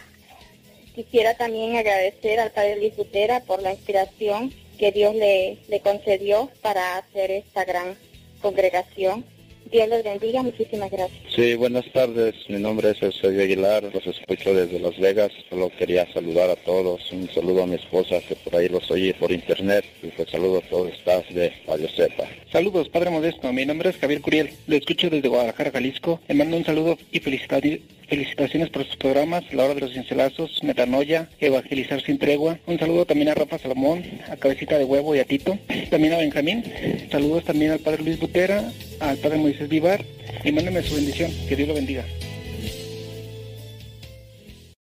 Quisiera 0.95 1.37
también 1.37 1.75
agradecer 1.75 2.39
al 2.39 2.53
Padre 2.53 2.77
Luis 2.77 2.97
Butera 2.97 3.41
por 3.41 3.61
la 3.61 3.73
inspiración 3.73 4.55
que 4.79 4.93
Dios 4.93 5.15
le, 5.15 5.59
le 5.69 5.81
concedió 5.81 6.51
para 6.63 6.99
hacer 6.99 7.31
esta 7.31 7.65
gran 7.65 7.97
congregación. 8.41 9.25
Dios 9.73 9.89
les 9.89 10.05
bendiga, 10.05 10.43
muchísimas 10.43 10.91
gracias. 10.91 11.19
Sí, 11.35 11.55
buenas 11.55 11.85
tardes. 11.93 12.35
Mi 12.49 12.59
nombre 12.61 12.91
es 12.91 13.03
Eusebio 13.03 13.43
Aguilar. 13.43 13.83
Los 13.93 14.07
escucho 14.07 14.55
desde 14.55 14.79
Las 14.79 14.97
Vegas. 15.01 15.33
Solo 15.49 15.69
quería 15.77 16.07
saludar 16.13 16.51
a 16.51 16.55
todos. 16.57 17.11
Un 17.11 17.29
saludo 17.33 17.63
a 17.63 17.67
mi 17.67 17.75
esposa 17.77 18.21
que 18.29 18.37
por 18.37 18.55
ahí 18.55 18.69
los 18.69 18.89
oye 18.91 19.15
por 19.15 19.33
internet. 19.33 19.85
Y 20.03 20.09
pues 20.09 20.29
saludo 20.31 20.59
a 20.59 20.69
todo 20.69 20.87
el 20.87 20.93
staff 20.93 21.29
de 21.31 21.53
Radio 21.67 21.89
Cepa. 21.89 22.25
Saludos, 22.53 22.89
Padre 22.91 23.11
Modesto. 23.11 23.53
Mi 23.53 23.65
nombre 23.67 23.91
es 23.91 23.97
Javier 23.97 24.21
Curiel. 24.21 24.51
Lo 24.69 24.77
escucho 24.77 25.11
desde 25.11 25.27
Guadalajara, 25.29 25.73
Jalisco. 25.73 26.21
Le 26.29 26.35
mando 26.35 26.57
un 26.57 26.65
saludo 26.65 26.97
y 27.11 27.19
felicitari- 27.21 27.81
felicitaciones 28.15 28.71
por 28.71 28.87
sus 28.87 28.97
programas, 28.97 29.43
La 29.53 29.65
Hora 29.65 29.75
de 29.75 29.81
los 29.81 29.93
Cincelazos, 29.93 30.63
Metanoia, 30.63 31.29
Evangelizar 31.41 32.01
sin 32.01 32.17
Tregua. 32.19 32.61
Un 32.67 32.79
saludo 32.79 33.07
también 33.07 33.31
a 33.31 33.35
Rafa 33.35 33.59
Salomón, 33.59 34.05
a 34.31 34.37
Cabecita 34.37 34.79
de 34.79 34.85
Huevo 34.85 35.17
y 35.17 35.19
a 35.19 35.25
Tito. 35.25 35.59
También 35.91 36.13
a 36.13 36.19
Benjamín. 36.19 36.63
Saludos 37.11 37.43
también 37.45 37.73
al 37.73 37.81
Padre 37.81 38.05
Luis 38.05 38.21
Butera, 38.21 38.71
al 39.01 39.17
Padre 39.17 39.39
Moisés 39.39 39.69
Vivar. 39.69 40.05
Y 40.45 40.53
mándeme 40.53 40.81
su 40.83 40.95
bendición. 40.95 41.33
Que 41.49 41.57
Dios 41.57 41.67
lo 41.67 41.75
bendiga. 41.75 42.05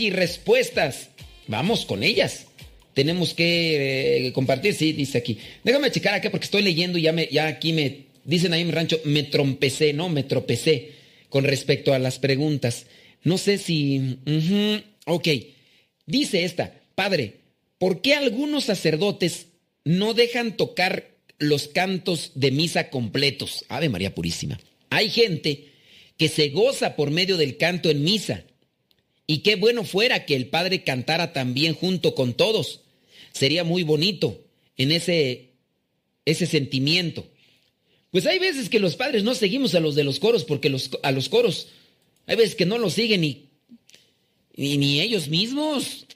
Y 0.00 0.10
respuestas. 0.10 1.10
Vamos 1.46 1.84
con 1.84 2.02
ellas. 2.02 2.46
Tenemos 2.94 3.34
que 3.34 4.26
eh, 4.26 4.32
compartir, 4.32 4.74
sí, 4.74 4.92
dice 4.92 5.18
aquí. 5.18 5.38
Déjame 5.62 5.90
checar 5.90 6.14
acá 6.14 6.30
porque 6.30 6.44
estoy 6.44 6.62
leyendo 6.62 6.98
y 6.98 7.02
ya, 7.02 7.12
me, 7.12 7.28
ya 7.30 7.46
aquí 7.46 7.72
me 7.72 8.06
dicen 8.24 8.52
ahí 8.52 8.62
en 8.62 8.68
mi 8.68 8.72
rancho, 8.72 9.00
me 9.04 9.22
trompecé, 9.22 9.92
¿no? 9.92 10.08
Me 10.08 10.22
tropecé 10.22 10.92
con 11.28 11.44
respecto 11.44 11.94
a 11.94 11.98
las 11.98 12.18
preguntas. 12.18 12.86
No 13.22 13.38
sé 13.38 13.58
si... 13.58 14.18
ok. 15.06 15.28
Dice 16.06 16.44
esta, 16.44 16.74
padre, 16.94 17.36
¿por 17.78 18.02
qué 18.02 18.14
algunos 18.14 18.64
sacerdotes 18.64 19.46
no 19.84 20.12
dejan 20.12 20.56
tocar 20.56 21.10
los 21.38 21.68
cantos 21.68 22.32
de 22.34 22.50
misa 22.50 22.90
completos? 22.90 23.64
Ave 23.68 23.88
María 23.88 24.14
Purísima. 24.14 24.58
Hay 24.90 25.08
gente 25.08 25.68
que 26.16 26.28
se 26.28 26.48
goza 26.48 26.96
por 26.96 27.10
medio 27.10 27.36
del 27.36 27.56
canto 27.56 27.90
en 27.90 28.02
misa. 28.02 28.44
Y 29.30 29.42
qué 29.42 29.54
bueno 29.54 29.84
fuera 29.84 30.26
que 30.26 30.34
el 30.34 30.48
Padre 30.48 30.82
cantara 30.82 31.32
también 31.32 31.72
junto 31.74 32.16
con 32.16 32.34
todos. 32.34 32.80
Sería 33.30 33.62
muy 33.62 33.84
bonito 33.84 34.44
en 34.76 34.90
ese, 34.90 35.52
ese 36.24 36.48
sentimiento. 36.48 37.28
Pues 38.10 38.26
hay 38.26 38.40
veces 38.40 38.68
que 38.68 38.80
los 38.80 38.96
padres 38.96 39.22
no 39.22 39.36
seguimos 39.36 39.76
a 39.76 39.78
los 39.78 39.94
de 39.94 40.02
los 40.02 40.18
coros 40.18 40.42
porque 40.42 40.76
a 41.04 41.12
los 41.12 41.28
coros 41.28 41.68
hay 42.26 42.34
veces 42.34 42.56
que 42.56 42.66
no 42.66 42.76
los 42.76 42.94
siguen 42.94 43.20
ni, 43.20 43.50
ni, 44.56 45.00
ellos 45.00 45.28
mismos. 45.28 46.06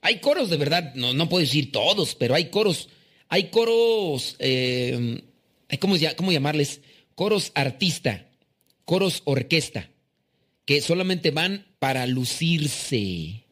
Hay 0.00 0.20
coros 0.20 0.48
de 0.48 0.56
verdad, 0.56 0.94
no, 0.94 1.14
no 1.14 1.28
puedo 1.28 1.40
decir 1.40 1.72
todos, 1.72 2.14
pero 2.14 2.36
hay 2.36 2.50
coros, 2.50 2.90
hay 3.28 3.50
coros, 3.50 4.36
eh, 4.38 5.20
¿cómo, 5.80 5.96
¿cómo 6.16 6.30
llamarles? 6.30 6.80
Coros 7.16 7.50
artista, 7.56 8.30
coros 8.84 9.22
orquesta, 9.24 9.90
que 10.64 10.80
solamente 10.80 11.32
van 11.32 11.65
para 11.78 12.06
lucirse. 12.06 13.44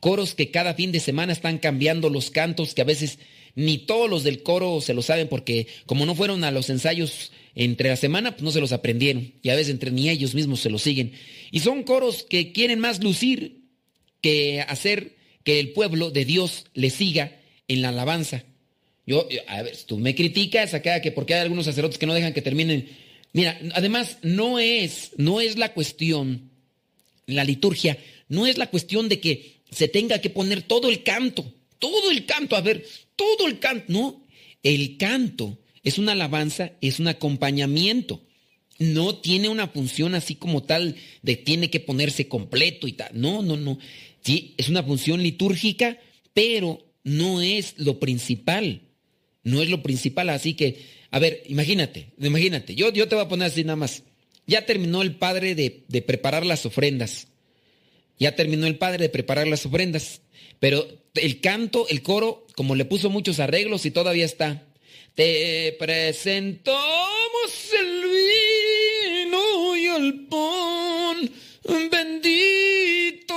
Coros 0.00 0.34
que 0.34 0.50
cada 0.50 0.74
fin 0.74 0.92
de 0.92 1.00
semana 1.00 1.32
están 1.32 1.58
cambiando 1.58 2.10
los 2.10 2.30
cantos, 2.30 2.74
que 2.74 2.82
a 2.82 2.86
veces 2.86 3.18
ni 3.54 3.78
todos 3.78 4.10
los 4.10 4.24
del 4.24 4.42
coro 4.42 4.80
se 4.80 4.94
lo 4.94 5.02
saben 5.02 5.28
porque 5.28 5.68
como 5.86 6.06
no 6.06 6.14
fueron 6.14 6.44
a 6.44 6.50
los 6.50 6.68
ensayos 6.70 7.32
entre 7.54 7.88
la 7.88 7.96
semana, 7.96 8.32
pues 8.32 8.42
no 8.42 8.50
se 8.50 8.60
los 8.60 8.72
aprendieron. 8.72 9.32
Y 9.42 9.48
a 9.48 9.54
veces 9.54 9.70
entre 9.70 9.90
ni 9.90 10.08
ellos 10.08 10.34
mismos 10.34 10.60
se 10.60 10.70
los 10.70 10.82
siguen. 10.82 11.12
Y 11.50 11.60
son 11.60 11.84
coros 11.84 12.24
que 12.28 12.52
quieren 12.52 12.80
más 12.80 13.02
lucir 13.02 13.60
que 14.20 14.60
hacer 14.62 15.16
que 15.44 15.60
el 15.60 15.70
pueblo 15.70 16.10
de 16.10 16.24
Dios 16.24 16.66
le 16.74 16.90
siga 16.90 17.38
en 17.68 17.82
la 17.82 17.90
alabanza. 17.90 18.44
Yo, 19.06 19.28
a 19.46 19.62
ver, 19.62 19.76
tú 19.86 19.98
me 19.98 20.14
criticas 20.14 20.74
acá 20.74 21.00
que 21.00 21.12
porque 21.12 21.34
hay 21.34 21.42
algunos 21.42 21.66
sacerdotes 21.66 21.98
que 21.98 22.06
no 22.06 22.14
dejan 22.14 22.32
que 22.32 22.42
terminen. 22.42 22.88
Mira, 23.32 23.58
además 23.74 24.18
no 24.22 24.58
es, 24.58 25.10
no 25.16 25.40
es 25.40 25.58
la 25.58 25.74
cuestión, 25.74 26.50
la 27.26 27.44
liturgia, 27.44 27.98
no 28.28 28.46
es 28.46 28.58
la 28.58 28.70
cuestión 28.70 29.08
de 29.08 29.20
que 29.20 29.60
se 29.70 29.88
tenga 29.88 30.20
que 30.20 30.30
poner 30.30 30.62
todo 30.62 30.90
el 30.90 31.02
canto, 31.02 31.52
todo 31.78 32.10
el 32.10 32.26
canto, 32.26 32.56
a 32.56 32.60
ver, 32.60 32.86
todo 33.16 33.46
el 33.46 33.58
canto, 33.58 33.84
no, 33.88 34.24
el 34.62 34.96
canto 34.96 35.58
es 35.82 35.98
una 35.98 36.12
alabanza, 36.12 36.72
es 36.80 36.98
un 36.98 37.08
acompañamiento. 37.08 38.22
no 38.78 39.16
tiene 39.18 39.48
una 39.48 39.68
función 39.68 40.16
así 40.16 40.34
como 40.34 40.64
tal 40.64 40.96
de 41.22 41.36
tiene 41.36 41.70
que 41.70 41.78
ponerse 41.78 42.26
completo 42.26 42.88
y 42.88 42.92
tal. 42.94 43.10
No, 43.12 43.40
no, 43.40 43.56
no. 43.56 43.78
Sí, 44.24 44.54
es 44.56 44.68
una 44.68 44.82
función 44.82 45.22
litúrgica, 45.22 45.98
pero 46.32 46.84
no 47.04 47.40
es 47.40 47.74
lo 47.76 48.00
principal. 48.00 48.80
No 49.44 49.62
es 49.62 49.68
lo 49.68 49.82
principal, 49.82 50.30
así 50.30 50.54
que, 50.54 50.80
a 51.10 51.18
ver, 51.18 51.42
imagínate, 51.46 52.08
imagínate, 52.18 52.74
yo, 52.74 52.90
yo 52.92 53.06
te 53.06 53.14
voy 53.14 53.24
a 53.24 53.28
poner 53.28 53.48
así 53.48 53.62
nada 53.62 53.76
más. 53.76 54.02
Ya 54.46 54.66
terminó 54.66 55.02
el 55.02 55.16
padre 55.16 55.54
de, 55.54 56.02
preparar 56.02 56.44
las 56.44 56.66
ofrendas. 56.66 57.28
Ya 58.18 58.36
terminó 58.36 58.66
el 58.66 58.76
padre 58.76 59.04
de 59.04 59.08
preparar 59.08 59.46
las 59.46 59.64
ofrendas. 59.66 60.20
Pero 60.60 60.86
el 61.14 61.40
canto, 61.40 61.86
el 61.88 62.02
coro, 62.02 62.46
como 62.56 62.74
le 62.74 62.84
puso 62.84 63.10
muchos 63.10 63.40
arreglos 63.40 63.86
y 63.86 63.90
todavía 63.90 64.26
está. 64.26 64.66
Te 65.14 65.74
presentamos 65.78 66.78
el 67.78 68.02
vino 69.22 69.76
y 69.76 69.86
el 69.86 70.26
pan. 70.26 71.30
Bendito 71.90 73.34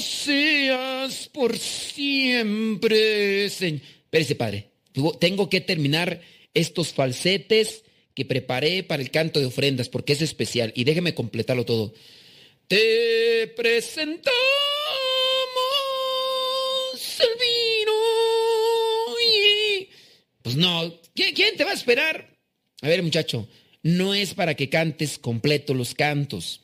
seas 0.00 1.28
por 1.32 1.58
siempre, 1.58 3.50
Señor. 3.50 3.80
Espérese, 4.04 4.36
padre. 4.36 4.70
Tengo 5.18 5.50
que 5.50 5.60
terminar 5.60 6.20
estos 6.54 6.92
falsetes 6.92 7.82
que 8.14 8.24
preparé 8.24 8.82
para 8.82 9.02
el 9.02 9.10
canto 9.10 9.40
de 9.40 9.46
ofrendas 9.46 9.88
porque 9.88 10.12
es 10.12 10.22
especial. 10.22 10.72
Y 10.74 10.84
déjeme 10.84 11.14
completarlo 11.14 11.64
todo. 11.64 11.92
Te 12.68 13.52
presentamos 13.56 14.34
el 17.20 17.28
vino. 17.38 17.92
Pues 20.42 20.56
no, 20.56 21.00
¿quién 21.14 21.56
te 21.56 21.64
va 21.64 21.70
a 21.70 21.74
esperar? 21.74 22.36
A 22.82 22.88
ver, 22.88 23.02
muchacho, 23.02 23.48
no 23.82 24.14
es 24.14 24.34
para 24.34 24.54
que 24.54 24.68
cantes 24.68 25.18
completo 25.18 25.74
los 25.74 25.94
cantos. 25.94 26.60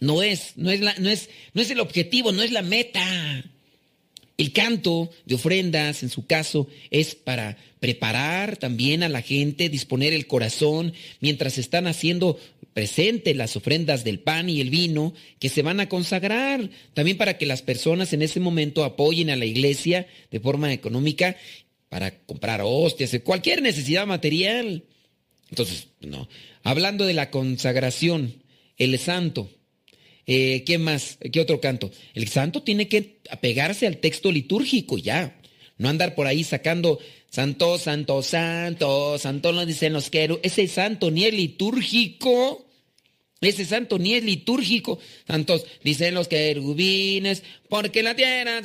No 0.00 0.22
es, 0.22 0.52
no 0.56 0.70
es, 0.70 0.80
la, 0.80 0.94
no 0.98 1.08
es, 1.08 1.30
no 1.54 1.62
es 1.62 1.70
el 1.70 1.80
objetivo, 1.80 2.32
no 2.32 2.42
es 2.42 2.52
la 2.52 2.62
meta. 2.62 3.44
El 4.38 4.52
canto 4.52 5.10
de 5.24 5.34
ofrendas, 5.34 6.02
en 6.02 6.10
su 6.10 6.26
caso, 6.26 6.68
es 6.90 7.14
para 7.14 7.56
preparar 7.80 8.58
también 8.58 9.02
a 9.02 9.08
la 9.08 9.22
gente, 9.22 9.70
disponer 9.70 10.12
el 10.12 10.26
corazón 10.26 10.92
mientras 11.20 11.56
están 11.56 11.86
haciendo 11.86 12.38
presente 12.74 13.34
las 13.34 13.56
ofrendas 13.56 14.04
del 14.04 14.20
pan 14.20 14.50
y 14.50 14.60
el 14.60 14.68
vino 14.68 15.14
que 15.38 15.48
se 15.48 15.62
van 15.62 15.80
a 15.80 15.88
consagrar, 15.88 16.68
también 16.92 17.16
para 17.16 17.38
que 17.38 17.46
las 17.46 17.62
personas 17.62 18.12
en 18.12 18.20
ese 18.20 18.38
momento 18.38 18.84
apoyen 18.84 19.30
a 19.30 19.36
la 19.36 19.46
iglesia 19.46 20.06
de 20.30 20.40
forma 20.40 20.70
económica 20.70 21.38
para 21.88 22.18
comprar 22.26 22.60
hostias, 22.62 23.16
cualquier 23.24 23.62
necesidad 23.62 24.06
material. 24.06 24.84
Entonces, 25.48 25.88
no. 26.00 26.28
Hablando 26.62 27.06
de 27.06 27.14
la 27.14 27.30
consagración, 27.30 28.42
el 28.76 28.98
santo, 28.98 29.48
eh, 30.26 30.64
¿Qué 30.64 30.78
más? 30.78 31.18
¿Qué 31.32 31.40
otro 31.40 31.60
canto? 31.60 31.90
El 32.14 32.28
santo 32.28 32.62
tiene 32.62 32.88
que 32.88 33.20
apegarse 33.30 33.86
al 33.86 33.98
texto 33.98 34.32
litúrgico 34.32 34.98
ya. 34.98 35.38
No 35.78 35.88
andar 35.88 36.14
por 36.14 36.26
ahí 36.26 36.42
sacando 36.42 36.98
santo, 37.30 37.78
santo, 37.78 38.22
santo, 38.22 39.18
santo, 39.18 39.52
lo 39.52 39.64
dicen 39.64 39.92
los 39.92 40.10
querubines. 40.10 40.52
Ese 40.52 40.66
santo 40.66 41.10
ni 41.12 41.26
es 41.26 41.34
litúrgico. 41.34 42.66
Ese 43.40 43.64
santo 43.66 43.98
ni 43.98 44.14
es 44.14 44.24
litúrgico. 44.24 44.98
Santos 45.28 45.64
dicen 45.84 46.14
los 46.14 46.26
querubines, 46.26 47.44
porque 47.68 48.02
la 48.02 48.16
tierra, 48.16 48.62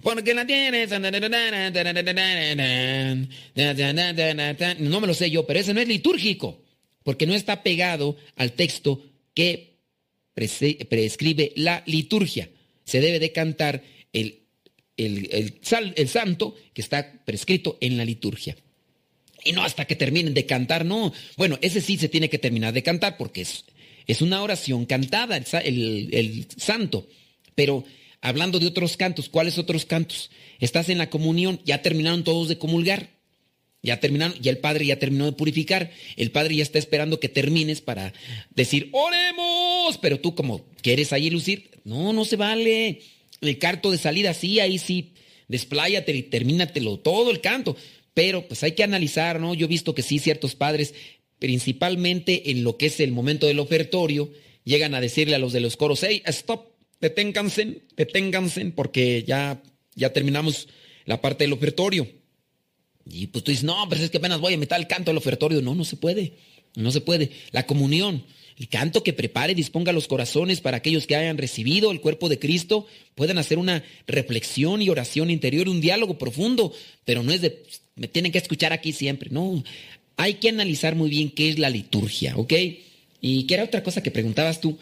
porque 0.00 0.34
la 0.34 0.46
tierra, 0.46 0.94
no 4.78 5.00
me 5.00 5.06
lo 5.06 5.14
sé 5.14 5.30
yo, 5.30 5.44
pero 5.46 5.60
ese 5.60 5.74
no 5.74 5.80
es 5.80 5.88
litúrgico 5.88 6.63
porque 7.04 7.26
no 7.26 7.34
está 7.34 7.62
pegado 7.62 8.16
al 8.34 8.52
texto 8.52 9.00
que 9.34 9.76
prescribe 10.34 11.52
la 11.54 11.84
liturgia. 11.86 12.50
Se 12.84 13.00
debe 13.00 13.20
de 13.20 13.30
cantar 13.30 13.82
el, 14.12 14.42
el, 14.96 16.08
santo 16.08 16.56
que 16.72 16.82
está 16.82 17.24
prescrito 17.24 17.78
en 17.80 17.96
la 17.96 18.04
liturgia. 18.04 18.56
Y 19.44 19.52
no 19.52 19.62
hasta 19.62 19.84
que 19.84 19.96
terminen 19.96 20.34
de 20.34 20.46
cantar, 20.46 20.84
no. 20.84 21.12
Bueno, 21.36 21.58
ese 21.60 21.80
sí 21.80 21.98
se 21.98 22.08
tiene 22.08 22.30
que 22.30 22.38
terminar 22.38 22.72
de 22.72 22.82
cantar 22.82 23.16
porque 23.16 23.42
es, 23.42 23.64
es 24.06 24.22
una 24.22 24.42
oración 24.42 24.86
cantada, 24.86 25.36
el, 25.36 26.08
el 26.12 26.46
santo. 26.56 27.06
Pero 27.54 27.84
hablando 28.22 28.58
de 28.58 28.66
otros 28.66 28.96
cantos, 28.96 29.28
¿cuáles 29.28 29.58
otros 29.58 29.84
cantos? 29.84 30.30
Estás 30.58 30.88
en 30.88 30.98
la 30.98 31.10
comunión, 31.10 31.60
ya 31.64 31.82
terminaron 31.82 32.24
todos 32.24 32.48
de 32.48 32.58
comulgar. 32.58 33.13
Ya 33.84 34.00
terminaron, 34.00 34.34
ya 34.40 34.50
el 34.50 34.58
Padre 34.58 34.86
ya 34.86 34.98
terminó 34.98 35.26
de 35.26 35.32
purificar. 35.32 35.92
El 36.16 36.30
Padre 36.30 36.56
ya 36.56 36.62
está 36.62 36.78
esperando 36.78 37.20
que 37.20 37.28
termines 37.28 37.82
para 37.82 38.14
decir, 38.54 38.88
oremos. 38.92 39.98
Pero 40.00 40.18
tú 40.18 40.34
como 40.34 40.64
quieres 40.80 41.12
ahí 41.12 41.28
lucir, 41.28 41.70
no, 41.84 42.14
no 42.14 42.24
se 42.24 42.36
vale. 42.36 43.02
El 43.42 43.58
canto 43.58 43.90
de 43.90 43.98
salida, 43.98 44.32
sí, 44.32 44.58
ahí 44.58 44.78
sí, 44.78 45.12
despláyate 45.48 46.16
y 46.16 46.22
termínatelo 46.22 46.98
todo 46.98 47.30
el 47.30 47.42
canto. 47.42 47.76
Pero 48.14 48.48
pues 48.48 48.62
hay 48.62 48.72
que 48.72 48.84
analizar, 48.84 49.38
¿no? 49.38 49.52
Yo 49.54 49.66
he 49.66 49.68
visto 49.68 49.94
que 49.94 50.00
sí, 50.00 50.18
ciertos 50.18 50.54
padres, 50.54 50.94
principalmente 51.38 52.50
en 52.50 52.64
lo 52.64 52.78
que 52.78 52.86
es 52.86 53.00
el 53.00 53.12
momento 53.12 53.46
del 53.46 53.58
ofertorio, 53.58 54.32
llegan 54.64 54.94
a 54.94 55.00
decirle 55.02 55.34
a 55.34 55.38
los 55.38 55.52
de 55.52 55.60
los 55.60 55.76
coros, 55.76 56.02
hey, 56.02 56.22
stop, 56.24 56.68
deténganse, 57.02 57.82
deténganse, 57.98 58.64
porque 58.74 59.24
ya, 59.26 59.62
ya 59.94 60.14
terminamos 60.14 60.68
la 61.04 61.20
parte 61.20 61.44
del 61.44 61.52
ofertorio. 61.52 62.08
Y 63.06 63.26
pues 63.26 63.44
tú 63.44 63.50
dices, 63.50 63.64
no, 63.64 63.86
pero 63.88 64.02
es 64.02 64.10
que 64.10 64.18
apenas 64.18 64.40
voy 64.40 64.54
a 64.54 64.58
meter 64.58 64.78
el 64.78 64.86
canto 64.86 65.10
al 65.10 65.16
ofertorio. 65.16 65.60
No, 65.60 65.74
no 65.74 65.84
se 65.84 65.96
puede. 65.96 66.32
No 66.74 66.90
se 66.90 67.00
puede. 67.00 67.30
La 67.52 67.66
comunión, 67.66 68.24
el 68.58 68.68
canto 68.68 69.02
que 69.02 69.12
prepare 69.12 69.52
y 69.52 69.56
disponga 69.56 69.92
los 69.92 70.08
corazones 70.08 70.60
para 70.60 70.78
aquellos 70.78 71.06
que 71.06 71.16
hayan 71.16 71.38
recibido 71.38 71.90
el 71.90 72.00
cuerpo 72.00 72.28
de 72.28 72.38
Cristo, 72.38 72.86
puedan 73.14 73.38
hacer 73.38 73.58
una 73.58 73.84
reflexión 74.06 74.82
y 74.82 74.88
oración 74.88 75.30
interior, 75.30 75.68
un 75.68 75.80
diálogo 75.80 76.18
profundo, 76.18 76.72
pero 77.04 77.22
no 77.22 77.32
es 77.32 77.42
de, 77.42 77.62
me 77.94 78.08
tienen 78.08 78.32
que 78.32 78.38
escuchar 78.38 78.72
aquí 78.72 78.92
siempre. 78.92 79.30
No, 79.30 79.62
hay 80.16 80.34
que 80.34 80.48
analizar 80.48 80.94
muy 80.94 81.10
bien 81.10 81.30
qué 81.30 81.50
es 81.50 81.58
la 81.58 81.70
liturgia, 81.70 82.36
¿ok? 82.36 82.52
Y 83.20 83.44
qué 83.46 83.54
era 83.54 83.64
otra 83.64 83.82
cosa 83.82 84.02
que 84.02 84.10
preguntabas 84.10 84.60
tú. 84.60 84.78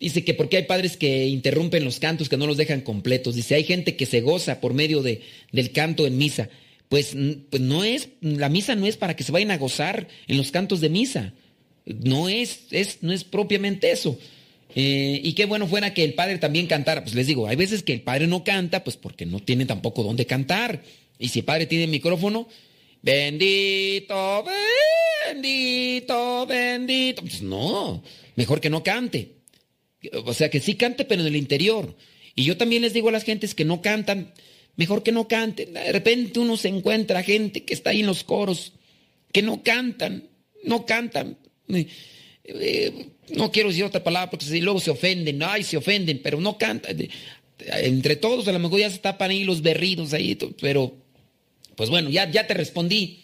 Dice 0.00 0.24
que 0.24 0.34
porque 0.34 0.56
hay 0.56 0.64
padres 0.64 0.96
que 0.96 1.28
interrumpen 1.28 1.84
los 1.84 1.98
cantos, 1.98 2.28
que 2.28 2.36
no 2.36 2.46
los 2.46 2.56
dejan 2.56 2.80
completos. 2.80 3.36
Dice, 3.36 3.54
hay 3.54 3.64
gente 3.64 3.96
que 3.96 4.06
se 4.06 4.20
goza 4.20 4.60
por 4.60 4.74
medio 4.74 5.02
de, 5.02 5.22
del 5.52 5.70
canto 5.70 6.06
en 6.06 6.18
misa 6.18 6.50
pues, 6.88 7.16
pues 7.50 7.62
no 7.62 7.84
es, 7.84 8.08
la 8.20 8.48
misa 8.48 8.74
no 8.74 8.86
es 8.86 8.96
para 8.96 9.16
que 9.16 9.24
se 9.24 9.32
vayan 9.32 9.50
a 9.50 9.58
gozar 9.58 10.08
en 10.26 10.36
los 10.36 10.50
cantos 10.50 10.80
de 10.80 10.88
misa. 10.88 11.32
No 11.86 12.28
es, 12.28 12.66
es, 12.70 13.02
no 13.02 13.12
es 13.12 13.24
propiamente 13.24 13.90
eso. 13.90 14.18
Eh, 14.74 15.20
y 15.22 15.34
qué 15.34 15.44
bueno 15.44 15.66
fuera 15.66 15.94
que 15.94 16.04
el 16.04 16.14
padre 16.14 16.38
también 16.38 16.66
cantara. 16.66 17.02
Pues 17.02 17.14
les 17.14 17.26
digo, 17.26 17.46
hay 17.46 17.56
veces 17.56 17.82
que 17.82 17.92
el 17.92 18.02
padre 18.02 18.26
no 18.26 18.44
canta, 18.44 18.84
pues 18.84 18.96
porque 18.96 19.26
no 19.26 19.40
tiene 19.40 19.66
tampoco 19.66 20.02
dónde 20.02 20.26
cantar. 20.26 20.82
Y 21.18 21.28
si 21.28 21.40
el 21.40 21.44
padre 21.44 21.66
tiene 21.66 21.86
micrófono, 21.86 22.48
bendito, 23.02 24.44
bendito, 25.26 26.46
bendito. 26.46 27.22
Pues 27.22 27.42
no, 27.42 28.02
mejor 28.36 28.60
que 28.60 28.70
no 28.70 28.82
cante. 28.82 29.36
O 30.24 30.34
sea, 30.34 30.50
que 30.50 30.60
sí 30.60 30.74
cante, 30.74 31.04
pero 31.04 31.22
en 31.22 31.28
el 31.28 31.36
interior. 31.36 31.96
Y 32.34 32.44
yo 32.44 32.56
también 32.56 32.82
les 32.82 32.92
digo 32.92 33.08
a 33.08 33.12
las 33.12 33.24
gentes 33.24 33.54
que 33.54 33.64
no 33.64 33.80
cantan, 33.80 34.32
mejor 34.76 35.02
que 35.02 35.12
no 35.12 35.28
canten. 35.28 35.74
De 35.74 35.92
repente 35.92 36.40
uno 36.40 36.56
se 36.56 36.68
encuentra 36.68 37.22
gente 37.22 37.64
que 37.64 37.74
está 37.74 37.90
ahí 37.90 38.00
en 38.00 38.06
los 38.06 38.24
coros, 38.24 38.72
que 39.32 39.42
no 39.42 39.62
cantan, 39.62 40.28
no 40.64 40.86
cantan. 40.86 41.36
Eh, 41.68 41.86
eh, 42.44 43.08
no 43.30 43.50
quiero 43.50 43.70
decir 43.70 43.84
otra 43.84 44.04
palabra 44.04 44.30
porque 44.30 44.46
si 44.46 44.60
luego 44.60 44.80
se 44.80 44.90
ofenden, 44.90 45.42
ay, 45.42 45.62
se 45.62 45.76
ofenden, 45.76 46.20
pero 46.22 46.40
no 46.40 46.58
cantan. 46.58 46.96
Entre 47.58 48.16
todos 48.16 48.46
a 48.48 48.52
lo 48.52 48.58
mejor 48.58 48.80
ya 48.80 48.90
se 48.90 48.98
tapan 48.98 49.30
ahí 49.30 49.44
los 49.44 49.62
berridos 49.62 50.12
ahí, 50.12 50.36
pero 50.60 50.94
pues 51.76 51.90
bueno, 51.90 52.10
ya, 52.10 52.30
ya 52.30 52.46
te 52.46 52.54
respondí. 52.54 53.20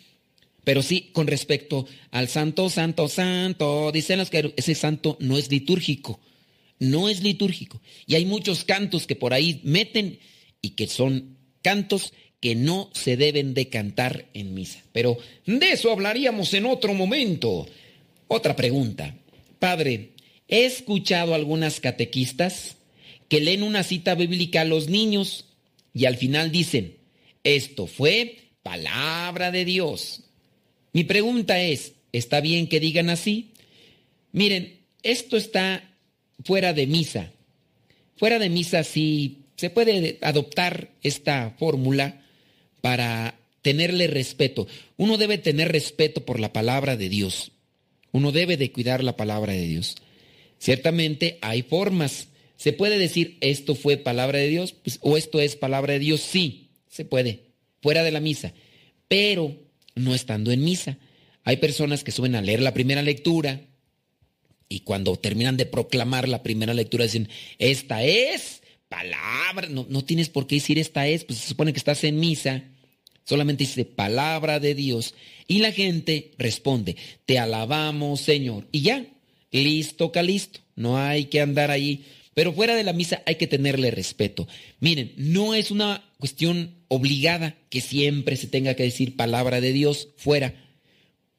Pero 0.62 0.82
sí, 0.82 1.09
con 1.12 1.26
respecto 1.26 1.86
al 2.11 2.28
santo, 2.28 2.68
santo, 2.68 3.09
santo, 3.09 3.90
dicen 3.92 4.18
los 4.18 4.28
que 4.28 4.53
ese 4.57 4.74
santo 4.74 5.16
no 5.18 5.38
es 5.38 5.51
litúrgico, 5.51 6.20
no 6.78 7.09
es 7.09 7.22
litúrgico. 7.22 7.80
Y 8.07 8.14
hay 8.14 8.26
muchos 8.26 8.64
cantos 8.64 9.07
que 9.07 9.16
por 9.16 9.32
ahí 9.32 9.61
meten 9.64 10.18
y 10.61 10.70
que 10.70 10.86
son 10.86 11.38
cantos 11.63 12.13
que 12.41 12.55
no 12.55 12.91
se 12.95 13.17
deben 13.17 13.55
de 13.55 13.69
cantar 13.69 14.27
en 14.35 14.55
misa. 14.55 14.81
Pero 14.93 15.19
de 15.47 15.73
eso 15.73 15.93
hablaríamos 15.93 16.55
en 16.55 16.67
otro 16.67 16.95
momento. 16.95 17.67
Otra 18.29 18.57
pregunta. 18.57 19.15
Padre, 19.59 20.11
he 20.49 20.65
escuchado 20.65 21.35
algunas 21.35 21.81
catequistas 21.81 22.77
que 23.29 23.41
leen 23.41 23.63
una 23.63 23.83
cita 23.83 24.15
bíblica 24.15 24.63
a 24.63 24.65
los 24.65 24.89
niños 24.89 25.47
y 25.93 26.07
al 26.07 26.17
final 26.17 26.51
dicen, 26.51 26.97
esto 27.45 27.87
fue 27.87 28.39
palabra 28.63 29.51
de 29.51 29.65
Dios. 29.65 30.23
Mi 30.93 31.05
pregunta 31.05 31.61
es, 31.61 31.93
¿está 32.13 32.41
bien 32.41 32.69
que 32.69 32.81
digan 32.81 33.11
así? 33.11 33.53
Miren, 34.33 34.81
esto 35.03 35.37
está 35.37 35.95
fuera 36.45 36.73
de 36.73 36.87
misa. 36.87 37.33
Fuera 38.17 38.39
de 38.39 38.49
misa 38.49 38.83
sí 38.83 39.39
se 39.61 39.69
puede 39.69 40.17
adoptar 40.23 40.89
esta 41.03 41.55
fórmula 41.59 42.23
para 42.81 43.39
tenerle 43.61 44.07
respeto. 44.07 44.67
Uno 44.97 45.19
debe 45.19 45.37
tener 45.37 45.71
respeto 45.71 46.25
por 46.25 46.41
la 46.41 46.55
palabra 46.55 46.97
de 46.97 47.11
Dios. 47.11 47.53
Uno 48.11 48.33
debe 48.33 48.57
de 48.57 48.73
cuidar 48.73 49.05
la 49.05 49.19
palabra 49.19 49.53
de 49.53 49.67
Dios. 49.67 49.97
Ciertamente 50.59 51.37
hay 51.43 51.61
formas. 51.61 52.29
¿Se 52.57 52.73
puede 52.73 52.99
decir 52.99 53.37
esto 53.43 53.75
fue 53.75 53.99
palabra 53.99 54.39
de 54.39 54.49
Dios? 54.49 54.73
Pues, 54.73 54.99
o 55.03 55.19
esto 55.19 55.41
es 55.41 55.57
palabra 55.57 55.93
de 55.93 55.99
Dios. 55.99 56.23
Sí, 56.23 56.71
se 56.89 57.05
puede. 57.05 57.43
Fuera 57.83 58.03
de 58.03 58.13
la 58.13 58.21
misa. 58.21 58.55
Pero 59.09 59.55
no 59.95 60.15
estando 60.15 60.53
en 60.53 60.65
misa. 60.65 60.97
Hay 61.45 61.59
personas 61.59 62.03
que 62.03 62.13
suben 62.13 62.35
a 62.35 62.41
leer 62.41 62.63
la 62.63 62.73
primera 62.73 63.03
lectura 63.03 63.61
y 64.71 64.81
cuando 64.81 65.17
terminan 65.17 65.59
de 65.59 65.67
proclamar 65.67 66.29
la 66.29 66.43
primera 66.43 66.73
lectura 66.73 67.05
dicen, 67.05 67.29
esta 67.59 68.03
es 68.05 68.60
palabra. 68.91 69.68
No, 69.70 69.86
no 69.88 70.05
tienes 70.05 70.28
por 70.28 70.47
qué 70.47 70.57
decir 70.57 70.78
esta 70.78 71.07
es, 71.09 71.24
pues 71.24 71.38
se 71.38 71.49
supone 71.49 71.72
que 71.72 71.78
estás 71.78 72.05
en 72.05 72.20
misa. 72.20 72.64
Solamente 73.24 73.64
dice 73.64 73.86
palabra 73.86 74.61
de 74.61 74.74
Dios. 74.74 75.14
Y 75.47 75.61
la 75.61 75.72
gente 75.72 76.32
responde, 76.36 76.97
te 77.24 77.38
alabamos 77.38 78.20
Señor. 78.20 78.68
Y 78.72 78.82
ya, 78.82 79.07
listo, 79.51 80.12
calisto. 80.12 80.61
No 80.76 80.99
hay 80.99 81.26
que 81.26 81.41
andar 81.41 81.70
ahí. 81.70 82.05
Pero 82.34 82.53
fuera 82.53 82.74
de 82.74 82.84
la 82.84 82.93
misa 82.93 83.22
hay 83.26 83.36
que 83.36 83.47
tenerle 83.47 83.91
respeto. 83.91 84.47
Miren, 84.80 85.12
no 85.16 85.55
es 85.55 85.70
una 85.70 86.05
cuestión 86.18 86.74
obligada 86.88 87.57
que 87.70 87.80
siempre 87.80 88.36
se 88.36 88.49
tenga 88.49 88.74
que 88.74 88.82
decir 88.82 89.16
palabra 89.16 89.61
de 89.61 89.72
Dios 89.72 90.09
fuera. 90.16 90.55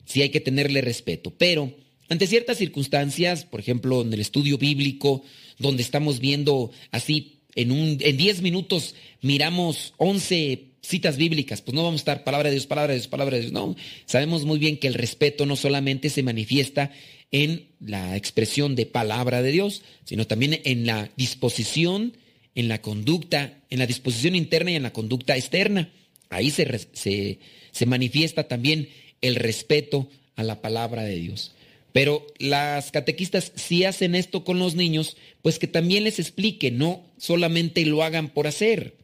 Sí 0.05 0.21
hay 0.21 0.29
que 0.29 0.39
tenerle 0.39 0.81
respeto. 0.81 1.33
Pero 1.37 1.73
ante 2.09 2.27
ciertas 2.27 2.57
circunstancias, 2.57 3.45
por 3.45 3.59
ejemplo, 3.59 4.01
en 4.01 4.13
el 4.13 4.19
estudio 4.19 4.57
bíblico, 4.57 5.23
donde 5.59 5.81
estamos 5.81 6.19
viendo 6.19 6.71
así, 6.91 7.40
en, 7.55 7.71
un, 7.71 7.97
en 7.99 8.17
10 8.17 8.41
minutos 8.41 8.95
miramos 9.21 9.93
11 9.97 10.71
citas 10.81 11.17
bíblicas, 11.17 11.61
pues 11.61 11.75
no 11.75 11.83
vamos 11.83 11.99
a 11.99 12.03
estar 12.03 12.23
palabra 12.23 12.49
de 12.49 12.55
Dios, 12.55 12.67
palabra 12.67 12.93
de 12.93 12.99
Dios, 12.99 13.07
palabra 13.07 13.35
de 13.35 13.41
Dios. 13.41 13.53
No, 13.53 13.75
sabemos 14.05 14.45
muy 14.45 14.59
bien 14.59 14.77
que 14.77 14.87
el 14.87 14.95
respeto 14.95 15.45
no 15.45 15.55
solamente 15.55 16.09
se 16.09 16.23
manifiesta 16.23 16.91
en 17.31 17.67
la 17.79 18.17
expresión 18.17 18.75
de 18.75 18.85
palabra 18.85 19.41
de 19.41 19.51
Dios, 19.51 19.83
sino 20.03 20.27
también 20.27 20.59
en 20.65 20.85
la 20.85 21.09
disposición, 21.15 22.17
en 22.55 22.67
la 22.67 22.81
conducta, 22.81 23.59
en 23.69 23.79
la 23.79 23.87
disposición 23.87 24.35
interna 24.35 24.71
y 24.71 24.75
en 24.75 24.83
la 24.83 24.93
conducta 24.93 25.37
externa. 25.37 25.89
Ahí 26.29 26.49
se, 26.49 26.87
se, 26.93 27.39
se 27.71 27.85
manifiesta 27.85 28.47
también 28.47 28.89
el 29.21 29.35
respeto 29.35 30.09
a 30.35 30.43
la 30.43 30.61
palabra 30.61 31.03
de 31.03 31.15
Dios. 31.15 31.53
Pero 31.93 32.25
las 32.37 32.91
catequistas 32.91 33.51
si 33.55 33.83
hacen 33.83 34.15
esto 34.15 34.43
con 34.43 34.59
los 34.59 34.75
niños, 34.75 35.17
pues 35.41 35.59
que 35.59 35.67
también 35.67 36.03
les 36.03 36.19
explique, 36.19 36.71
no 36.71 37.03
solamente 37.17 37.85
lo 37.85 38.03
hagan 38.03 38.29
por 38.29 38.47
hacer. 38.47 38.95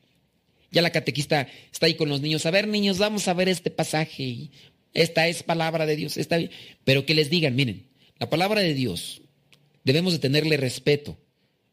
Ya 0.72 0.82
la 0.82 0.92
catequista 0.92 1.48
está 1.72 1.86
ahí 1.86 1.96
con 1.96 2.10
los 2.10 2.22
niños. 2.22 2.46
A 2.46 2.52
ver, 2.52 2.68
niños, 2.68 2.98
vamos 2.98 3.28
a 3.28 3.34
ver 3.34 3.50
este 3.50 3.72
pasaje. 3.72 4.50
Esta 4.94 5.28
es 5.28 5.44
palabra 5.44 5.86
de 5.86 5.96
Dios. 5.96 6.18
Está 6.18 6.38
bien. 6.38 6.52
Pero 6.84 7.06
que 7.06 7.14
les 7.14 7.30
digan, 7.30 7.56
miren, 7.56 7.88
la 8.20 8.30
palabra 8.30 8.62
de 8.62 8.74
Dios 8.74 9.22
debemos 9.84 10.14
de 10.14 10.20
tenerle 10.20 10.58
respeto. 10.58 11.18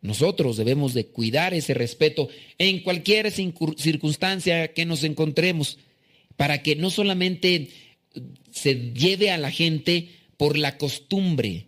Nosotros 0.01 0.57
debemos 0.57 0.95
de 0.95 1.07
cuidar 1.07 1.55
ese 1.55 1.75
respeto 1.75 2.29
en 2.59 2.81
cualquier 2.81 3.31
circunstancia 3.31 4.69
que 4.69 4.85
nos 4.85 5.03
encontremos, 5.03 5.79
para 6.37 6.63
que 6.63 6.77
no 6.77 6.91
solamente 6.91 7.71
se 8.51 8.93
lleve 8.93 9.31
a 9.31 9.39
la 9.39 9.51
gente 9.51 10.11
por 10.37 10.57
la 10.57 10.79
costumbre, 10.79 11.67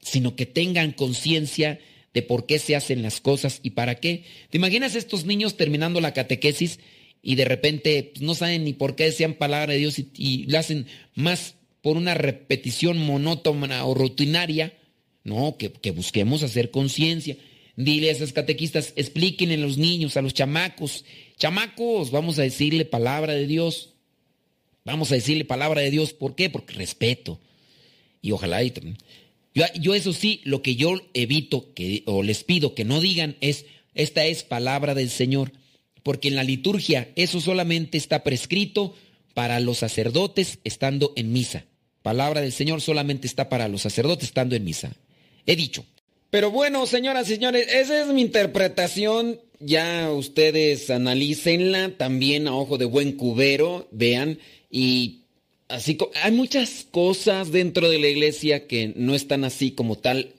sino 0.00 0.36
que 0.36 0.46
tengan 0.46 0.92
conciencia 0.92 1.80
de 2.12 2.22
por 2.22 2.46
qué 2.46 2.58
se 2.58 2.76
hacen 2.76 3.02
las 3.02 3.20
cosas 3.20 3.60
y 3.62 3.70
para 3.70 3.96
qué. 3.96 4.24
¿Te 4.50 4.58
imaginas 4.58 4.94
estos 4.94 5.26
niños 5.26 5.56
terminando 5.56 6.00
la 6.00 6.14
catequesis 6.14 6.78
y 7.22 7.34
de 7.34 7.44
repente 7.44 8.12
pues, 8.14 8.22
no 8.22 8.34
saben 8.34 8.64
ni 8.64 8.72
por 8.72 8.94
qué 8.94 9.04
decían 9.04 9.34
palabra 9.34 9.72
de 9.72 9.80
Dios 9.80 9.98
y, 9.98 10.46
lo 10.46 10.58
hacen 10.58 10.86
más 11.14 11.56
por 11.82 11.96
una 11.96 12.14
repetición 12.14 12.98
monótona 12.98 13.84
o 13.84 13.94
rutinaria? 13.94 14.74
No, 15.24 15.56
que, 15.58 15.72
que 15.72 15.90
busquemos 15.90 16.42
hacer 16.42 16.70
conciencia. 16.70 17.36
Dile 17.76 18.10
a 18.10 18.12
esas 18.12 18.32
catequistas, 18.32 18.92
explíquenle 18.94 19.54
a 19.54 19.58
los 19.58 19.78
niños, 19.78 20.16
a 20.16 20.22
los 20.22 20.34
chamacos, 20.34 21.04
chamacos, 21.36 22.12
vamos 22.12 22.38
a 22.38 22.42
decirle 22.42 22.84
palabra 22.84 23.32
de 23.32 23.46
Dios. 23.46 23.94
Vamos 24.84 25.10
a 25.10 25.14
decirle 25.14 25.44
palabra 25.44 25.80
de 25.80 25.90
Dios. 25.90 26.12
¿Por 26.12 26.36
qué? 26.36 26.50
Porque 26.50 26.74
respeto. 26.74 27.40
Y 28.24 28.32
ojalá. 28.32 28.64
Y, 28.64 28.72
yo, 29.52 29.94
eso 29.94 30.14
sí, 30.14 30.40
lo 30.44 30.62
que 30.62 30.76
yo 30.76 30.94
evito 31.12 31.74
que, 31.74 32.02
o 32.06 32.22
les 32.22 32.42
pido 32.42 32.74
que 32.74 32.86
no 32.86 33.00
digan 33.00 33.36
es, 33.42 33.66
esta 33.94 34.24
es 34.24 34.42
palabra 34.44 34.94
del 34.94 35.10
Señor. 35.10 35.52
Porque 36.02 36.28
en 36.28 36.36
la 36.36 36.42
liturgia 36.42 37.10
eso 37.16 37.38
solamente 37.38 37.98
está 37.98 38.24
prescrito 38.24 38.94
para 39.34 39.60
los 39.60 39.78
sacerdotes 39.78 40.58
estando 40.64 41.12
en 41.16 41.34
misa. 41.34 41.66
Palabra 42.02 42.40
del 42.40 42.52
Señor 42.52 42.80
solamente 42.80 43.26
está 43.26 43.50
para 43.50 43.68
los 43.68 43.82
sacerdotes 43.82 44.28
estando 44.28 44.56
en 44.56 44.64
misa. 44.64 44.96
He 45.44 45.54
dicho. 45.54 45.84
Pero 46.30 46.50
bueno, 46.50 46.86
señoras 46.86 47.28
y 47.28 47.34
señores, 47.34 47.68
esa 47.68 48.00
es 48.00 48.06
mi 48.06 48.22
interpretación. 48.22 49.38
Ya 49.60 50.10
ustedes 50.10 50.88
analícenla 50.88 51.90
también 51.98 52.48
a 52.48 52.54
ojo 52.54 52.78
de 52.78 52.86
buen 52.86 53.12
cubero, 53.12 53.86
vean. 53.92 54.38
Y 54.70 55.23
así 55.68 55.96
hay 56.22 56.32
muchas 56.32 56.86
cosas 56.90 57.50
dentro 57.50 57.88
de 57.88 57.98
la 57.98 58.08
iglesia 58.08 58.66
que 58.66 58.92
no 58.96 59.14
están 59.14 59.44
así 59.44 59.72
como 59.72 59.96
tal 59.96 60.34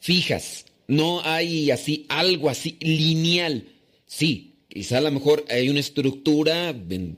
fijas. 0.00 0.66
No 0.88 1.20
hay 1.24 1.70
así 1.70 2.06
algo 2.08 2.48
así 2.48 2.76
lineal. 2.80 3.64
Sí, 4.06 4.54
quizá 4.68 4.98
a 4.98 5.00
lo 5.02 5.10
mejor 5.10 5.44
hay 5.48 5.68
una 5.68 5.80
estructura 5.80 6.74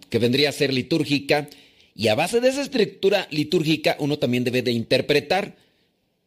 que 0.09 0.19
vendría 0.19 0.49
a 0.49 0.53
ser 0.53 0.73
litúrgica 0.73 1.49
y 1.95 2.09
a 2.09 2.15
base 2.15 2.41
de 2.41 2.49
esa 2.49 2.63
estructura 2.63 3.27
litúrgica 3.31 3.97
uno 3.99 4.19
también 4.19 4.45
debe 4.45 4.63
de 4.63 4.73
interpretar. 4.73 5.57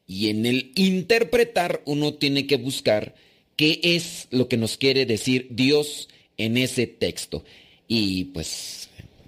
Y 0.06 0.30
en 0.30 0.46
el 0.46 0.72
interpretar 0.76 1.82
uno 1.86 2.16
tiene 2.16 2.46
que 2.46 2.58
buscar 2.58 3.16
qué 3.56 3.80
es 3.82 4.28
lo 4.32 4.50
que 4.50 4.58
nos 4.58 4.76
quiere 4.76 5.06
decir 5.06 5.48
Dios 5.50 6.10
en 6.38 6.58
ese 6.58 6.88
texto. 6.88 7.46
Y 7.88 8.26
pues 8.26 8.81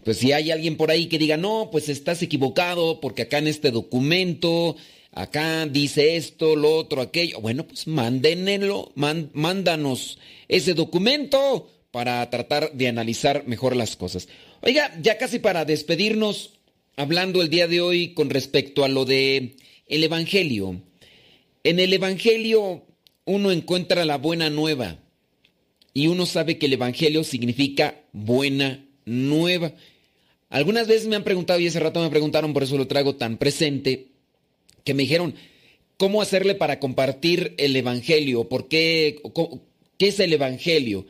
pues 0.04 0.18
si 0.18 0.32
hay 0.32 0.52
alguien 0.52 0.78
por 0.78 0.92
ahí 0.92 1.08
que 1.08 1.18
diga, 1.18 1.38
no, 1.38 1.70
pues 1.72 1.90
estás 1.90 2.22
equivocado 2.22 3.00
porque 3.00 3.24
acá 3.24 3.38
en 3.38 3.48
este 3.48 3.72
documento, 3.72 4.76
acá 5.12 5.66
dice 5.66 6.16
esto, 6.16 6.56
lo 6.56 6.76
otro, 6.76 7.02
aquello, 7.02 7.40
bueno, 7.40 7.66
pues 7.68 7.88
mándenlo, 7.88 8.92
mándanos 8.96 10.20
ese 10.48 10.74
documento 10.74 11.70
para 11.92 12.30
tratar 12.30 12.74
de 12.74 12.88
analizar 12.88 13.48
mejor 13.48 13.76
las 13.76 13.96
cosas. 13.96 14.28
Oiga, 14.62 14.92
ya 15.02 15.18
casi 15.18 15.40
para 15.40 15.66
despedirnos, 15.66 16.60
hablando 16.96 17.42
el 17.42 17.50
día 17.50 17.68
de 17.68 17.82
hoy 17.82 18.14
con 18.14 18.30
respecto 18.30 18.84
a 18.84 18.88
lo 18.88 19.06
de 19.06 19.56
el 19.88 20.04
Evangelio. 20.04 20.82
En 21.64 21.80
el 21.80 21.94
Evangelio 21.94 22.84
uno 23.26 23.52
encuentra 23.52 24.06
la 24.06 24.18
buena 24.18 24.50
nueva 24.50 24.98
y 25.94 26.08
uno 26.08 26.26
sabe 26.26 26.58
que 26.58 26.66
el 26.66 26.74
Evangelio 26.74 27.24
significa 27.24 28.02
buena 28.12 28.86
nueva. 29.06 29.74
Algunas 30.54 30.88
veces 30.88 31.08
me 31.08 31.16
han 31.16 31.24
preguntado, 31.24 31.60
y 31.60 31.66
ese 31.66 31.80
rato 31.80 32.00
me 32.00 32.12
preguntaron, 32.12 32.54
por 32.54 32.62
eso 32.62 32.78
lo 32.78 32.86
traigo 32.86 33.16
tan 33.16 33.38
presente, 33.38 34.10
que 34.84 34.94
me 34.94 35.02
dijeron, 35.02 35.34
¿cómo 35.98 36.22
hacerle 36.22 36.54
para 36.54 36.80
compartir 36.80 37.56
el 37.58 37.76
Evangelio? 37.76 38.48
¿Por 38.48 38.68
qué? 38.68 39.20
¿Qué 39.98 40.10
es 40.10 40.20
el 40.20 40.32
Evangelio? 40.32 41.08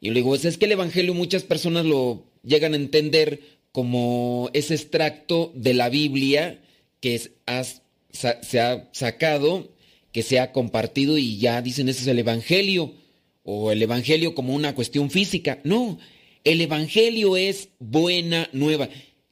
Y 0.00 0.08
le 0.08 0.14
digo, 0.14 0.30
pues 0.30 0.46
es 0.46 0.56
que 0.56 0.64
el 0.64 0.72
Evangelio 0.72 1.12
muchas 1.12 1.42
personas 1.42 1.84
lo 1.84 2.24
llegan 2.44 2.72
a 2.72 2.76
entender 2.76 3.40
como 3.72 4.48
ese 4.54 4.74
extracto 4.74 5.52
de 5.54 5.74
la 5.74 5.90
Biblia 5.90 6.62
que 7.00 7.18
se 7.18 8.58
ha 8.58 8.88
sacado, 8.92 9.70
que 10.12 10.22
se 10.22 10.40
ha 10.40 10.50
compartido 10.52 11.18
y 11.18 11.36
ya 11.36 11.60
dicen, 11.60 11.90
ese 11.90 12.00
es 12.00 12.06
el 12.06 12.20
Evangelio, 12.20 12.94
o 13.42 13.70
el 13.70 13.82
Evangelio 13.82 14.34
como 14.34 14.54
una 14.54 14.74
cuestión 14.74 15.10
física. 15.10 15.60
No, 15.62 15.98
el 16.44 16.60
Evangelio 16.60 17.36
es 17.36 17.68
buena 17.78 18.48
nueva. 18.52 18.88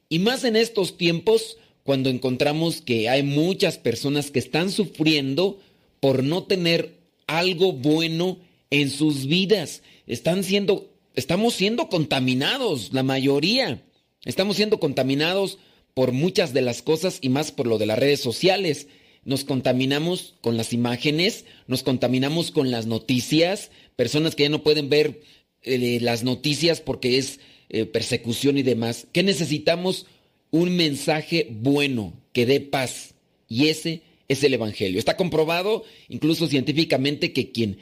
Y 0.08 0.18
más 0.18 0.44
en 0.44 0.56
estos 0.56 0.96
tiempos, 0.96 1.56
cuando 1.82 2.10
encontramos 2.10 2.80
que 2.80 3.08
hay 3.08 3.22
muchas 3.22 3.78
personas 3.78 4.30
que 4.30 4.38
están 4.38 4.70
sufriendo 4.70 5.58
por 6.00 6.24
no 6.24 6.44
tener 6.44 6.98
algo 7.26 7.72
bueno 7.72 8.38
en 8.70 8.90
sus 8.90 9.26
vidas. 9.26 9.82
Están 10.06 10.44
siendo, 10.44 10.90
estamos 11.14 11.54
siendo 11.54 11.88
contaminados, 11.88 12.92
la 12.92 13.02
mayoría. 13.02 13.82
Estamos 14.24 14.56
siendo 14.56 14.80
contaminados 14.80 15.58
por 15.94 16.12
muchas 16.12 16.52
de 16.52 16.62
las 16.62 16.82
cosas 16.82 17.18
y 17.20 17.28
más 17.28 17.52
por 17.52 17.66
lo 17.66 17.78
de 17.78 17.86
las 17.86 17.98
redes 17.98 18.20
sociales. 18.20 18.88
Nos 19.24 19.44
contaminamos 19.44 20.34
con 20.40 20.56
las 20.56 20.72
imágenes, 20.72 21.44
nos 21.66 21.82
contaminamos 21.82 22.50
con 22.50 22.70
las 22.70 22.86
noticias, 22.86 23.70
personas 23.96 24.34
que 24.34 24.44
ya 24.44 24.48
no 24.48 24.62
pueden 24.62 24.88
ver 24.88 25.20
eh, 25.62 25.98
las 26.00 26.24
noticias 26.24 26.80
porque 26.80 27.18
es 27.18 27.40
eh, 27.68 27.86
persecución 27.86 28.58
y 28.58 28.62
demás. 28.62 29.06
¿Qué 29.12 29.22
necesitamos? 29.22 30.06
Un 30.50 30.76
mensaje 30.76 31.48
bueno 31.50 32.12
que 32.32 32.46
dé 32.46 32.60
paz. 32.60 33.14
Y 33.48 33.68
ese 33.68 34.02
es 34.28 34.42
el 34.44 34.54
Evangelio. 34.54 34.98
Está 34.98 35.16
comprobado 35.16 35.84
incluso 36.08 36.46
científicamente 36.46 37.32
que 37.32 37.50
quien 37.50 37.78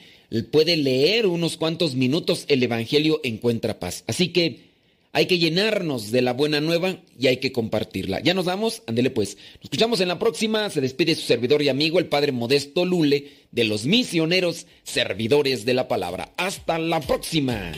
puede 0.51 0.77
leer 0.77 1.27
unos 1.27 1.57
cuantos 1.57 1.95
minutos 1.95 2.45
el 2.49 2.63
Evangelio 2.63 3.21
encuentra 3.23 3.79
paz. 3.79 4.05
Así 4.07 4.29
que 4.29 4.68
hay 5.13 5.27
que 5.27 5.39
llenarnos 5.39 6.11
de 6.11 6.23
la 6.23 6.33
buena 6.33 6.61
nueva 6.61 6.99
y 7.19 7.27
hay 7.27 7.39
que 7.39 7.53
compartirla. 7.53 8.21
Ya 8.21 8.35
nos 8.35 8.45
vamos, 8.45 8.83
ándele 8.87 9.11
pues. 9.11 9.37
Nos 9.57 9.65
escuchamos 9.65 10.01
en 10.01 10.09
la 10.09 10.19
próxima. 10.19 10.71
Se 10.71 10.81
despide 10.81 11.15
su 11.15 11.23
servidor 11.23 11.63
y 11.63 11.69
amigo, 11.69 11.99
el 11.99 12.07
Padre 12.07 12.33
Modesto 12.33 12.85
Lule, 12.85 13.33
de 13.51 13.65
los 13.65 13.87
misioneros 13.87 14.67
servidores 14.83 15.65
de 15.65 15.75
la 15.75 15.89
palabra. 15.89 16.33
Hasta 16.37 16.79
la 16.79 17.01
próxima. 17.01 17.73